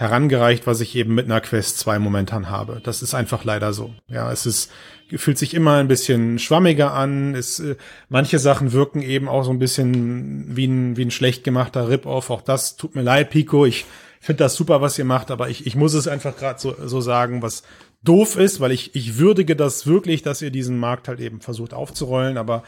herangereicht, 0.00 0.66
was 0.66 0.80
ich 0.80 0.96
eben 0.96 1.14
mit 1.14 1.26
einer 1.26 1.42
Quest 1.42 1.78
2 1.78 1.98
momentan 1.98 2.48
habe. 2.48 2.80
Das 2.82 3.02
ist 3.02 3.12
einfach 3.12 3.44
leider 3.44 3.74
so. 3.74 3.92
Ja, 4.08 4.32
es 4.32 4.46
ist, 4.46 4.72
fühlt 5.14 5.36
sich 5.36 5.52
immer 5.52 5.76
ein 5.76 5.88
bisschen 5.88 6.38
schwammiger 6.38 6.94
an. 6.94 7.34
Es, 7.34 7.60
äh, 7.60 7.76
manche 8.08 8.38
Sachen 8.38 8.72
wirken 8.72 9.02
eben 9.02 9.28
auch 9.28 9.42
so 9.42 9.50
ein 9.50 9.58
bisschen 9.58 10.56
wie 10.56 10.66
ein, 10.66 10.96
wie 10.96 11.04
ein 11.04 11.10
schlecht 11.10 11.44
gemachter 11.44 11.90
Rip-Off. 11.90 12.30
Auch 12.30 12.40
das 12.40 12.76
tut 12.76 12.94
mir 12.94 13.02
leid, 13.02 13.28
Pico. 13.28 13.66
Ich 13.66 13.84
finde 14.20 14.44
das 14.44 14.54
super, 14.54 14.80
was 14.80 14.98
ihr 14.98 15.04
macht, 15.04 15.30
aber 15.30 15.50
ich, 15.50 15.66
ich 15.66 15.76
muss 15.76 15.92
es 15.92 16.08
einfach 16.08 16.34
gerade 16.34 16.58
so, 16.58 16.74
so 16.86 17.02
sagen, 17.02 17.42
was 17.42 17.62
doof 18.02 18.36
ist, 18.36 18.60
weil 18.60 18.72
ich, 18.72 18.94
ich 18.94 19.18
würdige 19.18 19.54
das 19.54 19.86
wirklich, 19.86 20.22
dass 20.22 20.40
ihr 20.40 20.50
diesen 20.50 20.78
Markt 20.78 21.08
halt 21.08 21.20
eben 21.20 21.42
versucht 21.42 21.74
aufzurollen, 21.74 22.38
aber 22.38 22.62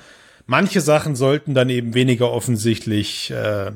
manche 0.46 0.80
Sachen 0.80 1.16
sollten 1.16 1.54
dann 1.54 1.70
eben 1.70 1.94
weniger 1.94 2.30
offensichtlich 2.30 3.30
äh, 3.30 3.72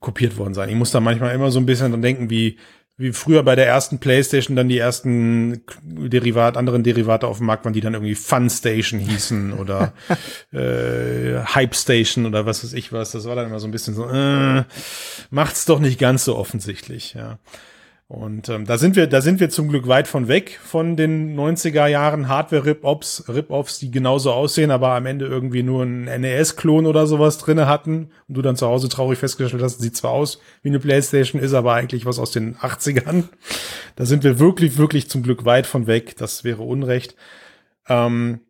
kopiert 0.00 0.36
worden 0.36 0.54
sein. 0.54 0.68
Ich 0.68 0.74
muss 0.74 0.90
da 0.90 1.00
manchmal 1.00 1.34
immer 1.34 1.50
so 1.50 1.58
ein 1.58 1.66
bisschen 1.66 1.90
dran 1.90 2.02
denken, 2.02 2.30
wie, 2.30 2.56
wie 2.96 3.12
früher 3.12 3.42
bei 3.42 3.56
der 3.56 3.66
ersten 3.66 3.98
Playstation 3.98 4.56
dann 4.56 4.68
die 4.68 4.78
ersten 4.78 5.62
Derivat, 5.82 6.56
anderen 6.56 6.82
Derivate 6.82 7.26
auf 7.26 7.38
dem 7.38 7.46
Markt 7.46 7.64
waren, 7.64 7.72
die 7.72 7.80
dann 7.80 7.94
irgendwie 7.94 8.14
Fun 8.14 8.50
Station 8.50 9.00
hießen 9.00 9.52
oder 9.52 9.92
äh, 10.52 11.44
Hype 11.54 11.74
Station 11.74 12.26
oder 12.26 12.46
was 12.46 12.64
weiß 12.64 12.72
ich 12.72 12.92
was. 12.92 13.12
Das 13.12 13.24
war 13.26 13.36
dann 13.36 13.46
immer 13.46 13.60
so 13.60 13.68
ein 13.68 13.72
bisschen 13.72 13.94
so, 13.94 14.08
äh, 14.08 14.64
macht's 15.30 15.64
doch 15.64 15.80
nicht 15.80 15.98
ganz 15.98 16.24
so 16.24 16.36
offensichtlich, 16.36 17.14
ja. 17.14 17.38
Und 18.10 18.48
ähm, 18.48 18.64
da 18.64 18.78
sind 18.78 18.96
wir, 18.96 19.06
da 19.06 19.20
sind 19.20 19.38
wir 19.38 19.50
zum 19.50 19.68
Glück 19.68 19.86
weit 19.86 20.08
von 20.08 20.28
weg 20.28 20.58
von 20.64 20.96
den 20.96 21.38
90er 21.38 21.86
Jahren 21.86 22.26
Hardware-Rip-Offs, 22.26 23.28
Rip-Offs, 23.28 23.80
die 23.80 23.90
genauso 23.90 24.32
aussehen, 24.32 24.70
aber 24.70 24.94
am 24.94 25.04
Ende 25.04 25.26
irgendwie 25.26 25.62
nur 25.62 25.82
einen 25.82 26.04
NES-Klon 26.22 26.86
oder 26.86 27.06
sowas 27.06 27.36
drinne 27.36 27.66
hatten 27.66 28.10
und 28.26 28.34
du 28.34 28.40
dann 28.40 28.56
zu 28.56 28.66
Hause 28.66 28.88
traurig 28.88 29.18
festgestellt 29.18 29.62
hast, 29.62 29.80
sieht 29.80 29.94
zwar 29.94 30.12
aus 30.12 30.40
wie 30.62 30.70
eine 30.70 30.80
Playstation, 30.80 31.42
ist 31.42 31.52
aber 31.52 31.74
eigentlich 31.74 32.06
was 32.06 32.18
aus 32.18 32.30
den 32.30 32.56
80ern. 32.56 33.24
Da 33.96 34.06
sind 34.06 34.24
wir 34.24 34.38
wirklich, 34.38 34.78
wirklich 34.78 35.10
zum 35.10 35.22
Glück 35.22 35.44
weit 35.44 35.66
von 35.66 35.86
weg. 35.86 36.16
Das 36.16 36.44
wäre 36.44 36.62
Unrecht. 36.62 37.14
Ähm, 37.90 38.40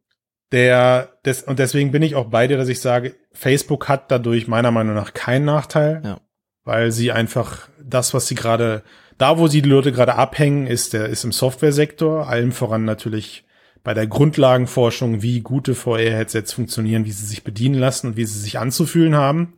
der, 0.53 1.19
des, 1.25 1.43
und 1.43 1.59
deswegen 1.59 1.91
bin 1.91 2.03
ich 2.03 2.15
auch 2.15 2.27
bei 2.27 2.47
dir, 2.47 2.59
dass 2.59 2.69
ich 2.69 2.81
sage, 2.81 3.17
Facebook 3.33 3.89
hat 3.89 4.13
dadurch 4.13 4.47
meiner 4.47 4.71
Meinung 4.71 4.95
nach 4.95 5.15
keinen 5.15 5.47
Nachteil, 5.47 6.01
ja. 6.05 6.21
weil 6.63 6.93
sie 6.93 7.11
einfach 7.11 7.69
das, 7.83 8.15
was 8.15 8.29
sie 8.29 8.37
gerade 8.37 8.85
da, 9.19 9.39
wo 9.39 9.49
sie 9.49 9.63
die 9.63 9.69
Leute 9.69 9.93
gerade 9.93 10.15
abhängen, 10.15 10.67
ist 10.67 10.93
der 10.93 11.07
ist 11.07 11.25
im 11.25 11.33
Softwaresektor, 11.33 12.29
allem 12.29 12.53
voran 12.53 12.85
natürlich 12.85 13.45
bei 13.85 13.95
der 13.95 14.07
Grundlagenforschung, 14.07 15.23
wie 15.23 15.41
gute 15.41 15.75
VR-Headsets 15.75 16.53
funktionieren, 16.53 17.05
wie 17.05 17.13
sie 17.13 17.27
sich 17.27 17.45
bedienen 17.45 17.79
lassen 17.79 18.09
und 18.09 18.17
wie 18.17 18.25
sie 18.25 18.39
sich 18.39 18.59
anzufühlen 18.59 19.15
haben. 19.15 19.55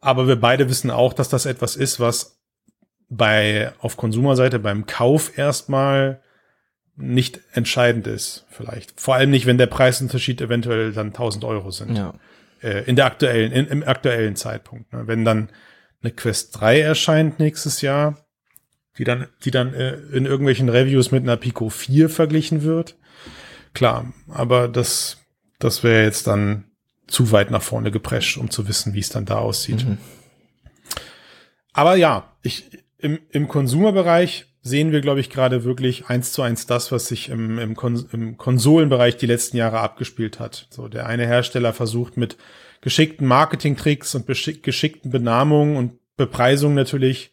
Aber 0.00 0.28
wir 0.28 0.36
beide 0.36 0.68
wissen 0.68 0.90
auch, 0.90 1.12
dass 1.12 1.28
das 1.28 1.46
etwas 1.46 1.76
ist, 1.76 2.00
was 2.00 2.38
bei 3.08 3.72
auf 3.78 3.96
Konsumerseite 3.96 4.58
beim 4.58 4.86
Kauf 4.86 5.36
erstmal 5.38 6.20
nicht 6.96 7.40
entscheidend 7.52 8.06
ist, 8.06 8.46
vielleicht. 8.48 9.00
Vor 9.00 9.14
allem 9.14 9.30
nicht, 9.30 9.46
wenn 9.46 9.58
der 9.58 9.66
Preisunterschied 9.66 10.40
eventuell 10.40 10.92
dann 10.92 11.08
1000 11.08 11.44
Euro 11.44 11.70
sind. 11.70 11.96
Ja. 11.96 12.14
Äh, 12.62 12.84
in 12.84 12.96
der 12.96 13.04
aktuellen, 13.06 13.52
in, 13.52 13.66
im 13.66 13.82
aktuellen 13.82 14.34
Zeitpunkt. 14.34 14.92
Ne? 14.92 15.06
Wenn 15.06 15.24
dann 15.24 15.50
eine 16.06 16.14
Quest 16.14 16.60
3 16.60 16.80
erscheint 16.80 17.38
nächstes 17.40 17.80
Jahr, 17.80 18.16
die 18.96 19.04
dann, 19.04 19.26
die 19.44 19.50
dann 19.50 19.74
äh, 19.74 19.96
in 20.12 20.24
irgendwelchen 20.24 20.68
Reviews 20.68 21.10
mit 21.10 21.24
einer 21.24 21.36
Pico 21.36 21.68
4 21.68 22.08
verglichen 22.08 22.62
wird. 22.62 22.96
Klar, 23.74 24.12
aber 24.28 24.68
das, 24.68 25.18
das 25.58 25.82
wäre 25.82 26.04
jetzt 26.04 26.26
dann 26.26 26.64
zu 27.08 27.32
weit 27.32 27.50
nach 27.50 27.62
vorne 27.62 27.90
geprescht, 27.90 28.36
um 28.36 28.50
zu 28.50 28.68
wissen, 28.68 28.94
wie 28.94 29.00
es 29.00 29.08
dann 29.08 29.26
da 29.26 29.38
aussieht. 29.38 29.84
Mhm. 29.84 29.98
Aber 31.72 31.96
ja, 31.96 32.32
ich, 32.42 32.70
im, 32.98 33.18
im 33.30 33.48
Konsumerbereich 33.48 34.46
sehen 34.62 34.92
wir, 34.92 35.00
glaube 35.00 35.20
ich, 35.20 35.30
gerade 35.30 35.64
wirklich 35.64 36.06
eins 36.06 36.32
zu 36.32 36.42
eins 36.42 36.66
das, 36.66 36.90
was 36.90 37.06
sich 37.06 37.28
im, 37.28 37.58
im, 37.58 37.76
Kon 37.76 38.08
im 38.12 38.36
Konsolenbereich 38.38 39.16
die 39.16 39.26
letzten 39.26 39.56
Jahre 39.56 39.80
abgespielt 39.80 40.40
hat. 40.40 40.68
So, 40.70 40.88
der 40.88 41.06
eine 41.06 41.26
Hersteller 41.26 41.72
versucht 41.72 42.16
mit 42.16 42.36
geschickten 42.80 43.26
Marketingtricks 43.26 44.14
und 44.14 44.26
geschickten 44.26 45.10
Benamungen 45.10 45.76
und 45.76 45.98
Bepreisung 46.16 46.74
natürlich 46.74 47.32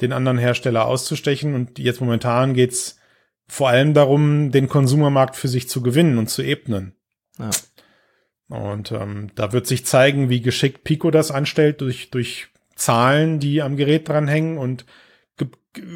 den 0.00 0.12
anderen 0.12 0.38
Hersteller 0.38 0.86
auszustechen. 0.86 1.54
Und 1.54 1.78
jetzt 1.78 2.00
momentan 2.00 2.54
geht's 2.54 2.98
vor 3.46 3.68
allem 3.68 3.94
darum, 3.94 4.50
den 4.50 4.68
Konsumermarkt 4.68 5.36
für 5.36 5.48
sich 5.48 5.68
zu 5.68 5.82
gewinnen 5.82 6.18
und 6.18 6.28
zu 6.28 6.42
ebnen. 6.42 6.94
Ja. 7.38 7.50
Und 8.48 8.92
ähm, 8.92 9.30
da 9.34 9.52
wird 9.52 9.66
sich 9.66 9.84
zeigen, 9.84 10.28
wie 10.30 10.40
geschickt 10.40 10.84
Pico 10.84 11.10
das 11.10 11.30
anstellt 11.30 11.80
durch, 11.80 12.10
durch 12.10 12.48
Zahlen, 12.76 13.40
die 13.40 13.60
am 13.60 13.76
Gerät 13.76 14.08
dranhängen 14.08 14.56
und 14.56 14.86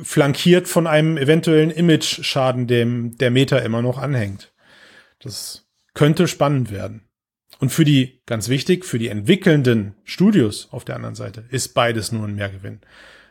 flankiert 0.03 0.69
von 0.69 0.87
einem 0.87 1.17
eventuellen 1.17 1.71
Image-Schaden, 1.71 2.67
dem 2.67 3.17
der 3.17 3.31
Meta 3.31 3.59
immer 3.59 3.83
noch 3.83 3.99
anhängt. 3.99 4.53
Das 5.19 5.67
könnte 5.95 6.29
spannend 6.29 6.71
werden. 6.71 7.09
Und 7.63 7.71
für 7.71 7.85
die, 7.85 8.21
ganz 8.27 8.49
wichtig, 8.49 8.85
für 8.85 8.99
die 8.99 9.07
entwickelnden 9.07 9.95
Studios 10.03 10.67
auf 10.73 10.85
der 10.85 10.97
anderen 10.97 11.15
Seite 11.15 11.45
ist 11.49 11.75
beides 11.75 12.11
nur 12.11 12.27
ein 12.27 12.35
Mehrgewinn. 12.35 12.81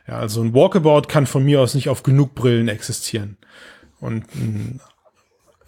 Ja, 0.08 0.20
also 0.20 0.40
ein 0.40 0.54
Walkabout 0.54 1.02
kann 1.02 1.26
von 1.26 1.44
mir 1.44 1.60
aus 1.60 1.74
nicht 1.74 1.90
auf 1.90 2.02
genug 2.02 2.34
Brillen 2.34 2.68
existieren. 2.68 3.36
Und 4.00 4.24
ein, 4.34 4.80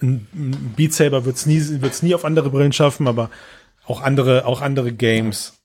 ein 0.00 0.72
Beat 0.76 0.94
Saber 0.94 1.26
wird 1.26 1.36
es 1.36 1.44
nie, 1.44 1.60
wird's 1.82 2.02
nie 2.02 2.14
auf 2.14 2.24
andere 2.24 2.48
Brillen 2.48 2.72
schaffen, 2.72 3.06
aber 3.06 3.28
auch 3.84 4.00
andere, 4.00 4.46
auch 4.46 4.62
andere 4.62 4.94
Games 4.94 5.62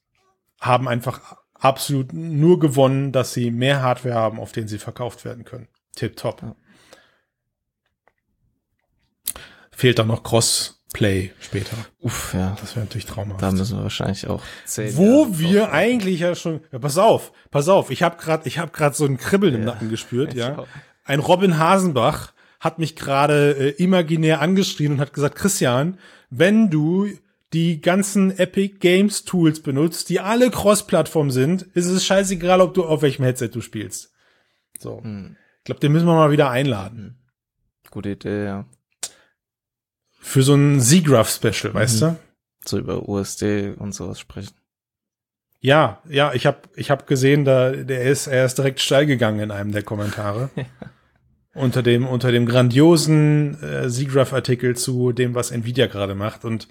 haben 0.59 0.89
einfach 0.89 1.37
absolut 1.53 2.11
nur 2.11 2.59
gewonnen, 2.59 3.13
dass 3.13 3.33
sie 3.33 3.49
mehr 3.49 3.81
Hardware 3.81 4.15
haben, 4.15 4.41
auf 4.41 4.51
denen 4.51 4.67
sie 4.67 4.77
verkauft 4.77 5.23
werden 5.23 5.45
können. 5.45 5.69
Tip 5.95 6.17
top. 6.17 6.41
Ja. 6.41 6.53
Fehlt 9.71 9.99
dann 9.99 10.07
noch 10.07 10.23
Crossplay 10.99 11.31
später. 11.39 11.77
Uff, 12.01 12.33
ja. 12.33 12.55
Das 12.59 12.75
wäre 12.75 12.85
natürlich 12.85 13.05
traumhaft. 13.05 13.41
Da 13.41 13.51
müssen 13.51 13.77
wir 13.77 13.83
wahrscheinlich 13.83 14.27
auch 14.27 14.43
zehn 14.65 14.95
Wo 14.97 15.23
Jahre 15.23 15.39
wir 15.39 15.59
drauf 15.61 15.73
eigentlich 15.73 16.19
ja 16.19 16.35
schon, 16.35 16.61
ja, 16.71 16.79
pass 16.79 16.97
auf, 16.97 17.31
pass 17.51 17.67
auf, 17.69 17.89
ich 17.89 18.03
habe 18.03 18.17
gerade, 18.17 18.47
ich 18.47 18.57
habe 18.59 18.71
gerade 18.71 18.95
so 18.95 19.05
ein 19.05 19.17
Kribbeln 19.17 19.55
im 19.55 19.61
Ja, 19.61 19.67
Nacken 19.67 19.89
gespürt, 19.89 20.33
ja. 20.33 20.59
auch. 20.59 20.67
Ein 21.05 21.19
Robin 21.19 21.57
Hasenbach 21.57 22.33
hat 22.59 22.77
mich 22.79 22.95
gerade 22.95 23.53
äh, 23.53 23.69
imaginär 23.83 24.41
angeschrien 24.41 24.93
und 24.93 24.99
hat 24.99 25.13
gesagt, 25.13 25.35
Christian, 25.35 25.97
wenn 26.29 26.69
du 26.69 27.07
die 27.53 27.81
ganzen 27.81 28.37
Epic 28.37 28.75
Games 28.79 29.23
Tools 29.25 29.61
benutzt, 29.63 30.09
die 30.09 30.19
alle 30.19 30.51
Cross-Plattform 30.51 31.31
sind, 31.31 31.63
ist 31.73 31.87
es 31.87 32.05
scheißegal, 32.05 32.61
ob 32.61 32.75
du 32.75 32.85
auf 32.85 33.01
welchem 33.01 33.23
Headset 33.23 33.47
du 33.49 33.61
spielst. 33.61 34.11
So. 34.77 35.01
Hm, 35.01 35.35
Ich 35.59 35.63
glaube, 35.63 35.79
den 35.79 35.91
müssen 35.91 36.05
wir 36.05 36.13
mal 36.13 36.31
wieder 36.31 36.49
einladen. 36.51 37.17
gute 37.89 38.09
Idee, 38.09 38.45
ja. 38.45 38.65
Für 40.19 40.43
so 40.43 40.53
ein 40.55 40.79
Z-Graph-Special, 40.79 41.73
weißt 41.73 42.01
Mhm. 42.01 42.05
du? 42.07 42.19
So 42.65 42.77
über 42.77 43.07
USD 43.07 43.73
und 43.77 43.93
sowas 43.93 44.19
sprechen. 44.19 44.53
Ja, 45.61 46.01
ja, 46.07 46.33
ich 46.33 46.45
habe 46.45 46.59
ich 46.75 46.89
hab 46.91 47.07
gesehen, 47.07 47.43
da 47.45 47.71
der 47.71 48.03
ist 48.03 48.27
er 48.27 48.45
ist 48.45 48.57
direkt 48.57 48.79
steil 48.79 49.05
gegangen 49.05 49.39
in 49.39 49.51
einem 49.51 49.71
der 49.71 49.83
Kommentare. 49.83 50.49
unter 51.53 51.81
dem 51.83 52.05
unter 52.07 52.31
dem 52.31 52.45
grandiosen 52.45 53.61
äh, 53.61 53.89
Z-Graph 53.89 54.31
Artikel 54.33 54.75
zu 54.77 55.11
dem 55.11 55.35
was 55.35 55.51
Nvidia 55.51 55.87
gerade 55.87 56.15
macht 56.15 56.45
und 56.45 56.67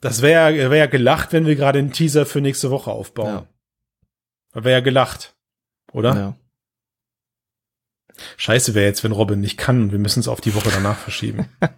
das 0.00 0.20
wäre 0.22 0.54
wäre 0.56 0.78
ja 0.78 0.86
gelacht, 0.86 1.32
wenn 1.32 1.46
wir 1.46 1.54
gerade 1.54 1.78
einen 1.78 1.92
Teaser 1.92 2.26
für 2.26 2.40
nächste 2.40 2.70
Woche 2.70 2.90
aufbauen. 2.90 3.46
Wäre 4.52 4.72
ja 4.72 4.80
gelacht, 4.80 5.34
oder? 5.92 6.14
Ja. 6.16 6.36
Scheiße 8.36 8.74
wäre 8.74 8.86
jetzt, 8.86 9.04
wenn 9.04 9.12
Robin 9.12 9.40
nicht 9.40 9.56
kann 9.58 9.80
und 9.82 9.92
wir 9.92 9.98
müssen 9.98 10.20
es 10.20 10.28
auf 10.28 10.40
die 10.40 10.54
Woche 10.54 10.70
danach 10.72 10.98
verschieben. 10.98 11.46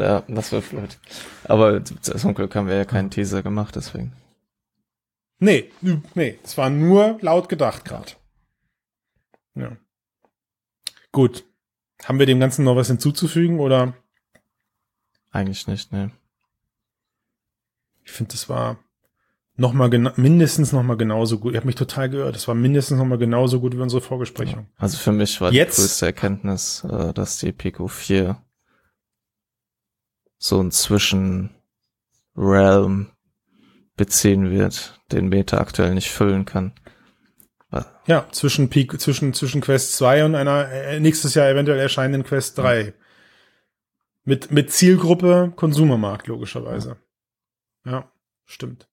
Ja, 0.00 0.22
das 0.28 0.52
wäre 0.52 0.62
blöd. 0.62 0.98
Aber 1.44 1.84
zum 1.84 2.34
Glück 2.34 2.54
haben 2.54 2.68
wir 2.68 2.76
ja 2.76 2.84
keinen 2.84 3.10
Teaser 3.10 3.42
gemacht, 3.42 3.76
deswegen. 3.76 4.12
Nee, 5.38 5.70
nee, 6.14 6.38
es 6.42 6.56
war 6.56 6.70
nur 6.70 7.18
laut 7.20 7.48
gedacht 7.48 7.84
gerade. 7.84 8.12
Ja. 9.54 9.76
Gut. 11.12 11.44
Haben 12.04 12.18
wir 12.18 12.26
dem 12.26 12.40
Ganzen 12.40 12.64
noch 12.64 12.76
was 12.76 12.88
hinzuzufügen 12.88 13.60
oder? 13.60 13.94
Eigentlich 15.30 15.66
nicht, 15.66 15.92
ne. 15.92 16.10
Ich 18.04 18.12
finde, 18.12 18.32
das 18.32 18.48
war 18.48 18.78
noch 19.56 19.72
mal 19.72 19.88
gena 19.88 20.12
mindestens 20.16 20.72
noch 20.72 20.82
mal 20.82 20.96
genauso 20.96 21.38
gut. 21.38 21.52
Ich 21.52 21.56
habe 21.56 21.66
mich 21.66 21.76
total 21.76 22.10
gehört. 22.10 22.34
Das 22.34 22.48
war 22.48 22.54
mindestens 22.54 22.98
noch 22.98 23.04
mal 23.06 23.18
genauso 23.18 23.60
gut 23.60 23.74
wie 23.76 23.80
unsere 23.80 24.02
Vorbesprechung. 24.02 24.66
Also 24.76 24.98
für 24.98 25.12
mich 25.12 25.40
war 25.40 25.52
Jetzt- 25.52 25.78
die 25.78 25.82
größte 25.82 26.06
Erkenntnis, 26.06 26.84
äh, 26.84 27.12
dass 27.14 27.38
die 27.38 27.52
Pico 27.52 27.86
4 27.88 28.36
so 30.38 30.60
ein 30.60 30.70
Zwischen-Realm 30.70 33.10
beziehen 33.96 34.50
wird, 34.50 35.00
den 35.12 35.28
Meta 35.28 35.58
aktuell 35.58 35.94
nicht 35.94 36.10
füllen 36.10 36.44
kann. 36.44 36.72
Ja, 38.06 38.28
zwischen 38.30 38.68
Peak, 38.68 39.00
zwischen 39.00 39.32
zwischen 39.32 39.62
Quest 39.62 39.96
2 39.96 40.26
und 40.26 40.34
einer 40.34 40.70
äh, 40.70 41.00
nächstes 41.00 41.34
Jahr 41.34 41.48
eventuell 41.48 41.78
erscheinenden 41.78 42.22
Quest 42.22 42.58
3. 42.58 42.92
Mit 44.24 44.50
mit 44.50 44.70
Zielgruppe 44.70 45.52
Konsumermarkt 45.56 46.26
logischerweise. 46.26 46.98
Ja, 47.84 48.10
stimmt. 48.44 48.88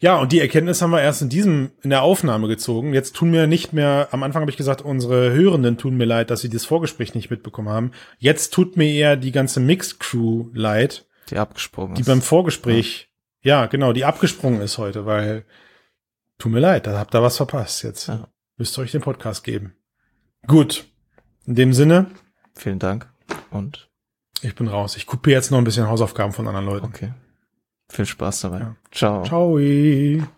Ja, 0.00 0.16
und 0.20 0.30
die 0.30 0.38
Erkenntnis 0.40 0.80
haben 0.80 0.90
wir 0.92 1.00
erst 1.02 1.22
in 1.22 1.28
diesem, 1.28 1.72
in 1.82 1.90
der 1.90 2.02
Aufnahme 2.02 2.46
gezogen. 2.46 2.94
Jetzt 2.94 3.16
tun 3.16 3.30
mir 3.30 3.48
nicht 3.48 3.72
mehr, 3.72 4.08
am 4.12 4.22
Anfang 4.22 4.42
habe 4.42 4.50
ich 4.50 4.56
gesagt, 4.56 4.80
unsere 4.82 5.32
Hörenden 5.32 5.76
tun 5.76 5.96
mir 5.96 6.04
leid, 6.04 6.30
dass 6.30 6.40
sie 6.40 6.48
das 6.48 6.64
Vorgespräch 6.64 7.14
nicht 7.16 7.30
mitbekommen 7.30 7.68
haben. 7.68 7.90
Jetzt 8.18 8.52
tut 8.54 8.76
mir 8.76 8.88
eher 8.88 9.16
die 9.16 9.32
ganze 9.32 9.58
Mixed 9.58 9.98
Crew 9.98 10.50
leid, 10.54 11.06
Die 11.30 11.36
abgesprungen 11.36 11.96
die 11.96 12.02
ist. 12.02 12.06
beim 12.06 12.22
Vorgespräch, 12.22 13.08
ja. 13.42 13.66
genau, 13.66 13.92
die 13.92 14.04
abgesprungen 14.04 14.60
ist 14.60 14.78
heute, 14.78 15.04
weil, 15.04 15.44
tut 16.38 16.52
mir 16.52 16.60
leid, 16.60 16.86
da 16.86 16.96
habt 16.96 17.14
ihr 17.16 17.22
was 17.22 17.36
verpasst 17.36 17.82
jetzt. 17.82 18.06
Ja. 18.06 18.28
Müsst 18.56 18.78
ihr 18.78 18.82
euch 18.82 18.92
den 18.92 19.00
Podcast 19.02 19.42
geben. 19.42 19.74
Gut. 20.46 20.84
In 21.46 21.54
dem 21.56 21.72
Sinne, 21.72 22.06
Vielen 22.54 22.78
Dank 22.78 23.08
und 23.50 23.88
ich 24.42 24.54
bin 24.54 24.68
raus. 24.68 24.96
Ich 24.96 25.06
kopiere 25.06 25.36
jetzt 25.38 25.50
noch 25.50 25.58
ein 25.58 25.64
bisschen 25.64 25.88
Hausaufgaben 25.88 26.32
von 26.32 26.46
anderen 26.46 26.66
Leuten. 26.66 26.86
okay. 26.86 27.12
Viel 27.90 28.06
Spaß 28.06 28.40
dabei. 28.42 28.58
Ja. 28.60 28.76
Ciao. 28.90 29.22
Ciao. 29.24 30.28